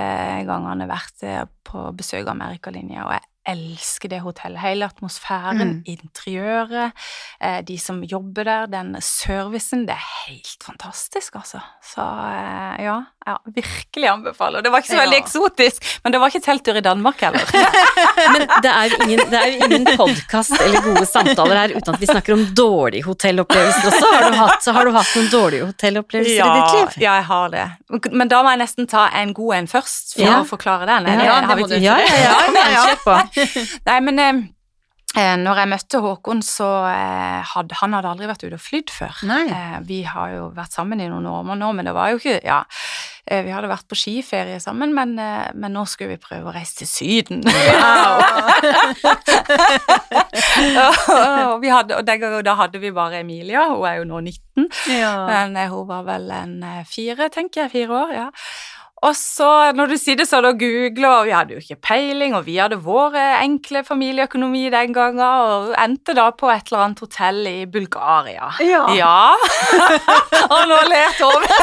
gangene 0.47 0.87
vært 0.87 1.23
eh, 1.23 1.43
på 1.63 1.91
besøk 1.91 2.27
av 2.27 2.35
Amerikalinja, 2.35 3.03
og 3.05 3.11
jeg 3.11 3.21
elsker 3.47 4.11
det 4.11 4.21
hotellet. 4.21 4.61
Hele 4.61 4.85
atmosfæren, 4.85 5.57
mm. 5.57 5.83
interiøret, 5.85 6.91
eh, 7.41 7.61
de 7.67 7.77
som 7.79 8.03
jobber 8.03 8.43
der, 8.43 8.65
den 8.65 8.95
servicen. 9.01 9.87
Det 9.87 9.95
er 9.95 10.07
helt 10.27 10.63
fantastisk, 10.63 11.35
altså. 11.35 11.59
Så 11.83 12.01
eh, 12.01 12.83
ja, 12.85 13.01
ja 13.27 13.35
virkelig 13.55 14.07
anbefaler. 14.07 14.61
Det 14.63 14.71
var 14.71 14.83
ikke 14.83 14.93
så 14.93 14.99
veldig 15.01 15.17
ja. 15.17 15.23
eksotisk, 15.23 15.87
men 16.03 16.13
det 16.13 16.21
var 16.21 16.31
ikke 16.31 16.43
telttur 16.45 16.79
i 16.79 16.83
Danmark 16.85 17.21
heller. 17.21 17.43
men 18.33 18.45
det 18.63 18.71
er 18.71 18.91
jo 18.91 18.99
ingen, 19.05 19.23
det 19.31 19.43
ingen 19.67 19.87
podkast 19.99 20.55
eller 20.61 20.85
gode 20.85 21.05
samtaler 21.09 21.61
her 21.61 21.75
uten 21.75 21.95
at 21.95 22.01
vi 22.01 22.09
snakker 22.09 22.37
om 22.37 22.45
dårlige 22.57 23.07
hotellopplevelser 23.07 23.91
også. 23.91 24.11
Har 24.13 24.31
du 24.31 24.39
hatt, 24.39 24.69
har 24.79 24.89
du 24.89 24.95
hatt 24.95 25.13
noen 25.19 25.29
dårlige 25.33 25.69
hotellopplevelser 25.71 26.39
ja, 26.39 26.47
i 26.47 26.59
ditt 26.59 26.77
liv? 26.79 27.03
Ja, 27.03 27.17
jeg 27.19 27.27
har 27.31 27.55
det. 27.55 27.67
Men 28.11 28.31
da 28.31 28.43
må 28.45 28.55
jeg 28.55 28.63
nesten 28.63 28.89
ta 28.89 29.07
en 29.21 29.33
god 29.37 29.59
en 29.61 29.71
først, 29.71 30.15
for 30.17 30.39
å 30.39 30.43
forklare 30.47 30.87
den. 30.89 31.11
Ja, 31.27 31.39
det 31.43 31.59
må 31.61 31.67
du. 31.67 31.79
Ja, 31.83 31.99
ja, 32.03 32.21
ja, 32.23 32.37
ja, 32.55 32.85
ja. 32.95 33.47
Nei, 33.87 33.99
men 34.07 34.23
eh, 34.23 34.45
når 35.17 35.61
jeg 35.61 35.69
møtte 35.71 35.99
Håkon, 36.03 36.41
så 36.45 36.67
eh, 36.91 37.41
hadde 37.53 37.77
han 37.79 37.95
hadde 37.97 38.11
aldri 38.11 38.27
vært 38.29 38.43
ute 38.45 38.57
og 38.57 38.61
flydd 38.63 38.93
før. 38.93 39.21
Eh, 39.25 39.77
vi 39.87 40.01
har 40.07 40.33
jo 40.35 40.43
vært 40.55 40.75
sammen 40.77 41.01
i 41.01 41.09
noen 41.09 41.25
år 41.29 41.57
nå, 41.57 41.71
men 41.77 41.87
det 41.87 41.95
var 41.97 42.11
jo 42.11 42.19
ikke 42.21 42.37
Ja, 42.45 42.59
eh, 43.25 43.41
vi 43.45 43.53
hadde 43.53 43.71
vært 43.71 43.87
på 43.89 43.97
skiferie 43.97 44.59
sammen, 44.63 44.93
men, 44.95 45.15
eh, 45.21 45.49
men, 45.57 45.73
nå 45.73 45.85
skulle 45.89 46.15
vi 46.15 46.21
prøve 46.21 46.51
å 46.51 46.55
reise 46.55 46.83
til 46.83 46.89
Syden. 46.91 47.43
Wow. 47.47 48.21
og, 51.53 51.57
vi 51.63 51.73
hadde, 51.73 51.97
og 51.97 52.07
gang, 52.07 52.39
da 52.45 52.57
hadde 52.61 52.81
vi 52.83 52.93
bare 52.95 53.21
Emilia, 53.23 53.67
hun 53.73 53.85
er 53.89 54.01
jo 54.01 54.07
nå 54.09 54.21
19, 54.21 54.69
ja. 54.93 55.13
men 55.29 55.57
hun 55.71 55.87
var 55.89 56.05
vel 56.07 56.31
en 56.33 56.57
fire, 56.89 57.29
tenker 57.33 57.65
jeg, 57.65 57.73
fire 57.79 58.03
år. 58.05 58.17
ja. 58.21 58.29
Og 59.05 59.13
så, 59.13 59.47
når 59.77 59.91
du 59.91 59.95
sier 59.99 60.17
det 60.17 60.25
sånn 60.25 60.47
og 60.49 60.57
googler, 60.57 61.11
og 61.11 61.27
vi 61.27 61.33
hadde 61.35 61.53
jo 61.53 61.61
ikke 61.61 61.77
peiling, 61.85 62.33
og 62.33 62.47
vi 62.47 62.55
hadde 62.57 62.79
vår 62.81 63.13
enkle 63.43 63.83
familieøkonomi 63.85 64.63
den 64.73 64.95
gangen, 64.95 65.21
og 65.21 65.75
endte 65.77 66.15
da 66.17 66.31
på 66.33 66.49
et 66.49 66.71
eller 66.71 66.87
annet 66.87 67.03
hotell 67.05 67.43
i 67.45 67.55
Bulgaria. 67.69 68.49
Ja. 68.65 68.81
ja. 68.97 69.13
og 70.49 70.65
nå 70.71 70.81
ler 70.89 71.13
Tove. 71.19 71.61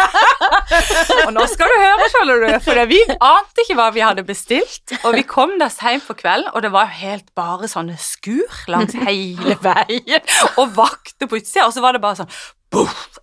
og 1.26 1.34
nå 1.34 1.46
skal 1.50 1.74
du 1.74 1.78
høre, 1.82 2.08
skjønner 2.14 2.44
du, 2.46 2.48
for 2.62 2.84
vi 2.94 3.02
ante 3.18 3.66
ikke 3.66 3.78
hva 3.80 3.90
vi 3.96 4.06
hadde 4.06 4.26
bestilt, 4.28 4.94
og 5.02 5.18
vi 5.18 5.26
kom 5.26 5.58
der 5.58 5.74
seint 5.74 6.06
på 6.06 6.14
kvelden, 6.22 6.54
og 6.54 6.62
det 6.62 6.70
var 6.74 6.86
jo 6.86 7.02
helt 7.02 7.32
bare 7.34 7.70
sånne 7.70 7.98
skur 7.98 8.62
langs 8.70 8.94
hele 8.94 9.58
veien, 9.64 10.34
og 10.54 10.76
vakter 10.78 11.26
på 11.26 11.42
utsida, 11.42 11.66
og 11.66 11.74
så 11.74 11.82
var 11.82 11.98
det 11.98 12.04
bare 12.04 12.22
sånn 12.22 12.36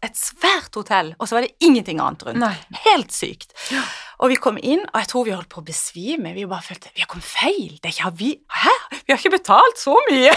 et 0.02 0.18
svært 0.18 0.76
hotell, 0.78 1.12
og 1.20 1.28
så 1.30 1.38
var 1.38 1.46
det 1.46 1.52
ingenting 1.64 2.00
annet 2.02 2.24
rundt. 2.26 2.42
Nei. 2.42 2.54
Helt 2.86 3.14
sykt. 3.14 3.54
Ja. 3.74 3.84
Og 4.22 4.32
vi 4.32 4.38
kom 4.42 4.58
inn, 4.58 4.84
og 4.92 4.98
jeg 5.02 5.10
tror 5.12 5.26
vi 5.28 5.34
holdt 5.34 5.50
på 5.52 5.62
å 5.62 5.66
besvime. 5.66 6.34
Vi 6.36 6.46
bare 6.50 6.66
følte 6.66 6.92
vi 6.96 7.04
har 7.04 7.10
kommet 7.10 7.28
feil. 7.28 7.78
Det 7.82 7.90
er 7.90 7.96
ikke 7.96 8.12
vi 8.20 8.32
Hæ? 8.62 8.74
Vi 8.94 9.14
har 9.14 9.18
ikke 9.18 9.34
betalt 9.38 9.82
så 9.82 9.96
mye! 10.10 10.34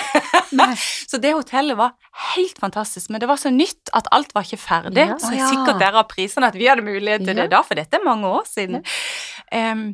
så 1.11 1.21
det 1.21 1.35
hotellet 1.37 1.77
var 1.79 1.93
helt 2.35 2.61
fantastisk. 2.63 3.11
Men 3.13 3.23
det 3.23 3.29
var 3.29 3.41
så 3.41 3.53
nytt 3.53 3.93
at 3.97 4.09
alt 4.15 4.33
var 4.37 4.47
ikke 4.49 4.63
ferdig. 4.63 5.05
Ja. 5.05 5.19
Så 5.21 5.35
sikkert 5.35 5.83
derav 5.83 6.09
prisene 6.13 6.49
at 6.53 6.57
vi 6.57 6.71
hadde 6.71 6.87
mulighet 6.87 7.27
til 7.29 7.37
det 7.37 7.51
da, 7.53 7.61
for 7.67 7.81
dette 7.81 8.01
er 8.01 8.07
mange 8.07 8.31
år 8.31 8.49
siden. 8.49 8.81
Um, 9.53 9.85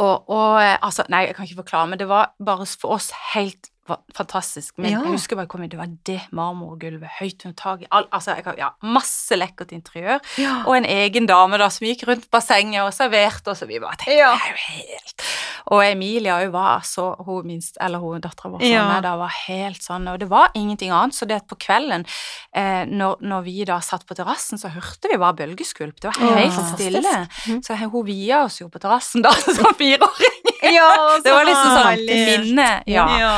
og, 0.00 0.30
og, 0.32 0.56
altså, 0.62 1.04
Nei, 1.12 1.26
jeg 1.28 1.36
kan 1.36 1.48
ikke 1.48 1.62
forklare, 1.66 1.90
men 1.92 2.00
det 2.00 2.08
var 2.08 2.32
bare 2.40 2.64
for 2.64 2.96
oss 2.96 3.10
helt 3.34 3.71
fantastisk. 3.88 4.76
Men 4.78 4.92
ja. 4.92 5.00
jeg 5.02 5.16
husker 5.16 5.38
bare 5.38 5.50
kom 5.50 5.64
inn, 5.64 5.70
det 5.72 5.78
var 5.80 5.90
det 6.06 6.20
marmorgulvet, 6.34 7.16
høyt 7.18 7.42
under 7.42 7.56
taket, 7.58 7.88
altså 7.90 8.36
jeg, 8.38 8.54
ja, 8.60 8.70
masse 8.86 9.36
lekkert 9.38 9.74
interiør. 9.74 10.20
Ja. 10.38 10.60
Og 10.70 10.76
en 10.78 10.86
egen 10.86 11.26
dame 11.30 11.58
da 11.58 11.66
som 11.72 11.88
gikk 11.88 12.04
rundt 12.08 12.28
bassenget 12.32 12.84
og 12.84 12.92
serverte, 12.94 13.52
og 13.52 13.58
så 13.58 13.66
vi 13.66 13.80
bare 13.82 13.98
tenkte 13.98 14.20
ja. 14.20 14.30
det 14.36 14.46
er 14.46 14.54
jo 14.54 14.62
helt 14.68 15.26
Og 15.74 15.82
Emilia 15.86 16.38
jo 16.44 16.52
var 16.54 16.82
så 16.86 17.08
Hun 17.26 17.46
minst, 17.46 17.76
eller 17.82 18.02
hun 18.02 18.22
dattera 18.22 18.52
vår 18.54 18.64
ja. 18.66 18.84
da 19.02 19.16
var 19.20 19.34
helt 19.46 19.82
sånn, 19.82 20.06
og 20.12 20.20
det 20.22 20.30
var 20.30 20.54
ingenting 20.58 20.92
annet. 20.94 21.16
Så 21.16 21.26
det 21.28 21.40
at 21.42 21.48
på 21.50 21.58
kvelden, 21.60 22.06
eh, 22.54 22.84
når, 22.88 23.18
når, 23.24 23.44
vi 23.46 23.66
da 23.68 23.80
satt 23.82 24.06
på 24.06 24.16
terrassen, 24.18 24.60
så 24.60 24.70
hørte 24.72 25.10
vi 25.10 25.18
bare 25.18 25.36
bølgeskvulp. 25.42 25.98
Det 26.02 26.12
var 26.12 26.38
helt 26.38 26.58
stille. 26.74 27.02
Mm. 27.48 27.62
Så 27.66 27.78
hun 27.82 28.06
via 28.06 28.44
oss 28.46 28.60
jo 28.62 28.70
på 28.72 28.82
terrassen 28.82 29.24
da 29.26 29.34
som 29.58 29.74
fireåring. 29.78 30.51
Ja, 30.62 31.18
det 31.24 31.32
var 31.32 31.48
liksom 31.48 31.78
sånn 31.78 32.04
minne. 32.06 32.68
Ja. 32.86 33.06
ja. 33.18 33.34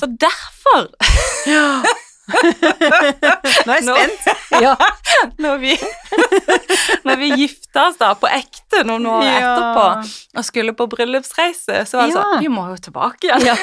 Så 0.00 0.10
derfor 0.10 0.90
ja. 1.46 1.68
Nå 3.66 3.74
er 3.74 3.80
jeg 3.80 3.84
spent. 3.84 4.28
ja. 4.64 4.72
Når 5.44 5.58
vi, 5.60 5.74
når 7.04 7.18
vi 7.20 7.28
gifta 7.42 7.88
oss 7.90 7.98
da 8.00 8.14
på 8.16 8.30
ekte 8.32 8.80
noen 8.88 9.04
år 9.12 9.26
ja. 9.26 9.34
etterpå 9.40 9.84
og 10.40 10.46
skulle 10.46 10.74
på 10.76 10.86
bryllupsreise, 10.94 11.82
så 11.88 12.00
var 12.00 12.08
det 12.08 12.14
ja. 12.14 12.22
sånn 12.22 12.44
Vi 12.46 12.50
må 12.52 12.64
jo 12.72 12.78
tilbake 12.88 13.28
igjen. 13.28 13.44
Ja. 13.44 13.56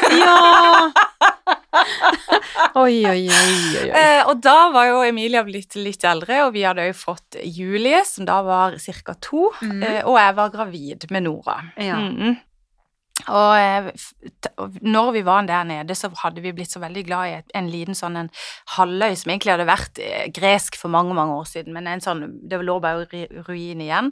oi, 2.83 3.01
oi, 3.09 3.23
oi, 3.25 3.57
oi. 3.81 3.89
Eh, 3.89 4.21
og 4.27 4.43
da 4.45 4.69
var 4.75 4.91
jo 4.91 5.01
Emilia 5.07 5.41
blitt 5.47 5.75
litt 5.79 6.05
eldre, 6.07 6.43
og 6.45 6.53
vi 6.55 6.65
hadde 6.67 6.85
jo 6.91 6.95
fått 6.97 7.41
Julie, 7.41 8.03
som 8.07 8.29
da 8.29 8.41
var 8.45 8.77
ca. 8.77 9.17
to, 9.17 9.49
mm. 9.61 9.81
eh, 9.81 10.01
og 10.05 10.21
jeg 10.21 10.37
var 10.37 10.53
gravid 10.53 11.09
med 11.09 11.25
Nora. 11.25 11.57
Ja. 11.75 11.97
Mm 11.97 12.15
-hmm. 12.17 12.39
Og 13.29 13.91
når 14.81 15.11
vi 15.15 15.23
var 15.25 15.45
der 15.49 15.65
nede, 15.67 15.95
så 15.97 16.09
hadde 16.23 16.43
vi 16.43 16.53
blitt 16.55 16.73
så 16.73 16.81
veldig 16.81 17.03
glad 17.07 17.29
i 17.29 17.57
en 17.57 17.69
liten 17.71 17.97
sånn 17.97 18.17
en 18.19 18.29
halvøy 18.77 19.15
som 19.19 19.33
egentlig 19.33 19.53
hadde 19.55 19.67
vært 19.69 20.01
eh, 20.01 20.27
gresk 20.33 20.77
for 20.79 20.93
mange, 20.93 21.15
mange 21.17 21.35
år 21.39 21.49
siden, 21.49 21.73
men 21.75 21.89
en 21.89 22.03
sånn, 22.03 22.23
det 22.49 22.61
lå 22.61 22.77
bare 22.83 23.07
ruin 23.47 23.81
igjen, 23.83 24.11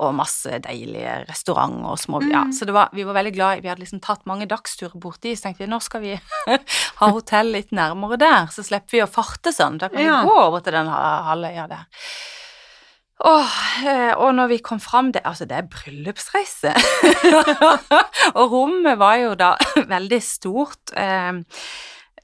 og 0.00 0.16
masse 0.18 0.60
deilige 0.64 1.20
restauranter 1.28 1.92
og 1.92 2.00
små 2.00 2.22
mm. 2.22 2.28
Ja, 2.30 2.42
så 2.54 2.68
var, 2.70 2.92
vi 2.94 3.04
var 3.06 3.16
veldig 3.16 3.32
glad 3.34 3.58
i 3.58 3.62
Vi 3.64 3.70
hadde 3.70 3.82
liksom 3.82 4.02
tatt 4.04 4.26
mange 4.30 4.46
dagsturer 4.50 4.98
borti, 5.00 5.34
så 5.36 5.48
tenkte 5.48 5.64
vi 5.64 5.70
nå 5.70 5.80
skal 5.82 6.04
vi 6.04 6.16
ha 7.00 7.10
hotell 7.10 7.54
litt 7.56 7.74
nærmere 7.76 8.20
der, 8.20 8.50
så 8.54 8.64
slipper 8.66 8.98
vi 8.98 9.04
å 9.04 9.10
farte 9.10 9.54
sånn. 9.54 9.80
Da 9.80 9.90
kan 9.90 10.00
vi 10.00 10.28
gå 10.28 10.36
over 10.36 10.62
til 10.64 10.76
den 10.76 10.90
halvøya 10.90 11.66
der. 11.70 11.88
Eh, 13.20 14.12
og 14.16 14.32
når 14.34 14.48
vi 14.54 14.58
kom 14.64 14.80
fram 14.80 15.12
det, 15.12 15.20
Altså, 15.24 15.44
det 15.44 15.56
er 15.56 15.68
bryllupsreise. 15.68 16.72
og 18.38 18.52
rommet 18.52 18.98
var 18.98 19.16
jo 19.20 19.34
da 19.34 19.54
veldig 19.94 20.22
stort. 20.24 20.94
Eh, 20.96 21.42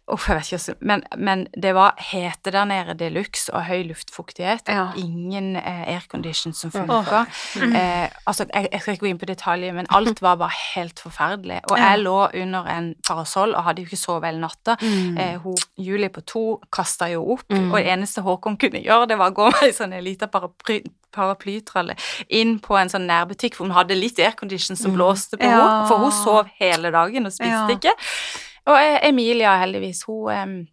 Uff, 0.06 0.28
jeg 0.30 0.36
vet 0.38 0.52
ikke, 0.54 0.74
men, 0.86 1.02
men 1.18 1.40
det 1.62 1.72
var 1.74 1.96
hete 1.98 2.52
der 2.54 2.66
nede 2.70 2.94
de 2.94 3.08
luxe 3.10 3.50
og 3.50 3.64
høy 3.66 3.88
luftfuktighet. 3.88 4.68
Ja. 4.70 4.84
Ingen 5.02 5.56
eh, 5.58 5.82
aircondition 5.96 6.54
som 6.54 6.70
funka. 6.70 7.24
Mm. 7.58 7.74
Eh, 7.74 8.04
altså, 8.26 8.46
jeg, 8.52 8.68
jeg, 8.72 8.80
skal 8.80 8.94
ikke 8.94 9.02
gå 9.02 9.10
inn 9.10 9.18
på 9.18 9.26
detaljer, 9.26 9.74
men 9.74 9.90
alt 9.90 10.22
var 10.22 10.38
bare 10.38 10.54
helt 10.76 11.02
forferdelig. 11.02 11.58
Og 11.72 11.80
jeg 11.82 12.04
lå 12.04 12.14
under 12.42 12.70
en 12.76 12.92
parasoll 13.08 13.56
og 13.58 13.66
hadde 13.66 13.82
jo 13.82 13.90
ikke 13.90 13.98
sovet 13.98 14.30
hele 14.30 14.44
natta. 14.44 14.78
Mm. 14.78 15.18
Eh, 15.18 15.34
hun, 15.42 15.58
Julie 15.88 16.12
på 16.14 16.22
to 16.22 16.44
kasta 16.70 17.10
jo 17.10 17.26
opp, 17.34 17.50
mm. 17.50 17.72
og 17.72 17.80
det 17.80 17.90
eneste 17.96 18.22
Håkon 18.22 18.60
kunne 18.62 18.86
gjøre, 18.86 19.10
det 19.10 19.18
var 19.18 19.34
å 19.34 19.38
gå 19.42 19.50
med 19.50 19.66
ei 19.66 19.74
sånn 19.74 19.98
lita 20.06 20.30
paraply 20.30 20.84
paraplytralle 21.16 21.94
inn 22.36 22.58
på 22.60 22.76
en 22.76 22.90
sånn 22.92 23.06
nærbutikk 23.08 23.54
for 23.56 23.64
hun 23.64 23.72
hadde 23.72 23.96
litt 23.96 24.18
aircondition 24.20 24.76
som 24.76 24.92
mm. 24.92 24.98
blåste 24.98 25.38
på 25.40 25.48
ja. 25.48 25.54
henne, 25.54 25.86
for 25.88 26.02
hun 26.02 26.12
sov 26.12 26.50
hele 26.60 26.92
dagen 26.94 27.28
og 27.28 27.32
spiste 27.32 27.72
ja. 27.72 27.78
ikke. 27.78 27.94
Og 28.66 28.78
eh, 28.78 28.98
Emilia, 29.08 29.58
heldigvis, 29.62 30.06
hun 30.08 30.66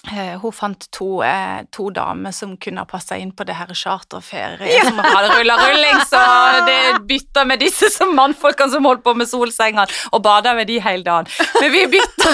Uh, 0.00 0.38
hun 0.40 0.52
fant 0.56 0.86
to, 0.96 1.18
uh, 1.20 1.60
to, 1.68 1.90
damer 1.92 2.32
som 2.32 2.54
kunne 2.56 2.80
ha 2.80 2.88
passa 2.88 3.18
inn 3.20 3.34
på 3.36 3.44
det 3.44 3.52
her 3.58 3.68
charterferie 3.76 4.78
ja. 4.78 4.86
som 4.86 4.96
hadde 4.96 5.34
rulla 5.34 5.58
rulling, 5.60 5.98
så 6.08 6.22
det 6.64 6.78
bytta 7.04 7.44
med 7.44 7.60
disse 7.60 7.90
som 7.92 8.14
mannfolkene 8.16 8.72
som 8.72 8.88
holdt 8.88 9.04
på 9.04 9.12
med 9.20 9.28
solsengene, 9.28 9.84
og 10.16 10.22
bada 10.24 10.54
med 10.56 10.72
de 10.72 10.78
hele 10.80 11.04
dagen. 11.04 11.28
Men 11.60 11.74
vi 11.76 11.84
bytta 11.98 12.32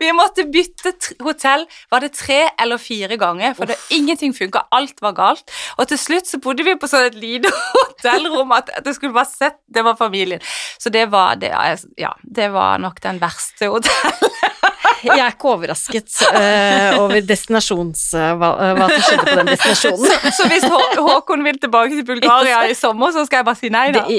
Vi 0.00 0.12
måtte 0.16 0.46
bytte 0.52 0.92
hotell, 1.24 1.66
var 1.90 2.04
det 2.04 2.12
tre 2.16 2.40
eller 2.60 2.80
fire 2.82 3.18
ganger, 3.20 3.54
for 3.58 3.70
det, 3.70 3.78
ingenting 3.94 4.34
funka, 4.36 4.66
alt 4.74 5.02
var 5.04 5.16
galt. 5.16 5.54
Og 5.78 5.88
til 5.90 6.00
slutt 6.00 6.30
så 6.30 6.40
bodde 6.42 6.66
vi 6.66 6.76
på 6.78 6.90
sånn 6.90 7.08
et 7.10 7.18
lite 7.18 7.52
hotellrom 7.76 8.52
at 8.56 8.72
det 8.84 8.94
skulle 8.96 9.16
bare 9.16 9.30
sett 9.30 9.58
Det 9.66 9.84
var 9.84 9.98
familien. 9.98 10.40
Så 10.78 10.90
det 10.90 11.08
var, 11.12 11.36
det, 11.36 11.52
ja, 11.98 12.14
det 12.22 12.52
var 12.54 12.78
nok 12.82 13.02
den 13.04 13.20
verste 13.22 13.70
hotellet. 13.72 14.57
Jeg 15.08 15.20
er 15.22 15.34
ikke 15.34 15.50
overrasket 15.52 16.10
uh, 16.32 16.98
over 17.02 17.22
destinasjons... 17.26 18.02
Uh, 18.14 18.32
hva, 18.40 18.50
hva, 18.78 18.88
som 18.92 19.04
skjedde 19.06 19.26
på 19.26 19.36
den 19.40 19.50
destinasjonen. 19.52 20.06
Så, 20.18 20.32
så 20.38 20.46
hvis 20.50 20.64
Hå 20.68 20.78
Håkon 21.04 21.44
vil 21.46 21.58
tilbake 21.62 21.94
til 21.94 22.04
Bulgaria 22.06 22.64
i 22.70 22.74
sommer, 22.76 23.12
så 23.14 23.24
skal 23.28 23.40
jeg 23.40 23.46
bare 23.48 23.58
si 23.58 23.70
nei, 23.72 23.86
da? 23.94 24.02
Det, 24.08 24.18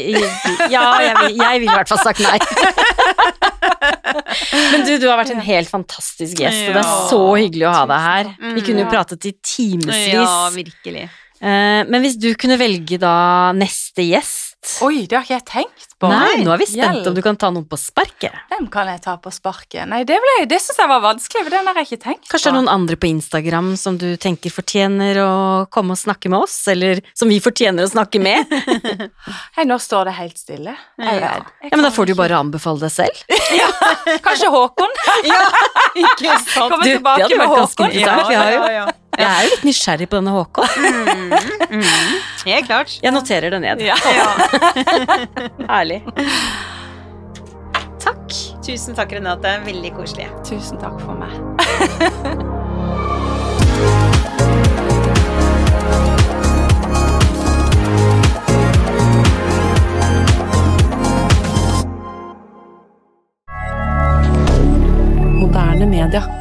ja, 0.71 0.83
jeg 1.03 1.15
vil, 1.19 1.37
jeg 1.39 1.61
vil 1.63 1.69
i 1.69 1.75
hvert 1.75 1.91
fall 1.91 2.01
sagt 2.03 2.21
nei. 2.23 2.37
Men 4.71 4.85
du, 4.87 4.93
du 5.01 5.07
har 5.09 5.19
vært 5.19 5.33
en 5.35 5.43
helt 5.43 5.71
fantastisk 5.71 6.41
gjest, 6.41 6.69
og 6.69 6.77
det 6.77 6.83
er 6.83 6.91
så 7.11 7.21
hyggelig 7.37 7.67
å 7.69 7.73
ha 7.75 7.83
deg 7.89 8.05
her. 8.05 8.31
Vi 8.57 8.65
kunne 8.65 8.85
jo 8.85 8.91
pratet 8.91 9.29
i 9.29 9.33
timevis. 9.37 10.13
Ja, 10.13 10.49
virkelig. 10.55 11.09
Men 11.39 12.03
hvis 12.03 12.17
du 12.19 12.33
kunne 12.39 12.57
velge 12.59 12.99
da 13.01 13.15
neste 13.55 14.03
gjest 14.09 14.49
Oi, 14.83 15.05
det 15.07 15.15
har 15.15 15.23
ikke 15.23 15.37
jeg 15.37 15.45
tenkt 15.47 15.93
på. 15.99 16.07
Nei, 16.11 16.41
nå 16.43 16.51
er 16.51 16.59
vi 16.59 16.65
spent 16.67 17.07
om 17.07 17.15
du 17.15 17.21
kan 17.23 17.37
ta 17.39 17.47
noen 17.51 17.63
på 17.67 17.77
sparket. 17.79 18.35
Hvem 18.51 18.67
kan 18.71 18.89
jeg 18.91 18.99
ta 19.05 19.13
på 19.21 19.31
sparket? 19.31 19.87
Nei, 19.87 20.01
det, 20.07 20.17
ble, 20.19 20.33
det 20.51 20.59
syns 20.59 20.81
jeg 20.81 20.91
var 20.91 20.99
vanskelig, 21.03 21.45
for 21.47 21.55
den 21.55 21.69
har 21.69 21.79
jeg 21.79 21.87
ikke 21.87 22.01
tenkt 22.03 22.25
på. 22.25 22.31
Kanskje 22.33 22.49
det 22.49 22.51
er 22.51 22.57
noen 22.57 22.71
andre 22.73 22.97
på 22.99 23.07
Instagram 23.07 23.71
som 23.79 23.95
du 23.99 24.07
tenker 24.19 24.51
fortjener 24.51 25.21
å 25.23 25.31
komme 25.71 25.95
og 25.95 26.01
snakke 26.01 26.31
med 26.31 26.43
oss, 26.43 26.57
eller 26.71 26.99
som 27.15 27.31
vi 27.31 27.39
fortjener 27.43 27.87
å 27.87 27.91
snakke 27.91 28.19
med? 28.23 28.51
Hei, 29.55 29.67
nå 29.67 29.79
står 29.79 30.11
det 30.11 30.17
helt 30.19 30.39
stille. 30.39 30.75
Jeg, 30.99 31.23
ja. 31.23 31.33
Ja, 31.63 31.73
men 31.75 31.87
da 31.87 31.95
får 31.95 32.09
du 32.09 32.15
jo 32.17 32.19
bare 32.19 32.43
anbefale 32.43 32.83
deg 32.83 32.95
selv. 32.99 33.23
ja, 33.61 33.71
kanskje 34.27 34.51
Håkon? 34.51 35.03
ja, 35.31 35.43
ikke 36.03 36.35
sant. 36.43 36.75
Komme 36.75 36.83
tilbake 36.83 37.31
med 37.31 37.55
Håkon. 37.55 37.95
Ja, 37.95 38.17
ja, 38.27 38.49
ja. 38.81 38.89
Jeg 39.19 39.27
er 39.27 39.43
jo 39.43 39.49
litt 39.53 39.65
nysgjerrig 39.67 40.07
på 40.09 40.19
denne 40.19 40.31
HK. 40.31 40.61
mm, 40.79 41.33
mm, 41.75 42.13
helt 42.47 42.69
klart. 42.69 42.95
Jeg 43.03 43.11
noterer 43.15 43.51
det 43.55 43.59
ned. 43.65 43.83
Ja. 43.83 43.97
Herlig 45.69 46.01
Takk. 47.99 48.31
Tusen 48.63 48.95
takk, 48.95 49.11
Renate. 49.17 49.57
Veldig 49.65 49.91
koselig. 49.97 50.29
Tusen 50.47 50.79
takk 50.79 51.01
for 51.03 51.19
meg. 51.19 51.35
Moderne 65.39 65.85
media. 65.85 66.38